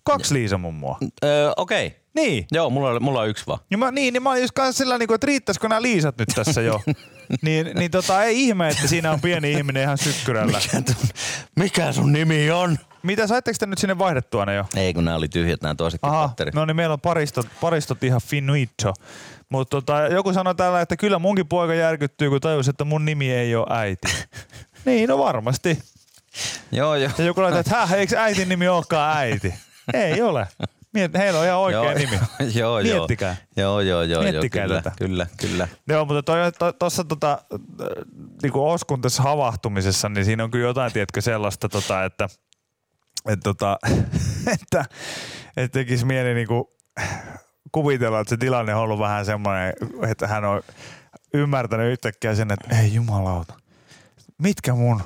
Kaksi 0.03 0.33
Liisa 0.33 0.57
mummoa. 0.57 0.97
Öö, 1.23 1.51
Okei. 1.57 1.87
Okay. 1.87 1.99
Niin. 2.15 2.45
Joo, 2.51 2.69
mulla, 2.69 2.89
on- 2.89 3.03
mulla 3.03 3.21
on 3.21 3.29
yksi 3.29 3.43
vaan. 3.47 3.59
Ja 3.71 3.77
mä, 3.77 3.91
niin, 3.91 4.13
niin 4.13 4.23
mä 4.23 4.29
olin 4.31 4.41
just 4.41 4.53
sillä 4.71 4.97
niin 4.97 5.13
että 5.13 5.27
riittäisikö 5.27 5.69
nämä 5.69 5.81
Liisat 5.81 6.17
nyt 6.17 6.29
tässä 6.35 6.61
jo. 6.61 6.81
niin, 7.41 7.71
niin 7.75 7.91
tota, 7.91 8.23
ei 8.23 8.43
ihme, 8.43 8.69
että 8.69 8.87
siinä 8.87 9.11
on 9.11 9.21
pieni 9.21 9.51
ihminen 9.51 9.83
ihan 9.83 9.97
sykkyrällä. 9.97 10.59
Mikä 11.55 11.91
sun 11.91 12.13
nimi 12.13 12.51
on? 12.51 12.77
Mitä, 13.03 13.27
saitteko 13.27 13.57
te 13.59 13.65
nyt 13.65 13.79
sinne 13.79 13.97
vaihdettua 13.97 14.45
ne 14.45 14.55
jo? 14.55 14.65
Ei, 14.75 14.93
kun 14.93 15.05
nämä 15.05 15.17
oli 15.17 15.27
tyhjät 15.27 15.61
nämä 15.61 15.75
toisetkin 15.75 16.09
Aha, 16.09 16.27
patterit. 16.27 16.53
no 16.55 16.65
niin 16.65 16.75
meillä 16.75 16.93
on 16.93 17.01
paristot, 17.01 17.47
paristot 17.61 18.03
ihan 18.03 18.21
finito. 18.25 18.93
Mutta 19.49 19.81
tota, 19.81 20.01
joku 20.01 20.33
sanoi 20.33 20.55
tällä, 20.55 20.81
että 20.81 20.97
kyllä 20.97 21.19
munkin 21.19 21.47
poika 21.47 21.73
järkyttyy, 21.73 22.29
kun 22.29 22.41
tajusi, 22.41 22.69
että 22.69 22.83
mun 22.83 23.05
nimi 23.05 23.31
ei 23.31 23.55
ole 23.55 23.67
äiti. 23.69 24.07
niin, 24.85 25.09
no 25.09 25.17
varmasti. 25.17 25.79
Joo, 26.71 26.95
joo. 26.95 27.11
Ja 27.17 27.25
joku 27.25 27.41
laittaa, 27.41 27.59
että 27.59 27.75
häh, 27.75 27.93
eikö 27.93 28.17
äitin 28.17 28.49
nimi 28.49 28.67
olekaan 28.67 29.17
äiti? 29.17 29.53
ei 29.93 30.21
ole. 30.21 30.47
Miet, 30.93 31.13
heillä 31.13 31.39
on 31.39 31.45
ihan 31.45 31.59
oikea 31.59 31.83
joo, 31.83 31.93
nimi. 31.93 32.19
joo, 32.59 32.79
joo. 32.79 32.97
Miettikää. 32.97 33.35
Joo, 33.55 33.81
joo, 33.81 34.03
joo. 34.03 34.23
Miettikää 34.23 34.61
joo, 34.61 34.67
kyllä, 34.67 34.81
tätä. 34.81 34.95
kyllä, 34.97 35.27
kyllä. 35.37 35.67
Joo, 35.87 36.05
mutta 36.05 36.33
tuossa 36.79 37.03
to, 37.03 37.07
tota, 37.07 37.31
äh, 37.31 37.87
niinku 38.41 38.69
Oskun 38.69 39.01
tässä 39.01 39.23
havahtumisessa, 39.23 40.09
niin 40.09 40.25
siinä 40.25 40.43
on 40.43 40.51
kyllä 40.51 40.67
jotain, 40.67 40.93
tiedätkö, 40.93 41.21
sellaista, 41.21 41.69
tota, 41.69 42.05
että, 42.05 42.29
että, 43.33 43.43
tota, 43.43 43.79
että, 44.47 44.85
että 45.57 45.79
tekisi 45.79 46.05
mieli 46.05 46.33
niinku 46.33 46.75
kuvitella, 47.71 48.19
että 48.19 48.29
se 48.29 48.37
tilanne 48.37 48.75
on 48.75 48.81
ollut 48.81 48.99
vähän 48.99 49.25
semmoinen, 49.25 49.73
että 50.09 50.27
hän 50.27 50.45
on 50.45 50.61
ymmärtänyt 51.33 51.91
yhtäkkiä 51.91 52.35
sen, 52.35 52.51
että 52.51 52.77
ei 52.81 52.93
jumalauta, 52.93 53.53
mitkä 54.37 54.73
mun 54.73 55.01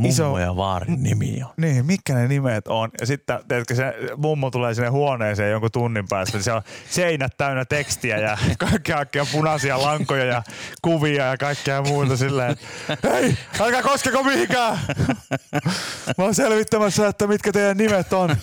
Mummo 0.00 0.38
ja 0.38 0.56
vaarin 0.56 1.02
nimi 1.02 1.42
on. 1.42 1.50
niin, 1.56 1.86
mitkä 1.86 2.14
ne 2.14 2.28
nimet 2.28 2.68
on? 2.68 2.90
Ja 3.00 3.06
sitten 3.06 3.38
teetkö, 3.48 3.74
se 3.74 3.94
mummo 4.16 4.50
tulee 4.50 4.74
sinne 4.74 4.88
huoneeseen 4.88 5.50
jonkun 5.50 5.70
tunnin 5.72 6.08
päästä, 6.08 6.36
niin 6.36 6.44
se 6.44 6.52
on 6.52 6.62
seinät 6.90 7.36
täynnä 7.36 7.64
tekstiä 7.64 8.18
ja 8.18 8.38
kaikkea 8.86 9.26
punaisia 9.32 9.82
lankoja 9.82 10.24
ja 10.24 10.42
kuvia 10.82 11.26
ja 11.26 11.36
kaikkea 11.36 11.82
muuta 11.82 12.16
silleen. 12.16 12.56
Hei, 13.02 13.36
älkää 13.60 13.82
koskeko 13.82 14.22
mihinkään! 14.22 14.78
Mä 16.18 16.24
oon 16.24 16.34
selvittämässä, 16.34 17.06
että 17.06 17.26
mitkä 17.26 17.52
teidän 17.52 17.76
nimet 17.76 18.12
on. 18.12 18.36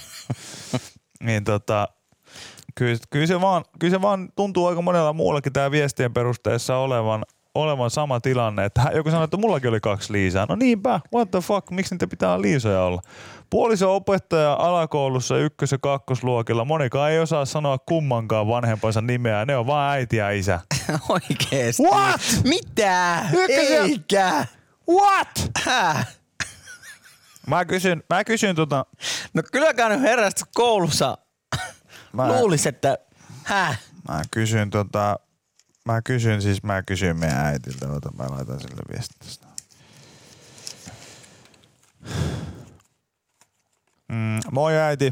Niin 1.23 1.43
tota, 1.43 1.87
kyllä, 2.75 2.97
kyllä, 3.09 3.27
se 3.27 3.41
vaan, 3.41 3.65
kyllä 3.79 3.91
se 3.91 4.01
vaan 4.01 4.29
tuntuu 4.35 4.67
aika 4.67 4.81
monella 4.81 5.13
muullakin 5.13 5.53
tämä 5.53 5.71
viestien 5.71 6.13
perusteessa 6.13 6.77
olevan, 6.77 7.25
olevan 7.57 7.89
sama 7.91 8.19
tilanne. 8.19 8.65
Että 8.65 8.81
joku 8.95 9.09
sanoi, 9.11 9.23
että 9.23 9.37
mullakin 9.37 9.69
oli 9.69 9.79
kaksi 9.79 10.13
Liisaa. 10.13 10.45
No 10.49 10.55
niinpä, 10.55 10.99
what 11.15 11.31
the 11.31 11.39
fuck, 11.39 11.71
miksi 11.71 11.93
niitä 11.95 12.07
pitää 12.07 12.41
Liisoja 12.41 12.81
olla? 12.83 13.01
Puoliso 13.49 13.95
opettaja 13.95 14.53
alakoulussa 14.53 15.37
ykkös- 15.37 15.71
ja 15.71 15.77
kakkosluokilla. 15.77 16.65
Monikaan 16.65 17.11
ei 17.11 17.19
osaa 17.19 17.45
sanoa 17.45 17.77
kummankaan 17.77 18.47
vanhempansa 18.47 19.01
nimeä. 19.01 19.45
Ne 19.45 19.57
on 19.57 19.67
vaan 19.67 19.91
äiti 19.91 20.17
ja 20.17 20.29
isä. 20.31 20.59
Oikeesti. 21.09 21.83
What? 21.83 22.21
Mitä? 22.43 23.25
Ykkös- 23.33 23.49
Eikä. 23.71 24.45
What? 24.89 25.51
Häh? 25.65 26.07
Mä 27.47 27.65
kysyn, 27.65 28.03
mä 28.09 28.23
kysyn 28.23 28.55
tota, 28.55 28.85
No 29.33 29.41
kylläkään 29.51 29.91
nyt 29.91 30.01
herrasta 30.01 30.45
koulussa 30.55 31.17
Mä- 32.13 32.27
luulis, 32.27 32.67
että 32.67 32.97
häh? 33.43 33.79
mä 34.09 34.21
kysyn 34.31 34.69
tota, 34.69 35.19
mä 35.87 36.01
kysyn 36.01 36.41
siis, 36.41 36.63
mä 36.63 36.83
kysyn 36.83 37.17
meidän 37.17 37.45
äitiltä, 37.45 37.91
ota 37.91 38.11
mä 38.17 38.25
laitan 38.29 38.59
sille 38.59 38.81
viestin. 38.91 39.47
Mm, 44.07 44.39
moi 44.51 44.77
äiti. 44.77 45.11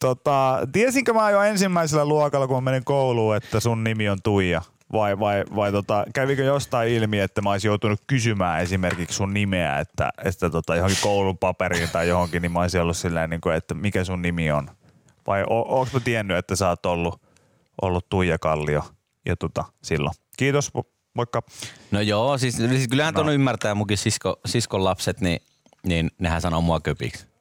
Tota, 0.00 0.58
tiesinkö 0.72 1.12
mä 1.12 1.30
jo 1.30 1.42
ensimmäisellä 1.42 2.04
luokalla, 2.04 2.46
kun 2.46 2.56
mä 2.56 2.70
menin 2.70 2.84
kouluun, 2.84 3.36
että 3.36 3.60
sun 3.60 3.84
nimi 3.84 4.08
on 4.08 4.18
Tuija? 4.22 4.62
Vai, 4.92 5.18
vai, 5.18 5.44
vai 5.56 5.72
tota, 5.72 6.04
kävikö 6.14 6.44
jostain 6.44 6.92
ilmi, 6.92 7.20
että 7.20 7.42
mä 7.42 7.50
olisin 7.50 7.68
joutunut 7.68 8.00
kysymään 8.06 8.62
esimerkiksi 8.62 9.16
sun 9.16 9.34
nimeä, 9.34 9.78
että, 9.78 10.10
että 10.24 10.50
tota, 10.50 10.76
johonkin 10.76 10.98
koulun 11.02 11.38
paperiin 11.38 11.88
tai 11.92 12.08
johonkin, 12.08 12.42
niin 12.42 12.52
mä 12.52 12.60
olisin 12.60 12.80
ollut 12.80 12.96
silleen, 12.96 13.30
niin 13.30 13.40
kuin, 13.40 13.56
että 13.56 13.74
mikä 13.74 14.04
sun 14.04 14.22
nimi 14.22 14.52
on? 14.52 14.70
Vai 15.26 15.42
o, 15.42 15.80
onko 15.80 15.88
mä 15.92 16.00
tiennyt, 16.00 16.36
että 16.36 16.56
sä 16.56 16.68
oot 16.68 16.86
ollut, 16.86 17.22
ollut 17.82 18.08
Tuija 18.08 18.38
Kallio 18.38 18.95
ja 19.26 19.36
tota, 19.36 19.64
silloin? 19.82 20.14
Kiitos, 20.36 20.70
mo- 20.78 20.90
moikka. 21.14 21.42
No 21.90 22.00
joo, 22.00 22.38
siis, 22.38 22.56
siis 22.56 22.88
kyllähän 22.88 23.14
No. 23.14 23.22
tuon 23.22 23.34
ymmärtää 23.34 23.74
munkin 23.74 23.98
sisko, 23.98 24.40
siskon 24.46 24.84
lapset, 24.84 25.20
niin, 25.20 25.40
niin 25.86 26.10
nehän 26.18 26.40
sanoo 26.40 26.60
mua 26.60 26.80
köpiksi. 26.80 27.26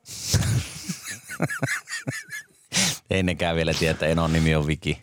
ei 3.09 3.23
nekään 3.23 3.55
vielä 3.55 3.73
tiedä, 3.73 3.91
että 3.91 4.05
Enon 4.05 4.33
nimi 4.33 4.55
on 4.55 4.67
Viki 4.67 5.01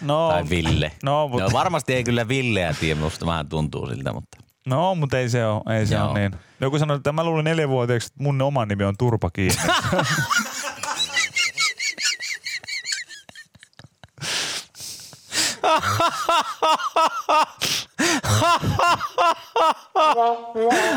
No, 0.00 0.28
tai 0.28 0.44
Ville. 0.50 0.92
No, 1.02 1.28
mut- 1.28 1.40
no 1.40 1.48
varmasti 1.52 1.94
ei 1.94 2.04
kyllä 2.04 2.28
Villeä 2.28 2.74
tiedä, 2.80 3.00
musta 3.00 3.26
vähän 3.26 3.48
tuntuu 3.48 3.86
siltä, 3.88 4.12
mutta 4.12 4.38
no 4.66 4.94
mutta 4.94 5.18
ei 5.18 5.28
se 5.28 5.46
ole, 5.46 5.78
ei 5.78 5.86
se 5.86 5.94
Joo. 5.94 6.10
ole 6.10 6.18
niin. 6.20 6.32
Joku 6.60 6.78
sanoi, 6.78 6.96
että 6.96 7.12
mä 7.12 7.24
luulin 7.24 7.44
neljänvuotiaaksi, 7.44 8.06
että 8.06 8.22
mun 8.22 8.42
oma 8.42 8.66
nimi 8.66 8.84
on 8.84 8.94
Turpa 8.98 9.30
kiinni. 9.30 9.56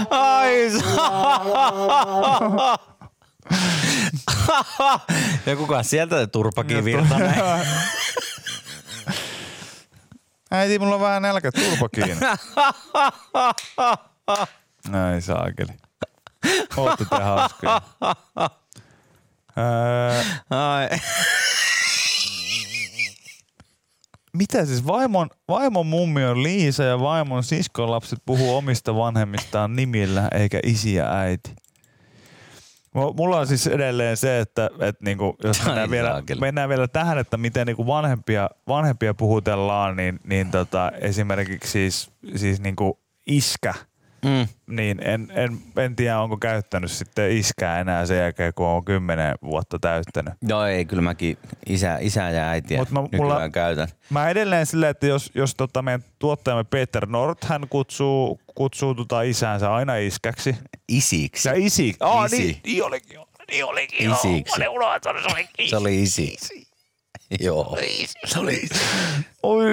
Ai 0.09 0.69
Ja 5.45 5.55
kuka 5.55 5.83
sieltä 5.83 6.27
turpakin 6.27 6.85
virta 6.85 7.19
näin? 7.19 7.41
Äiti, 10.51 10.79
mulla 10.79 10.95
on 10.95 11.01
vähän 11.01 11.21
nälkä, 11.21 11.51
turpa 11.51 11.89
kiinni. 11.89 12.27
Näin 14.89 15.21
saakeli. 15.31 15.73
Ootte 16.77 17.05
te 17.05 17.15
hauskoja. 17.15 17.81
Ai. 20.49 20.89
Mitä 24.38 24.65
siis 24.65 24.88
vaimon, 24.88 25.29
vaimon 25.47 25.88
mummi 25.88 26.25
on 26.25 26.43
Liisa 26.43 26.84
ja 26.84 26.99
vaimon 26.99 27.43
siskon 27.43 27.91
lapset 27.91 28.19
puhuu 28.25 28.55
omista 28.55 28.95
vanhemmistaan 28.95 29.75
nimillä 29.75 30.27
eikä 30.31 30.59
isi 30.63 30.93
ja 30.93 31.11
äiti. 31.19 31.55
Mu- 32.97 33.13
Mulla 33.17 33.39
on 33.39 33.47
siis 33.47 33.67
edelleen 33.67 34.17
se, 34.17 34.39
että, 34.39 34.69
että 34.79 35.05
niinku, 35.05 35.36
jos 35.43 35.65
mennään 35.65 35.89
vielä, 35.91 36.23
mennään 36.39 36.69
vielä 36.69 36.88
tähän, 36.88 37.17
että 37.17 37.38
miten 37.38 37.67
niinku 37.67 37.88
vanhempia, 37.88 38.49
vanhempia 38.67 39.13
puhutellaan, 39.13 39.97
niin, 39.97 40.19
niin 40.23 40.51
tota, 40.51 40.91
esimerkiksi 41.01 41.71
siis, 41.71 42.11
siis 42.36 42.61
niinku 42.61 42.99
iskä, 43.27 43.73
Mm. 44.24 44.47
niin 44.76 44.99
en, 45.07 45.28
en, 45.36 45.57
en 45.78 45.95
tiedä, 45.95 46.19
onko 46.19 46.38
käyttänyt 46.38 46.91
sitten 46.91 47.32
iskää 47.32 47.80
enää 47.80 48.05
sen 48.05 48.17
jälkeen, 48.17 48.53
kun 48.55 48.65
on 48.67 48.86
kymmenen 48.86 49.36
vuotta 49.43 49.80
täyttänyt. 49.82 50.34
Joo 50.41 50.65
ei, 50.65 50.86
kyllä 50.86 51.01
mäkin 51.01 51.38
isä, 51.65 51.97
isä 52.01 52.30
ja 52.30 52.49
äitiä 52.49 52.78
Mut 52.80 52.91
mä- 52.91 52.99
mulla- 53.17 53.49
käytän. 53.49 53.88
Mä 54.09 54.30
edelleen 54.30 54.65
silleen, 54.65 54.89
että 54.89 55.07
jos, 55.07 55.32
jos 55.36 55.55
tota 55.55 55.82
meidän 55.82 56.03
tuottajamme 56.19 56.63
Peter 56.63 57.05
Nord, 57.05 57.38
hän 57.45 57.67
kutsuu, 57.69 58.39
kutsuu 58.55 58.95
tota 58.95 59.21
isäänsä 59.21 59.74
aina 59.74 59.95
iskäksi. 59.95 60.55
Isiksi. 60.89 61.47
Ja 61.49 61.53
isi. 61.57 61.95
Oh, 61.99 62.26
Isi. 62.26 62.38
Niin, 62.38 62.57
niin 62.65 62.84
olikin. 62.84 63.13
joo, 63.15 63.28
Niin 63.51 63.65
olikin. 63.65 64.05
joo. 64.05 64.13
Isiksi. 64.15 64.67
Unohtanut, 64.67 65.21
se 65.24 65.30
oli 65.36 65.69
Se 65.69 65.78
oli 65.78 66.01
isi. 66.03 66.36
Joo. 67.39 67.77
Se 68.25 68.39
oli. 68.39 68.61
Oi, 69.43 69.65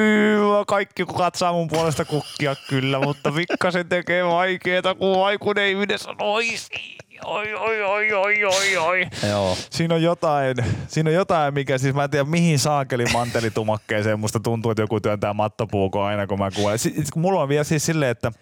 kaikki 0.67 1.05
kun 1.05 1.15
katsaa 1.17 1.53
mun 1.53 1.69
puolesta 1.69 2.05
kukkia 2.05 2.57
kyllä, 2.69 3.01
mutta 3.01 3.33
pikkasen 3.33 3.89
tekee 3.89 4.25
vaikeeta, 4.25 4.95
kun 4.95 5.27
aikuinen 5.27 5.69
ihminen 5.69 5.99
sanoo 5.99 6.39
isi. 6.39 6.97
Oi, 7.25 7.55
oi, 7.55 7.83
oi, 7.83 8.13
oi, 8.13 8.45
oi, 8.45 8.77
oi. 8.77 9.07
Joo. 9.29 9.57
Siinä 9.71 9.95
on 9.95 10.03
jotain, 10.03 10.57
siinä 10.89 11.11
on 11.11 11.15
jotain, 11.15 11.55
mikä 11.55 11.79
siis 11.79 11.95
mä 11.95 12.05
en 12.05 12.11
tiedä 12.11 12.25
mihin 12.25 12.59
saakeli 12.59 13.05
mantelitumakkeeseen 13.13 14.21
musta 14.21 14.41
tuntuu, 14.41 14.71
että 14.71 14.83
joku 14.83 15.01
työntää 15.01 15.33
mattopuukon 15.35 16.05
aina 16.05 16.27
kun 16.27 16.39
mä 16.39 16.51
kuulen. 16.51 16.79
Si- 16.79 16.95
sit 16.97 17.11
kun 17.11 17.23
mulla 17.23 17.43
on 17.43 17.49
vielä 17.49 17.65
siis 17.65 17.87
silleen, 17.87 18.11
että, 18.11 18.33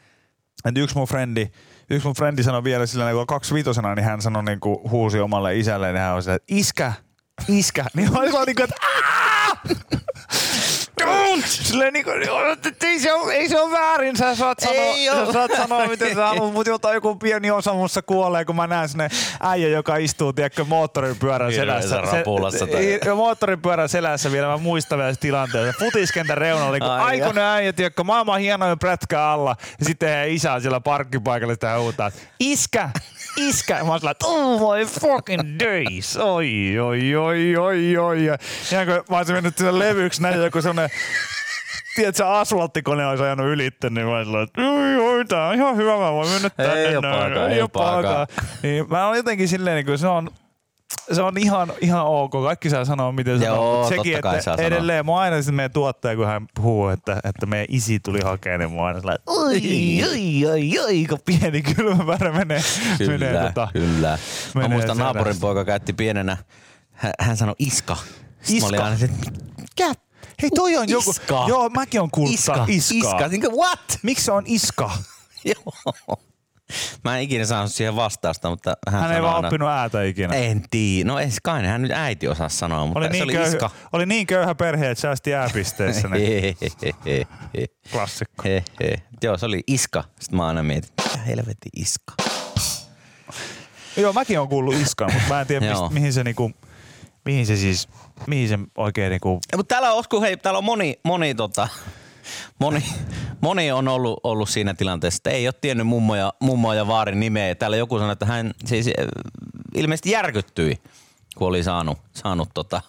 että 0.65 0.81
yksi 0.81 0.97
mun 0.97 1.07
frendi, 1.07 1.47
yksi 1.91 2.07
mun 2.07 2.15
frendi 2.17 2.43
sanoi 2.43 2.65
vielä 2.65 2.87
silleen, 2.87 3.17
kun 3.17 3.27
kaksi 3.27 3.55
viitosena, 3.55 3.95
niin 3.95 4.05
hän 4.05 4.23
sanoi 4.23 4.45
niin 4.45 4.61
kuin 4.61 4.91
huusi 4.91 5.21
omalle 5.21 5.57
isälleen, 5.57 5.95
niin 5.95 6.03
hän 6.03 6.15
on 6.15 6.23
silleen, 6.23 6.37
että 6.37 6.55
iskä, 6.55 6.93
iskä. 7.49 7.85
Niin 7.95 8.13
mä 8.13 8.19
olin 8.19 8.33
vaan 8.33 8.47
niin 8.47 8.57
kuin, 8.57 8.65
että 8.65 8.77
"Aa!" 8.87 9.57
Don't! 11.03 11.43
Silleen 11.47 11.93
niin 11.93 12.05
kuin, 12.05 12.23
että 12.67 12.87
ei 12.87 13.01
se 13.01 13.13
ole, 13.13 13.33
ei 13.33 13.49
se 13.49 13.61
ole 13.61 13.71
väärin, 13.73 14.17
sä 14.17 14.35
saat 14.35 14.59
sanoa, 14.61 15.27
sä 15.27 15.33
saat 15.33 15.51
sanoa 15.57 15.87
miten 15.87 16.15
sä 16.15 16.27
haluat, 16.27 16.53
mutta 16.53 16.71
jotain 16.71 16.95
joku 16.95 17.17
pieni 17.17 17.51
osa 17.51 17.73
musta 17.75 18.03
kuolee, 18.03 18.45
kun 18.45 18.57
mä 18.57 18.67
näen 18.67 18.89
sinne 18.89 19.09
äijä, 19.41 19.69
joka 19.69 19.97
istuu, 19.97 20.33
tiedätkö, 20.33 20.65
moottoripyörän 20.65 21.53
selässä. 21.53 22.01
rapulassa 22.01 22.67
tai- 22.67 22.95
i- 22.95 23.01
moottoripyörän 23.17 23.89
selässä 23.89 24.33
vielä, 24.33 24.47
mä 24.49 24.57
muistan 24.57 24.99
vielä 24.99 25.13
se 25.15 25.21
tilanteen. 25.21 25.75
Futiskentän 25.79 26.39
reunalla, 26.39 26.79
kun 26.79 26.91
Ai 26.91 27.01
aikuinen 27.21 27.45
äijä, 27.45 27.73
tiedätkö, 27.73 28.05
maailman 28.05 28.41
hienoin 28.41 28.79
prätkä 28.79 29.23
alla. 29.23 29.57
Ja 29.79 29.85
sitten 29.87 30.31
isä 30.31 30.53
on 30.53 30.61
siellä 30.61 30.81
parkkipaikalla 30.81 31.55
sitä 31.55 31.79
huutaa, 31.79 32.11
iskä, 32.41 32.91
iskä. 33.37 33.75
Mä 33.75 33.91
oon 33.91 34.11
että 34.11 34.27
oh 34.27 34.61
my 34.77 34.85
fucking 34.85 35.59
days. 35.59 36.17
Oi, 36.17 36.79
oi, 36.79 37.17
oi, 37.17 37.57
oi, 37.57 37.97
oi. 37.97 38.25
Ihan 38.73 38.87
kun 38.87 39.05
mä 39.11 39.17
olisin 39.17 39.35
mennyt 39.35 39.59
sinne 39.59 39.79
levyksi 39.79 40.23
näin 40.23 40.43
joku 40.43 40.63
semmonen 40.63 40.91
tiedätkö, 41.95 42.27
asfalttikone 42.27 43.07
olisi 43.07 43.25
ajanut 43.25 43.47
ylittä, 43.47 43.91
niin 43.91 44.07
mä 44.07 44.17
olisin 44.17 44.43
että 44.43 44.63
oi, 44.63 44.97
oi, 44.97 45.25
tää 45.25 45.49
on 45.49 45.55
ihan 45.55 45.77
hyvä, 45.77 45.93
mä 45.99 46.13
voin 46.13 46.29
mennä 46.31 46.51
tänne. 46.51 46.83
Ei 46.83 46.97
oo 46.97 47.03
pahaa, 47.03 47.49
ei 47.49 47.63
oo 47.63 47.69
pahaa. 47.69 48.27
Niin 48.63 48.91
mä 48.91 49.07
oon 49.07 49.17
jotenkin 49.17 49.49
silleen, 49.49 49.77
niin 49.77 49.87
kuin 49.87 49.99
se 49.99 50.07
on, 50.07 50.31
se 51.13 51.23
on 51.23 51.39
ihan, 51.39 51.73
ihan 51.81 52.07
ok. 52.07 52.33
Kaikki 52.33 52.71
saa 52.71 52.85
sanoa, 52.85 53.13
miten 53.13 53.41
Joo, 53.43 53.55
sanoo. 53.55 53.79
Mut 53.81 53.89
sekin, 53.89 54.15
että 54.17 54.31
saa 54.33 54.57
sanoa. 54.57 54.67
edelleen 54.67 55.07
mua 55.07 55.21
aina 55.21 55.37
sitten 55.37 55.55
meidän 55.55 55.73
tuottaja, 55.73 56.17
kun 56.17 56.27
hän 56.27 56.47
puhuu, 56.55 56.89
että, 56.89 57.21
että 57.25 57.47
meidän 57.47 57.67
isi 57.69 58.01
tuli 58.01 58.21
hakemaan, 58.25 58.61
niin 58.61 58.71
mua 58.71 58.87
aina 58.87 59.01
sellainen, 59.01 59.23
oi, 59.27 59.61
oi, 60.11 60.47
oi, 60.51 60.79
oi, 60.79 61.07
kun 61.09 61.19
pieni 61.25 61.63
kylmäpärä 61.63 62.33
menee. 62.33 62.63
Kyllä, 62.99 63.19
menee 63.19 63.43
tota, 63.43 63.69
kyllä. 63.73 64.09
Mä 64.09 64.19
menee 64.61 64.69
muistan 64.69 64.97
selästä. 64.97 65.15
naapurin 65.15 65.41
poika 65.41 65.65
käytti 65.65 65.93
pienenä, 65.93 66.37
hän, 66.93 67.13
hän 67.21 67.37
sanoi 67.37 67.55
iska. 67.59 67.97
Sitten 68.43 68.61
Mä 68.63 68.67
olin 68.67 68.75
Iska? 68.75 68.85
aina, 68.85 68.99
se, 68.99 69.05
että 69.05 69.31
mikä? 69.61 69.95
Hei, 70.43 70.51
toi 70.55 70.77
on 70.77 70.89
joku. 70.89 71.11
Iska. 71.11 71.45
Joo, 71.49 71.69
mäkin 71.69 72.01
on 72.01 72.11
kuullut 72.11 72.35
Iska. 72.35 72.53
iska. 72.53 72.95
iska. 72.95 72.95
Iska. 72.95 73.29
Niin 73.29 73.41
kuin, 73.41 73.55
what? 73.57 73.99
Miksi 74.03 74.25
se 74.25 74.33
on 74.33 74.43
iska? 74.47 74.91
Joo. 75.45 76.19
Mä 77.05 77.17
en 77.17 77.23
ikinä 77.23 77.45
saanut 77.45 77.73
siihen 77.73 77.97
vastausta, 77.97 78.51
mutta 78.51 78.77
hän, 78.91 79.03
Hän 79.03 79.13
ei 79.13 79.23
vaan 79.23 79.35
aina- 79.37 79.49
oppinut 79.49 79.69
äätä 79.69 80.03
ikinä. 80.03 80.35
En 80.35 80.63
tiedä. 80.71 81.09
No 81.09 81.19
ei 81.19 81.29
kai 81.43 81.67
hän 81.67 81.83
nyt 81.83 81.91
äiti 81.93 82.29
osaa 82.29 82.49
sanoa, 82.49 82.87
mutta 82.87 82.99
Oli 82.99 83.07
se 83.07 83.13
niin, 83.13 83.25
oli 83.25 83.33
köyhä, 83.33 83.49
iska. 83.49 83.71
oli 83.93 84.07
niin 84.07 84.27
köyhä 84.27 84.55
perhe, 84.55 84.91
että 84.91 85.03
säästi 85.03 85.35
ääpisteissä. 85.35 86.09
niin 86.09 86.57
klassikko. 87.93 88.43
He, 88.45 88.65
he. 88.81 89.03
Joo, 89.23 89.39
se 89.39 89.47
oli 89.47 89.63
iska. 89.67 90.05
Sitten 90.21 90.37
mä 90.37 90.47
aina 90.47 90.63
mietin, 90.63 90.91
mitä 91.05 91.19
helvetin 91.19 91.71
iska. 91.77 92.15
Joo, 93.97 94.13
mäkin 94.13 94.41
on 94.41 94.49
kuullut 94.49 94.75
iskan, 94.75 95.11
mutta 95.13 95.29
mä 95.29 95.41
en 95.41 95.47
tiedä, 95.47 95.67
mist, 95.71 95.83
mihin 95.91 96.13
se 96.13 96.25
niinku, 96.25 96.53
mihin 97.25 97.47
se 97.47 97.57
siis, 97.57 97.89
mihin 98.27 98.49
se 98.49 98.59
oikein 98.77 99.11
niinku, 99.11 99.41
Ja, 99.53 99.59
mutta 99.59 99.75
täällä 99.75 99.93
on, 99.93 99.99
Osku, 99.99 100.21
hei, 100.23 100.37
täällä 100.37 100.59
on 100.59 100.65
moni, 100.65 101.01
moni, 101.05 101.35
tota, 101.35 101.69
moni, 102.61 102.85
moni 103.41 103.73
on 103.73 103.89
ollut, 103.89 104.21
ollut 104.25 104.49
siinä 104.49 104.75
tilanteessa, 104.75 105.19
että 105.19 105.31
ei 105.31 105.47
ole 105.47 105.55
tiennyt 105.61 105.87
mummo 105.87 106.15
ja, 106.17 106.33
mummo 106.41 106.75
ja 106.75 106.87
vaarin 106.87 107.21
nimeä. 107.21 107.55
Täällä 107.55 107.77
joku 107.77 107.99
sanoi, 107.99 108.13
että 108.13 108.27
hän 108.27 108.55
siis 108.65 108.87
äh, 108.87 108.93
ilmeisesti 109.75 110.11
järkyttyi, 110.11 110.79
kun 111.37 111.49
oli 111.49 111.63
saanut, 111.63 111.99
saanut 112.15 112.49
tota, 112.55 112.81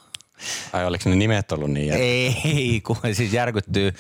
Ai 0.73 0.85
oliko 0.85 1.09
ne 1.09 1.15
nimet 1.15 1.51
ollut 1.51 1.71
niin? 1.71 1.93
jär- 1.93 1.97
ei, 1.97 2.81
kun 2.85 2.97
siis 3.13 3.33
järkyttyy 3.33 3.93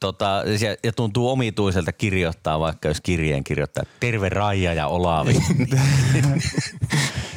tota, 0.00 0.42
ja, 0.60 0.76
ja 0.84 0.92
tuntuu 0.92 1.30
omituiselta 1.30 1.92
kirjoittaa, 1.92 2.60
vaikka 2.60 2.88
jos 2.88 3.00
kirjeen 3.00 3.44
kirjoittaa, 3.44 3.84
terve 4.00 4.28
Raija 4.28 4.74
ja 4.74 4.86
Olavi. 4.86 5.34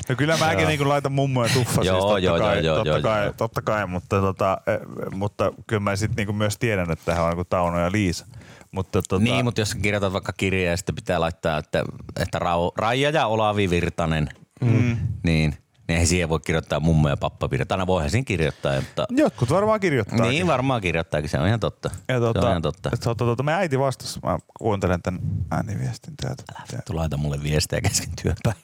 No 0.10 0.16
kyllä 0.16 0.38
mäkin 0.38 0.68
niin 0.68 0.90
laitan 0.90 1.12
mummoja 1.12 1.54
tuffa 1.54 1.84
Joo, 1.84 1.96
siis 1.96 2.06
totta 2.06 2.20
joo, 2.20 2.40
kai, 2.40 2.66
joo, 2.66 2.76
totta, 2.76 2.90
joo, 2.90 3.02
kai, 3.02 3.24
joo. 3.24 3.34
totta 3.38 3.62
kai, 3.62 3.88
mutta, 3.88 4.22
tota, 4.22 4.58
eh, 4.68 4.80
mutta 5.12 5.54
kyllä 5.68 5.80
mä 5.80 5.96
sitten 5.96 6.28
niin 6.28 6.36
myös 6.36 6.58
tiedän, 6.58 6.92
että 6.92 7.06
tähän 7.06 7.26
on 7.26 7.38
niin 7.38 7.46
Tauno 7.50 7.80
ja 7.80 7.92
Liisa. 7.92 8.26
Mutta, 8.72 9.02
tota, 9.02 9.24
Niin, 9.24 9.46
mutta 9.46 9.62
jos 9.62 9.76
kirjoitat 9.76 10.14
vaikka 10.14 10.34
kirjeen 10.38 10.72
ja 10.72 10.78
sitten 10.78 10.96
pitää 10.96 11.20
laittaa, 11.20 11.58
että, 11.58 11.84
että 12.20 12.40
Raija 12.78 13.10
ja 13.10 13.28
Olavi 13.28 13.70
Virtanen, 13.70 14.30
mm. 14.62 14.98
niin, 15.24 15.56
niin 15.92 16.00
ei 16.00 16.06
siihen 16.06 16.30
voi 16.30 16.40
kirjoittaa 16.40 16.80
mummo 16.80 17.10
ja 17.10 17.18
pappa 17.18 17.50
Virtanen. 17.50 17.80
Aina 17.80 17.88
voihan 17.88 18.10
siinä 18.10 18.26
kirjoittaa, 18.26 18.76
mutta 18.76 19.06
Jotkut 19.10 19.50
varmaan 19.50 19.80
kirjoittaa. 19.80 20.28
niin 20.28 20.48
varmaan 20.48 20.82
kirjoittaakin, 20.82 21.30
se 21.30 21.40
on 21.40 21.48
ihan 21.48 21.60
totta. 21.60 21.90
Ja 22.08 22.16
se 22.16 22.20
tota, 22.20 22.40
on 22.42 22.50
ihan 22.50 22.62
totta. 22.62 22.90
Että, 22.94 23.04
tota, 23.04 23.26
tota, 23.26 23.44
me 23.44 23.54
äiti 23.54 23.80
vastasi, 23.80 24.20
mä 24.24 24.40
kuuntelen 24.60 25.02
tän 25.02 25.20
ääniviestin 25.52 26.14
täältä. 26.18 26.44
Tu 26.86 26.96
laita 26.96 27.18
mulle 27.18 27.44
viestejä 27.44 27.82
kesken 27.82 28.10
työpäin. 28.22 28.56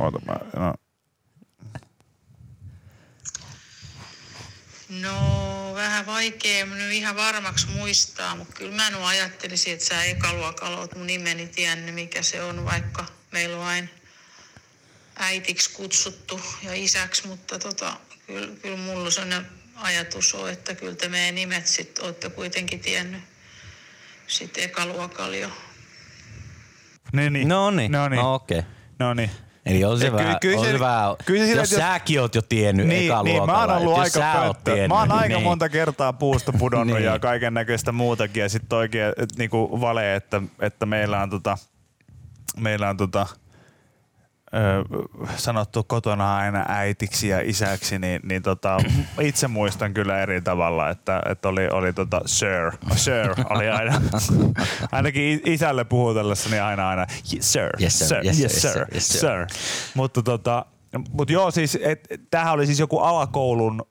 Oota, 0.00 0.20
mä, 0.26 0.62
no. 0.62 0.74
No, 4.88 5.74
vähän 5.74 6.06
vaikea 6.06 6.66
nyt 6.66 6.92
ihan 6.92 7.16
varmaksi 7.16 7.66
muistaa, 7.68 8.36
mutta 8.36 8.54
kyllä 8.54 8.76
mä 8.76 8.90
nyt 8.90 9.00
ajattelisin, 9.04 9.72
että 9.72 9.86
sä 9.86 10.04
ekaluokalla 10.04 10.78
oot 10.78 10.96
mun 10.96 11.06
nimeni 11.06 11.46
tiennyt, 11.46 11.94
mikä 11.94 12.22
se 12.22 12.42
on, 12.42 12.64
vaikka 12.64 13.04
meillä 13.32 13.56
on 13.56 13.64
aina 13.64 13.88
äitiksi 15.18 15.70
kutsuttu 15.72 16.40
ja 16.62 16.74
isäksi, 16.74 17.28
mutta 17.28 17.58
tota, 17.58 17.92
kyllä, 18.26 18.48
kyllä 18.62 18.76
mulla 18.76 19.10
sellainen 19.10 19.46
ajatus 19.76 20.34
on, 20.34 20.50
että 20.50 20.74
kyllä 20.74 20.94
te 20.94 21.08
meidän 21.08 21.34
nimet 21.34 21.66
sitten 21.66 22.04
olette 22.04 22.30
kuitenkin 22.30 22.80
tiennyt 22.80 23.22
sitten 24.26 24.64
ekaluokalla 24.64 25.36
jo. 25.36 25.48
Niin, 27.12 27.32
niin. 27.32 27.48
No 27.48 27.70
niin, 27.70 27.92
No 27.92 28.08
niin. 28.08 28.20
no 28.20 28.34
okei. 28.34 28.62
No 28.98 29.14
niin. 29.14 29.30
Eli 29.66 29.84
on 29.84 29.98
se 30.00 30.12
vähän, 30.12 30.36
kyllä 30.40 30.60
on 30.60 30.66
se- 30.66 30.80
vähän, 30.80 31.16
kyllä 31.24 31.46
se 31.46 31.52
jos 31.52 31.70
säkin 31.70 32.20
oot 32.20 32.34
jo 32.34 32.42
tiennyt 32.42 32.86
Niin, 32.86 33.04
eka 33.12 33.22
niin, 33.22 33.46
mä 33.46 33.60
oon 33.60 33.70
ollut 33.70 33.98
aika 33.98 34.54
tiennyt, 34.64 34.88
Mä 34.88 34.98
oon 34.98 35.12
aika 35.12 35.34
niin. 35.34 35.42
monta 35.42 35.68
kertaa 35.68 36.12
puusta 36.12 36.52
pudonnut 36.52 36.96
Niin. 36.98 37.04
ja 37.06 37.18
kaiken 37.18 37.54
näköistä 37.54 37.92
muutakin. 37.92 38.40
Ja 38.40 38.48
sitten 38.48 38.78
oikein 38.78 39.12
et, 39.16 39.36
niinku 39.36 39.80
vale, 39.80 40.14
että, 40.14 40.42
että 40.60 40.86
meillä 40.86 41.22
on 41.22 41.30
tota, 41.30 41.58
meillä 42.56 42.88
on 42.88 42.96
tota, 42.96 43.26
sanottu 45.36 45.84
kotona 45.84 46.36
aina 46.36 46.64
äitiksi 46.68 47.28
ja 47.28 47.40
isäksi, 47.40 47.98
niin, 47.98 48.20
niin 48.24 48.42
tota, 48.42 48.76
itse 49.20 49.48
muistan 49.48 49.94
kyllä 49.94 50.22
eri 50.22 50.40
tavalla, 50.40 50.90
että, 50.90 51.22
että 51.30 51.48
oli, 51.48 51.68
oli 51.68 51.92
tota 51.92 52.20
sir, 52.26 52.72
sir 52.96 53.34
oli 53.50 53.68
aina, 53.68 54.00
ainakin 54.92 55.40
isälle 55.44 55.84
puhutellessa, 55.84 56.50
niin 56.50 56.62
aina 56.62 56.88
aina, 56.88 57.06
yes 57.34 57.52
sir, 57.52 57.70
Yes, 57.82 57.98
sir, 57.98 58.08
sir, 58.08 58.26
yes, 58.26 58.40
yes, 58.40 58.62
sir, 58.62 58.70
sir, 58.70 58.86
yes, 58.94 59.08
sir. 59.08 59.20
sir. 59.20 59.46
Mutta 59.94 60.22
tota, 60.22 60.66
mut 61.10 61.30
joo 61.30 61.50
siis, 61.50 61.78
et, 61.82 62.08
tämähän 62.30 62.54
oli 62.54 62.66
siis 62.66 62.80
joku 62.80 62.98
alakoulun, 62.98 63.82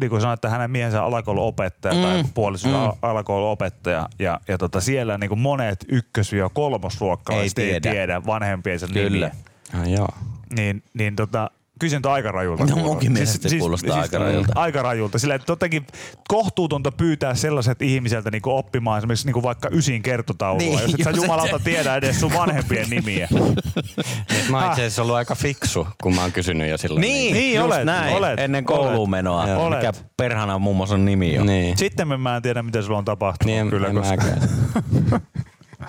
niin 0.00 0.10
kuin 0.10 0.20
sanoin, 0.20 0.34
että 0.34 0.50
hänen 0.50 0.70
miehensä 0.70 1.02
alakoulun 1.02 1.44
opettaja 1.44 1.94
mm. 1.94 2.02
tai 2.02 2.24
puoliso 2.34 2.68
mm. 2.68 2.98
alakoulun 3.02 3.50
opettaja 3.50 4.08
ja, 4.18 4.40
ja 4.48 4.58
tota, 4.58 4.80
siellä 4.80 5.18
niin 5.18 5.28
kuin 5.28 5.40
monet 5.40 5.84
ykkös- 5.88 6.32
ja 6.32 6.48
kolmosluokkalaiset 6.48 7.58
ei, 7.58 7.64
Ei 7.64 7.74
ei 7.74 7.80
tiedä. 7.80 7.94
tiedä 7.94 8.26
vanhempiensa 8.26 8.86
Kyllä. 8.86 9.10
nimiä. 9.10 9.49
Ai 9.74 9.92
joo. 9.92 10.08
Niin, 10.56 10.82
niin 10.94 11.16
tota, 11.16 11.50
kyllä 11.80 11.90
se 11.90 11.96
nyt 11.96 12.06
aika 12.06 12.32
rajulta. 12.32 12.64
No, 12.66 12.76
munkin 12.76 13.12
mielestä 13.12 13.48
se 13.48 13.58
kuulostaa 13.58 14.00
aika 14.00 14.18
rajulta. 14.18 14.52
Aika 14.54 14.82
rajulta. 14.82 15.18
Sillä 15.18 15.34
että 15.34 15.52
jotenkin 15.52 15.86
kohtuutonta 16.28 16.92
pyytää 16.92 17.34
sellaiset 17.34 17.82
ihmiseltä 17.82 18.30
niinku 18.30 18.50
oppimaan 18.56 18.98
esimerkiksi 18.98 19.26
niinku 19.26 19.42
vaikka 19.42 19.68
ysin 19.72 20.02
kertotaulua, 20.02 20.58
Niin, 20.62 20.72
jos 20.80 20.94
et 20.94 21.00
sä 21.04 21.10
jumalauta 21.10 21.58
sä- 21.58 21.64
tiedä 21.64 21.96
edes 21.96 22.20
sun 22.20 22.34
vanhempien 22.34 22.90
nimiä. 22.90 23.28
Mä 24.50 24.58
oon 24.58 24.66
itse 24.66 24.80
asiassa 24.82 25.02
ollut 25.02 25.16
aika 25.16 25.34
fiksu, 25.34 25.86
kun 26.02 26.14
mä 26.14 26.20
oon 26.20 26.32
kysynyt 26.32 26.70
jo 26.70 26.78
silloin. 26.78 27.00
Niin, 27.00 27.34
Niin, 27.34 27.54
just 27.56 27.66
olet, 27.66 27.84
näin. 27.84 28.16
olet, 28.16 28.40
Ennen 28.40 28.64
kouluun 28.64 29.10
menoa. 29.10 29.46
Mikä 29.76 29.92
perhana 30.16 30.58
muun 30.58 30.76
muassa 30.76 30.94
on 30.94 31.04
nimi 31.04 31.34
jo. 31.34 31.44
Niin. 31.44 31.78
Sitten 31.78 32.20
mä 32.20 32.36
en 32.36 32.42
tiedä, 32.42 32.62
mitä 32.62 32.82
sulla 32.82 32.98
on 32.98 33.04
tapahtunut. 33.04 33.54
Niin, 33.54 33.70
kyllä, 33.70 33.88
en 33.88 33.94
koska. 33.94 34.24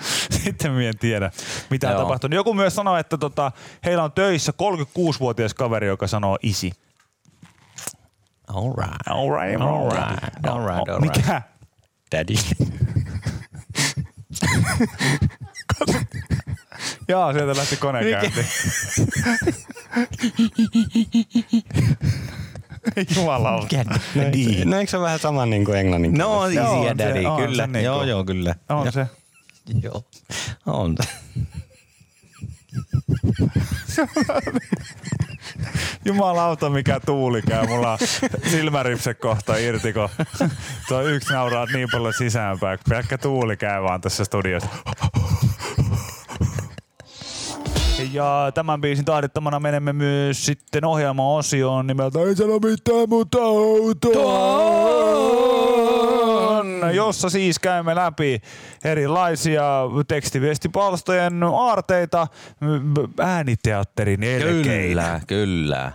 sitten 0.44 0.80
en 0.80 0.98
tiedä, 0.98 1.30
mitä 1.70 1.86
on 1.88 1.92
Joo. 1.92 2.02
tapahtunut. 2.02 2.34
Joku 2.34 2.54
myös 2.54 2.74
sanoi, 2.74 3.00
että 3.00 3.18
tota, 3.18 3.52
heillä 3.84 4.04
on 4.04 4.12
töissä 4.12 4.52
36-vuotias 4.62 5.54
kaveri, 5.54 5.86
joka 5.86 6.06
sanoo 6.06 6.38
isi. 6.42 6.72
All 8.48 8.72
right. 8.76 9.08
All 9.10 9.30
right, 9.30 9.60
All 9.62 9.90
right, 9.90 10.46
all 10.48 10.66
right, 10.66 10.88
all 10.88 11.00
right. 11.00 11.16
Mikä? 11.16 11.42
Daddy. 12.12 12.34
Jaa, 17.08 17.32
sieltä 17.32 17.56
lähti 17.56 17.76
kone 17.76 18.10
käyntiin. 18.10 18.46
Jumalauta. 23.16 23.62
Mikä 23.62 23.84
No, 23.84 23.96
daddy? 24.22 24.38
eikö- 24.38 24.64
no 24.64 24.78
eikö 24.78 24.90
se 24.90 24.96
ole 24.96 25.04
vähän 25.04 25.18
sama 25.18 25.46
niin 25.46 25.64
kuin 25.64 25.78
englannin 25.78 26.14
No, 26.14 26.40
kielessä? 26.40 26.60
easy 26.60 26.74
Joo, 26.74 26.84
ja 26.84 26.90
on 26.90 26.98
daddy, 26.98 27.24
on 27.26 27.40
se 27.40 27.46
kyllä. 27.46 27.66
niinku- 27.66 27.84
Joo, 27.84 28.04
joo, 28.04 28.24
kyllä. 28.24 28.54
On 28.68 28.92
se. 28.92 29.06
Joo, 29.82 30.04
on. 30.66 30.96
Jumalauta, 36.04 36.70
mikä 36.70 37.00
tuuli 37.06 37.42
käy. 37.42 37.66
Mulla 37.66 37.92
on 37.92 37.98
silmäripse 38.50 39.14
kohta 39.14 39.56
irti, 39.56 39.92
kun 39.92 40.08
tuo 40.88 41.02
yksi 41.02 41.32
nauraa 41.32 41.66
niin 41.66 41.88
paljon 41.92 42.14
sisäänpäin. 42.14 42.78
Pelkkä 42.88 43.18
tuuli 43.18 43.56
käy 43.56 43.82
vaan 43.82 44.00
tässä 44.00 44.24
studiossa. 44.24 44.68
Ja 48.12 48.52
tämän 48.54 48.80
biisin 48.80 49.04
tahdittamana 49.04 49.60
menemme 49.60 49.92
myös 49.92 50.46
sitten 50.46 50.84
ohjelma-osioon 50.84 51.86
nimeltä 51.86 52.18
Ei 52.20 52.36
sano 52.36 52.58
mitään, 52.58 53.08
mutta 53.08 53.38
auton, 53.42 54.22
jossa 56.90 57.30
siis 57.30 57.58
käymme 57.58 57.94
läpi 57.94 58.42
erilaisia 58.84 59.64
tekstiviestipalstojen 60.08 61.42
aarteita, 61.42 62.26
ääniteatterin 63.20 64.22
elkeitä. 64.22 64.70
Kyllä, 64.70 65.20
kyllä. 65.26 65.92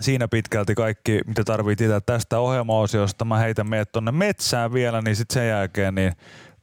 Siinä 0.00 0.28
pitkälti 0.28 0.74
kaikki, 0.74 1.20
mitä 1.26 1.44
tarvii 1.44 1.76
tietää 1.76 2.00
tästä 2.00 2.38
ohjelmaosiosta. 2.38 3.24
Mä 3.24 3.38
heitän 3.38 3.68
meidät 3.68 3.92
tonne 3.92 4.12
metsään 4.12 4.72
vielä, 4.72 5.02
niin 5.02 5.16
sitten 5.16 5.34
sen 5.34 5.48
jälkeen 5.48 5.94
niin 5.94 6.12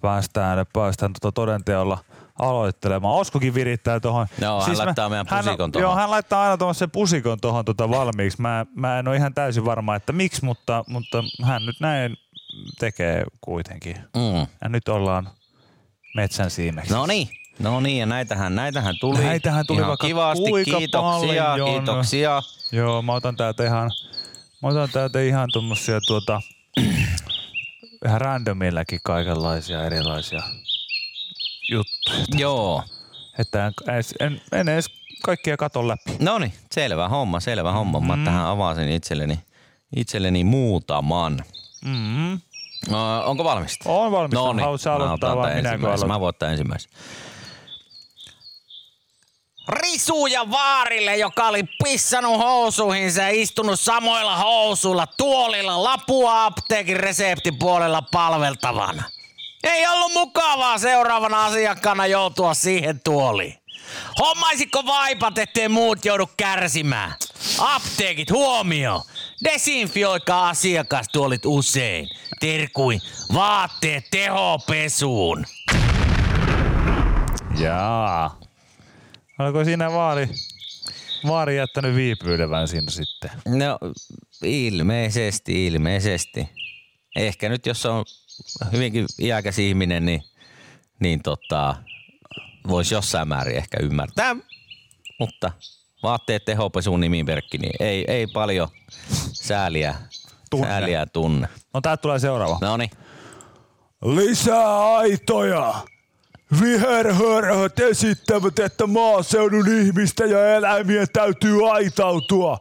päästään, 0.02 0.66
päästään 0.74 1.14
tota 1.14 1.32
todenteolla 1.32 1.98
aloittelemaan. 2.40 3.16
Oskokin 3.16 3.54
virittää 3.54 4.00
tuohon. 4.00 4.28
Joo, 4.42 4.62
hän 4.62 4.78
laittaa 4.78 5.10
meidän 5.10 5.28
pusikon 5.28 5.60
hän, 5.60 5.72
tohon. 5.72 5.84
Joo, 5.84 5.96
hän 5.96 6.12
laittaa 6.12 6.44
aina 6.44 6.58
tuommoisen 6.58 6.92
pusikon 6.92 7.40
tuohon 7.42 7.66
tota 7.66 7.90
valmiiksi. 7.90 8.42
Mä, 8.42 8.66
mä 8.76 9.00
en 9.00 9.08
ole 9.08 9.16
ihan 9.16 9.34
täysin 9.34 9.66
varma, 9.66 9.96
että 9.96 10.14
miksi, 10.14 10.46
mutta, 10.46 10.84
mutta 10.88 11.24
hän 11.44 11.66
nyt 11.66 11.76
näin 11.80 12.18
tekee 12.80 13.24
kuitenkin. 13.42 13.96
Mm. 13.98 14.48
Ja 14.62 14.70
nyt 14.70 14.88
ollaan 14.88 15.30
metsän 16.16 16.52
siimeksi. 16.52 16.94
No 16.94 17.06
niin. 17.06 17.30
No 17.60 17.80
niin, 17.80 17.98
ja 17.98 18.06
näitähän, 18.06 18.56
näitähän 18.56 18.96
tuli. 19.00 19.20
Näitähän 19.24 19.68
tuli 19.68 19.78
ihan 19.78 19.90
vaikka 19.90 20.08
kivasti. 20.08 20.50
kuinka 20.50 20.78
Kiitoksia, 20.78 21.44
paljon. 21.44 21.70
kiitoksia. 21.70 22.42
Joo, 22.72 23.02
mä 23.02 23.14
otan 23.14 23.36
täältä 23.36 23.66
ihan, 23.66 23.92
mä 24.64 24.70
otan 24.70 24.90
täältä 24.90 25.22
ihan 25.22 25.50
tuommoisia 25.54 26.02
tuota, 26.08 26.42
vähän 28.04 28.22
randomilläkin 28.22 29.00
kaikenlaisia 29.04 29.86
erilaisia 29.86 30.42
juttuja. 31.72 32.26
Joo. 32.38 32.84
Että 33.40 33.66
en, 33.68 33.74
en, 34.20 34.42
en 34.52 34.70
edes 34.70 34.86
kaikkia 35.24 35.58
katon 35.58 35.88
läpi. 35.88 36.12
No 36.20 36.40
niin, 36.40 36.54
selvä 36.72 37.10
homma, 37.10 37.40
selvä 37.40 37.72
homma. 37.72 38.00
Mä 38.00 38.18
tähän 38.26 38.46
avasin 38.46 38.90
itselleni, 38.90 39.40
itselleni 39.96 40.44
muutaman. 40.44 41.44
Mm-hmm. 41.88 42.42
No, 42.90 43.26
onko 43.26 43.44
valmista? 43.44 43.90
On 43.90 44.12
valmista. 44.12 44.40
No 44.40 44.54
niin, 44.54 44.64
Haluatko 44.64 44.90
aloittaa 44.90 45.36
vai 45.36 45.56
minäkö 45.56 45.88
aloitan? 45.88 46.08
Mä 46.08 46.20
voin 46.20 46.30
ottaa 46.30 46.50
ensimmäisen. 46.50 46.92
risuja 49.68 50.52
vaarille, 50.52 51.18
joka 51.18 51.48
oli 51.48 51.64
pissannut 51.84 52.38
housuihinsa 52.38 53.22
ja 53.22 53.30
istunut 53.30 53.80
samoilla 53.80 54.36
housuilla 54.38 55.08
tuolilla 55.08 55.84
Lapua 55.84 56.46
apteekin 56.46 56.98
reseptipuolella 56.98 58.02
palveltavana. 58.02 59.04
Ei 59.64 59.88
ollut 59.88 60.14
mukavaa 60.14 60.78
seuraavana 60.78 61.46
asiakkaana 61.46 62.08
joutua 62.08 62.54
siihen 62.54 63.02
tuoliin. 63.04 63.56
Hommaisitko 64.20 64.86
vaipat, 64.86 65.38
ettei 65.38 65.70
muut 65.70 66.06
joudu 66.06 66.30
kärsimään? 66.38 67.14
Apteekit 67.60 68.32
huomio! 68.32 69.02
Desinfioikaa 69.44 70.50
asiakastuolit 70.50 71.46
usein. 71.46 72.10
Terkuin 72.40 73.02
vaatteet 73.34 74.06
tehopesuun. 74.12 75.46
Jaa. 77.60 78.40
Oliko 79.40 79.64
siinä 79.64 79.92
vaari, 79.92 80.30
vaari 81.28 81.58
jättänyt 81.58 81.96
viipyilevän 81.96 82.68
siinä 82.68 82.92
sitten? 82.92 83.32
No 83.48 83.80
ilmeisesti, 84.44 85.68
ilmeisesti. 85.68 86.50
Ehkä 87.16 87.50
nyt 87.50 87.66
jos 87.66 87.86
on 87.86 88.06
hyvinkin 88.72 89.06
iäkäs 89.20 89.60
ihminen, 89.60 90.06
niin, 90.06 90.24
niin 91.00 91.24
tota, 91.24 91.76
voisi 92.68 92.94
jossain 92.94 93.28
määrin 93.28 93.56
ehkä 93.58 93.78
ymmärtää. 93.82 94.36
Mutta 95.20 95.52
vaatteet 96.04 96.46
tehopesuun 96.46 97.00
nimimerkki, 97.02 97.58
niin 97.58 97.74
ei, 97.80 98.06
ei 98.08 98.28
paljon 98.28 98.68
sääliä 99.34 99.96
Tunne. 100.50 100.68
sääliä 100.68 101.06
tunne. 101.06 101.48
No 101.74 101.82
tää 101.82 101.98
tulee 101.98 102.20
seuraava. 102.20 102.58
No 102.62 102.78
niin. 102.78 102.90
Lisää 104.06 104.96
aitoja! 104.96 105.74
Viherhörhöt 106.62 107.80
esittävät, 107.80 108.60
että 108.60 108.88
maaseudun 108.88 109.68
ihmistä 109.68 110.26
ja 110.26 110.56
eläimien 110.56 111.08
täytyy 111.14 111.72
aitautua, 111.72 112.58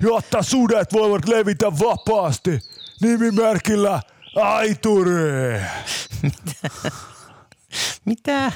jotta 0.00 0.42
sudet 0.42 0.92
voivat 0.92 1.28
levitä 1.28 1.66
vapaasti 1.78 2.58
nimimerkillä 3.00 4.00
Aituri. 4.36 5.60
Mitä? 8.04 8.52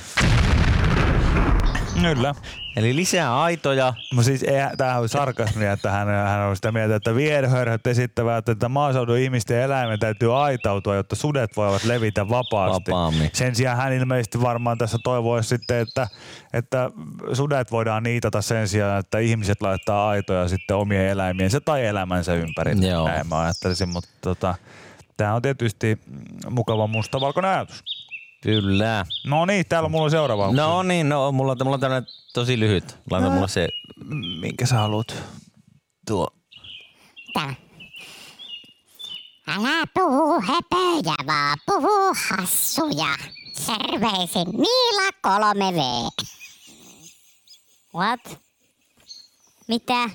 Kyllä. 2.03 2.35
Eli 2.77 2.97
lisää 2.97 3.41
aitoja. 3.43 3.95
No 4.15 4.23
siis 4.23 4.43
ei, 4.43 4.77
tämähän 4.77 5.03
on 5.03 5.09
sarkasmia, 5.09 5.73
että 5.73 5.91
hän, 5.91 6.09
hän 6.09 6.41
on 6.41 6.57
sitä 6.57 6.73
mieltä, 6.73 6.97
että 6.97 7.15
viherhörhöt 7.15 7.87
esittävät, 7.87 8.49
että 8.49 8.69
maaseudun 8.69 9.19
ihmisten 9.19 9.57
ja 9.57 9.65
eläimen 9.65 9.99
täytyy 9.99 10.45
aitautua, 10.45 10.95
jotta 10.95 11.17
sudet 11.17 11.57
voivat 11.57 11.85
levitä 11.85 12.29
vapaasti. 12.29 12.91
Vapaammin. 12.91 13.31
Sen 13.33 13.55
sijaan 13.55 13.77
hän 13.77 13.93
ilmeisesti 13.93 14.43
varmaan 14.43 14.79
tässä 14.79 14.99
toivoisi 15.05 15.49
sitten, 15.49 15.77
että, 15.81 16.09
että 16.53 16.91
sudet 17.33 17.71
voidaan 17.71 18.03
niitata 18.03 18.43
sen 18.43 18.69
sijaan, 18.69 19.01
että 19.01 19.19
ihmiset 19.19 19.63
laittaa 19.63 20.09
aitoja 20.09 20.49
sitten 20.49 20.77
omien 20.77 21.09
eläimiensä 21.09 21.61
tai 21.61 21.87
elämänsä 21.87 22.35
ympärille. 22.35 22.87
Joo. 22.87 23.09
Näin 23.09 23.27
mä 23.29 23.41
ajattelisin, 23.41 23.89
mutta 23.89 24.11
tota, 24.21 24.55
tämä 25.17 25.35
on 25.35 25.43
tietysti 25.43 26.01
mukava 26.51 26.87
mustavalkoinen 26.87 27.51
ajatus. 27.51 28.00
Kyllä. 28.43 29.07
No 29.27 29.47
niin, 29.47 29.67
täällä 29.69 29.89
mulla 29.89 30.05
on 30.05 30.11
seuraava. 30.11 30.53
No 30.53 30.83
niin, 30.83 31.09
no 31.09 31.33
mulla, 31.33 31.53
on- 31.53 31.59
mulla 31.65 31.75
on 31.75 31.81
tämmönen 31.81 32.07
tosi 32.35 32.61
lyhyt. 32.61 32.99
Laita 33.11 33.31
mulla 33.31 33.49
se 33.49 33.69
Minkä 34.41 34.67
sä 34.67 34.75
haluat? 34.77 35.15
tuo. 36.07 36.29
Tää. 37.33 37.55
Älä 39.49 39.87
puhu 39.95 40.41
höpöjä, 40.41 41.15
vaan 41.27 41.59
puhu 41.67 42.15
hassuja. 42.29 43.17
Terveisin 43.67 44.47
Miila 44.53 45.11
3V. 45.27 45.81
What? 47.95 48.39
Mitä? 49.69 50.11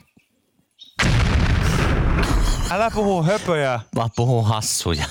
Älä 2.71 2.91
puhu 2.91 3.23
höpöjä. 3.23 3.79
Mä 3.95 4.09
puhun 4.15 4.45
hassuja. 4.45 5.05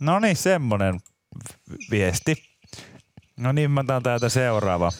No 0.00 0.18
niin, 0.18 0.36
semmonen 0.36 1.00
viesti. 1.90 2.42
No 3.36 3.52
niin, 3.52 3.70
mä 3.70 3.80
otan 3.80 4.02
täältä 4.02 4.28
seuraava. 4.28 4.92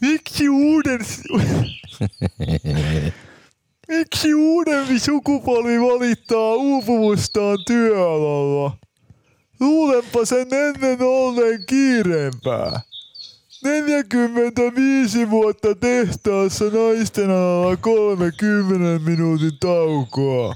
Miksi 0.00 0.48
uuden... 0.48 1.00
Miksi 3.88 4.34
uudempi 4.34 4.98
sukupolvi 4.98 5.80
valittaa 5.80 6.54
uupumustaan 6.54 7.58
työalalla? 7.66 8.76
Luulenpa 9.60 10.24
sen 10.24 10.46
ennen 10.54 11.02
olleen 11.02 11.66
kiireempää. 11.66 12.80
45 13.62 15.30
vuotta 15.30 15.74
tehtaassa 15.74 16.64
naisten 16.64 17.30
alalla 17.30 17.76
30 17.76 19.10
minuutin 19.10 19.58
taukoa. 19.60 20.54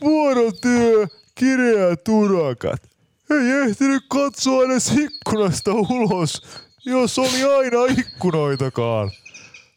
Vuorotyö, 0.00 1.06
kireät 1.34 2.08
urakat. 2.08 2.82
Ei 3.30 3.50
ehtinyt 3.50 4.04
katsoa 4.08 4.64
edes 4.64 4.90
ikkunasta 4.90 5.72
ulos, 5.72 6.42
jos 6.84 7.18
oli 7.18 7.42
aina 7.42 7.78
ikkunoitakaan. 7.98 9.10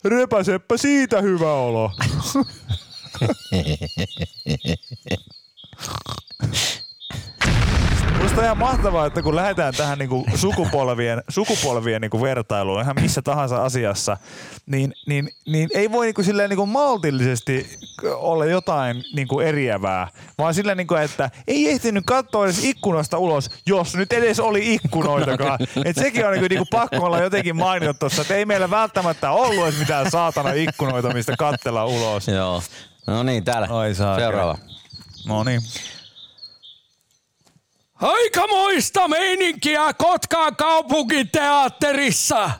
Repäseppä 0.05 0.78
siitä 0.78 1.21
hyvä 1.21 1.53
olo. 1.53 1.91
Musta 8.36 8.51
on 8.51 8.57
ihan 8.57 8.73
mahtavaa, 8.73 9.05
että 9.05 9.21
kun 9.21 9.36
lähdetään 9.36 9.73
tähän 9.73 9.99
niinku 9.99 10.25
sukupolvien, 10.36 11.23
sukupolvien 11.29 12.01
niinku 12.01 12.21
vertailuun 12.21 12.81
ihan 12.81 12.95
missä 13.01 13.21
tahansa 13.21 13.63
asiassa, 13.63 14.17
niin, 14.65 14.93
niin, 15.07 15.29
niin 15.47 15.69
ei 15.73 15.91
voi 15.91 16.05
niinku 16.05 16.23
silleen 16.23 16.49
niinku 16.49 16.65
maltillisesti 16.65 17.77
olla 18.15 18.45
jotain 18.45 19.03
niinku 19.13 19.39
eriävää, 19.39 20.07
vaan 20.38 20.53
silleen, 20.53 20.77
niinku, 20.77 20.95
että 20.95 21.29
ei 21.47 21.69
ehtinyt 21.69 22.03
katsoa 22.07 22.45
edes 22.45 22.63
ikkunasta 22.63 23.17
ulos, 23.17 23.49
jos 23.65 23.95
nyt 23.95 24.13
edes 24.13 24.39
oli 24.39 24.73
ikkunoitakaan. 24.73 25.59
Et 25.86 25.95
sekin 25.95 26.25
on 26.25 26.31
niinku, 26.31 26.47
niinku 26.49 26.67
pakko 26.71 27.05
olla 27.05 27.19
jotenkin 27.19 27.55
mainita 27.55 27.93
tuossa, 27.93 28.21
että 28.21 28.36
ei 28.36 28.45
meillä 28.45 28.69
välttämättä 28.69 29.31
ollut 29.31 29.63
edes 29.63 29.79
mitään 29.79 30.11
saatana 30.11 30.51
ikkunoita, 30.51 31.13
mistä 31.13 31.36
kattella 31.38 31.86
ulos. 31.86 32.27
Joo. 32.27 32.61
No 33.07 33.23
niin, 33.23 33.43
täällä. 33.43 33.67
Ai 33.71 33.95
saakeli. 33.95 34.23
Seuraava. 34.23 34.57
No 35.27 35.43
niin. 35.43 35.61
Aikamoista 38.02 39.08
meininkiä 39.08 39.93
Kotkaan 39.93 40.56
kaupunkiteatterissa. 40.56 42.52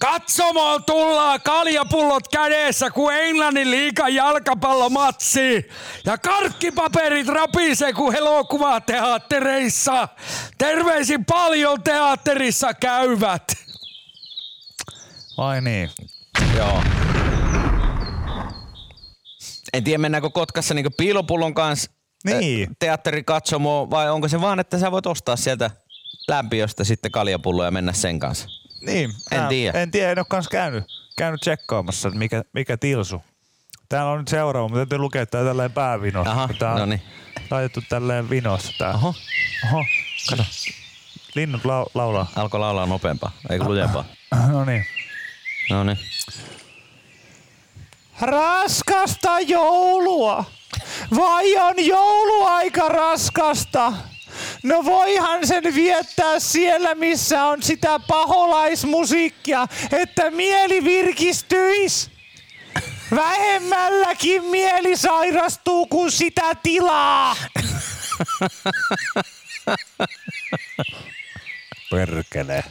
Katsomoon 0.00 0.84
tullaan 0.84 1.40
kaljapullot 1.44 2.28
kädessä, 2.28 2.90
kun 2.90 3.14
Englannin 3.14 3.70
liikan 3.70 4.14
jalkapallomatsi. 4.14 5.68
Ja 6.04 6.18
karkkipaperit 6.18 7.28
rapisee, 7.28 7.92
kun 7.92 8.14
elokuvateattereissa. 8.14 10.08
Terveisin 10.58 11.24
paljon 11.24 11.82
teatterissa 11.82 12.74
käyvät. 12.74 13.42
Vai 15.36 15.60
niin. 15.60 15.90
Joo. 16.56 16.82
En 19.72 19.84
tiedä, 19.84 19.98
mennäänkö 19.98 20.30
Kotkassa 20.30 20.74
niinku 20.74 20.90
piilopullon 20.96 21.54
kanssa 21.54 21.90
Niin. 22.24 22.76
teatterikatsomoon 22.78 23.90
vai 23.90 24.10
onko 24.10 24.28
se 24.28 24.40
vaan, 24.40 24.60
että 24.60 24.78
sä 24.78 24.90
voit 24.90 25.06
ostaa 25.06 25.36
sieltä 25.36 25.70
lämpiöstä 26.28 26.84
sitten 26.84 27.10
kaljapulloa 27.12 27.64
ja 27.64 27.70
mennä 27.70 27.92
sen 27.92 28.18
kanssa? 28.18 28.48
Niin, 28.80 29.10
En 29.30 29.48
tiedä. 29.48 29.80
En 29.82 29.90
tiedä, 29.90 30.10
en 30.12 30.18
ole 30.18 30.26
kans 30.28 30.48
käynyt, 30.48 30.84
käynyt 31.16 31.40
tsekkaamassa, 31.40 32.08
että 32.08 32.18
mikä, 32.18 32.44
mikä 32.52 32.76
tilsu. 32.76 33.22
Täällä 33.88 34.12
on 34.12 34.18
nyt 34.18 34.28
seuraava, 34.28 34.68
mutta 34.68 34.78
täytyy 34.78 34.98
lukea 34.98 35.26
tää 35.26 35.44
tälleen 35.44 35.72
päävinossa. 35.72 36.30
Aha, 36.32 36.48
tää 36.58 36.72
on 36.72 36.78
no 36.78 36.86
niin. 36.86 37.02
laitettu 37.50 37.80
tälleen 37.88 38.30
vinossa 38.30 38.72
tää. 38.78 38.94
Oho, 38.94 39.14
Oho. 39.66 39.84
Kato. 40.30 40.44
Linnut 41.34 41.62
lau- 41.62 41.90
laulaa. 41.94 42.26
alkoi 42.36 42.60
laulaa 42.60 42.86
nopeampaa, 42.86 43.30
eikö 43.50 43.64
lujempaa? 43.64 44.04
No 44.52 44.64
niin. 44.64 44.86
No 45.70 45.84
niin. 45.84 45.98
Raskasta 48.20 49.40
joulua! 49.40 50.44
Vai 51.16 51.56
on 51.56 51.86
jouluaika 51.86 52.88
raskasta? 52.88 53.92
No 54.62 54.84
voihan 54.84 55.46
sen 55.46 55.74
viettää 55.74 56.40
siellä, 56.40 56.94
missä 56.94 57.44
on 57.44 57.62
sitä 57.62 58.00
paholaismusiikkia, 58.08 59.66
että 59.92 60.30
mieli 60.30 60.84
virkistyis. 60.84 62.10
Vähemmälläkin 63.14 64.44
mieli 64.44 64.96
sairastuu, 64.96 65.86
kun 65.86 66.12
sitä 66.12 66.54
tilaa. 66.62 67.36
Perkele. 71.90 72.64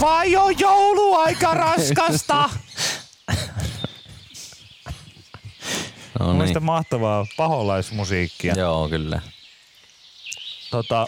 Vai 0.00 0.36
on 0.36 0.58
jouluaika 0.58 1.54
raskasta? 1.54 2.50
No 6.20 6.32
niin. 6.32 6.64
mahtavaa 6.64 7.26
paholaismusiikkia. 7.36 8.54
Joo, 8.56 8.88
kyllä. 8.88 9.20
Tota, 10.70 11.06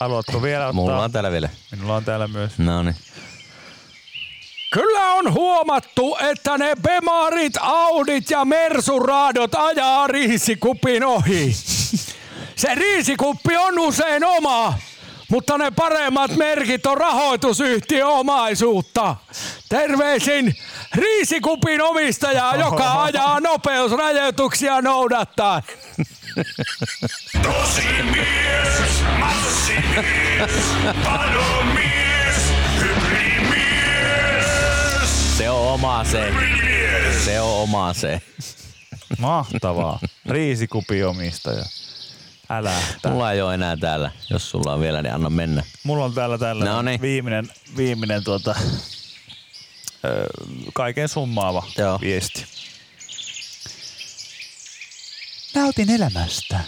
haluatko 0.00 0.42
vielä 0.42 0.66
ottaa? 0.66 0.72
Mulla 0.72 1.04
on 1.04 1.12
täällä 1.12 1.30
vielä. 1.30 1.48
Minulla 1.70 1.96
on 1.96 2.04
täällä 2.04 2.28
myös. 2.28 2.58
No 2.58 2.82
niin. 2.82 2.96
Kyllä 4.70 5.14
on 5.14 5.32
huomattu, 5.32 6.16
että 6.30 6.58
ne 6.58 6.72
Bemarit, 6.82 7.54
Audit 7.60 8.30
ja 8.30 8.44
Mersuraadot 8.44 9.54
ajaa 9.54 10.06
riisikupin 10.06 11.04
ohi. 11.04 11.56
Se 12.56 12.74
riisikuppi 12.74 13.56
on 13.56 13.78
usein 13.78 14.24
oma, 14.24 14.74
mutta 15.28 15.58
ne 15.58 15.70
paremmat 15.70 16.36
merkit 16.36 16.86
on 16.86 16.98
rahoitusyhtiöomaisuutta. 16.98 19.16
Terveisin 19.68 20.54
riisikupin 20.94 21.82
omistaja, 21.82 22.54
joka 22.58 23.02
ajaa 23.02 23.40
nopeusrajoituksia 23.40 24.80
noudattaa. 24.82 25.62
Tosi 27.42 27.82
mies, 28.02 29.02
massimies, 29.18 30.50
palomies, 31.04 32.36
hybridimies, 32.80 34.46
Se 35.38 35.50
on 35.50 35.72
oma 35.72 36.04
se. 36.04 36.32
Se 37.24 37.40
on 37.40 37.62
oma 37.62 37.92
se. 37.94 38.20
Mahtavaa. 39.18 39.98
Riisikupiomistaja. 40.28 41.64
Älä. 42.50 42.72
Mulla 43.08 43.32
ei 43.32 43.42
ole 43.42 43.54
enää 43.54 43.76
täällä. 43.76 44.10
Jos 44.30 44.50
sulla 44.50 44.72
on 44.72 44.80
vielä, 44.80 45.02
niin 45.02 45.14
anna 45.14 45.30
mennä. 45.30 45.62
Mulla 45.84 46.04
on 46.04 46.14
täällä 46.14 46.38
tällä 46.38 46.64
No 46.64 46.82
niin. 46.82 47.00
viimeinen, 47.00 47.48
viimeinen 47.76 48.24
tuota, 48.24 48.54
ö, 50.04 50.26
kaiken 50.74 51.08
summaava 51.08 51.66
Joo. 51.78 52.00
viesti. 52.00 52.44
Nautin 55.54 55.90
elämästä. 55.90 56.60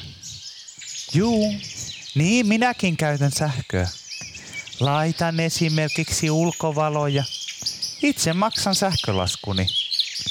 Juu, 1.15 1.55
niin 2.15 2.47
minäkin 2.47 2.97
käytän 2.97 3.33
sähköä. 3.33 3.89
Laitan 4.81 5.41
esimerkiksi 5.41 6.31
ulkovaloja. 6.31 7.25
Itse 8.03 8.33
maksan 8.33 8.75
sähkölaskuni. 8.75 9.67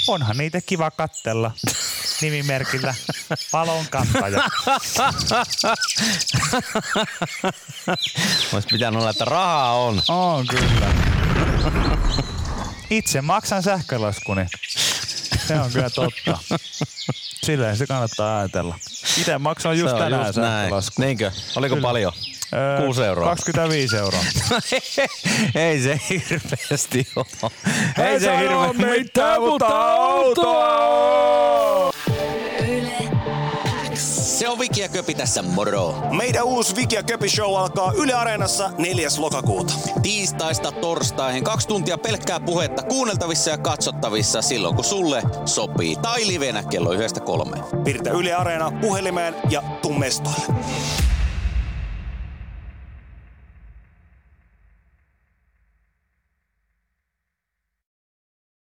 Onhan 0.07 0.37
niitä 0.37 0.61
kiva 0.61 0.91
kattella. 0.91 1.51
Nimimerkillä 2.21 2.95
valon 3.53 3.85
kantaja. 3.89 4.49
Olisi 8.53 8.67
pitänyt 8.71 8.99
olla, 8.99 9.09
että 9.09 9.25
rahaa 9.25 9.73
on. 9.73 10.01
On 10.07 10.47
kyllä. 10.47 10.93
Itse 12.89 13.21
maksan 13.21 13.63
sähkölaskuni. 13.63 14.45
Se 15.47 15.59
on 15.59 15.71
kyllä 15.71 15.89
totta. 15.89 16.37
Silleen 17.45 17.77
se 17.77 17.87
kannattaa 17.87 18.39
ajatella. 18.39 18.79
Itse 19.17 19.37
maksan 19.37 19.79
just 19.79 19.91
Se 19.93 19.99
tänään 19.99 20.25
just 20.27 20.37
näin. 20.37 20.61
sähkölaskun. 20.63 21.05
Niinkö? 21.05 21.31
Oliko 21.55 21.75
Kyllä. 21.75 21.85
paljon? 21.87 22.13
Öö, 22.53 22.85
6 22.85 23.03
euroa. 23.03 23.25
25 23.29 23.97
euroa. 23.97 24.23
Ei 25.55 25.81
se 25.81 25.99
hirveästi 26.09 27.07
ole. 27.15 27.51
Ei 28.07 28.19
se 28.19 28.25
sano 28.25 28.37
hirveästi 28.39 28.85
mitään, 28.99 29.41
mutta 29.41 29.67
autoa 29.93 31.93
Se 34.33 34.49
on 34.49 34.59
Viki 34.59 34.81
ja 34.81 34.89
Köpi 34.89 35.13
tässä 35.13 35.41
moro. 35.41 35.95
Meidän 36.17 36.43
uusi 36.43 36.75
Viki 36.75 36.95
ja 36.95 37.03
Köpi 37.03 37.29
Show 37.29 37.57
alkaa 37.57 37.93
Yle 37.97 38.13
Areenassa 38.13 38.69
4. 38.77 39.07
lokakuuta. 39.17 39.73
Tiistaista 40.01 40.71
torstaihin 40.71 41.43
kaksi 41.43 41.67
tuntia 41.67 41.97
pelkkää 41.97 42.39
puhetta 42.39 42.83
kuunneltavissa 42.83 43.49
ja 43.49 43.57
katsottavissa 43.57 44.41
silloin 44.41 44.75
kun 44.75 44.83
sulle 44.83 45.23
sopii. 45.45 45.95
Tai 45.95 46.27
livenä 46.27 46.63
kello 46.63 46.91
yhdestä 46.91 47.19
kolmeen. 47.19 47.63
Virtä 47.85 48.11
Yle 48.11 48.33
Areena 48.33 48.71
puhelimeen 48.81 49.35
ja 49.49 49.63
tuu 49.81 49.93
mestoille. 49.93 50.45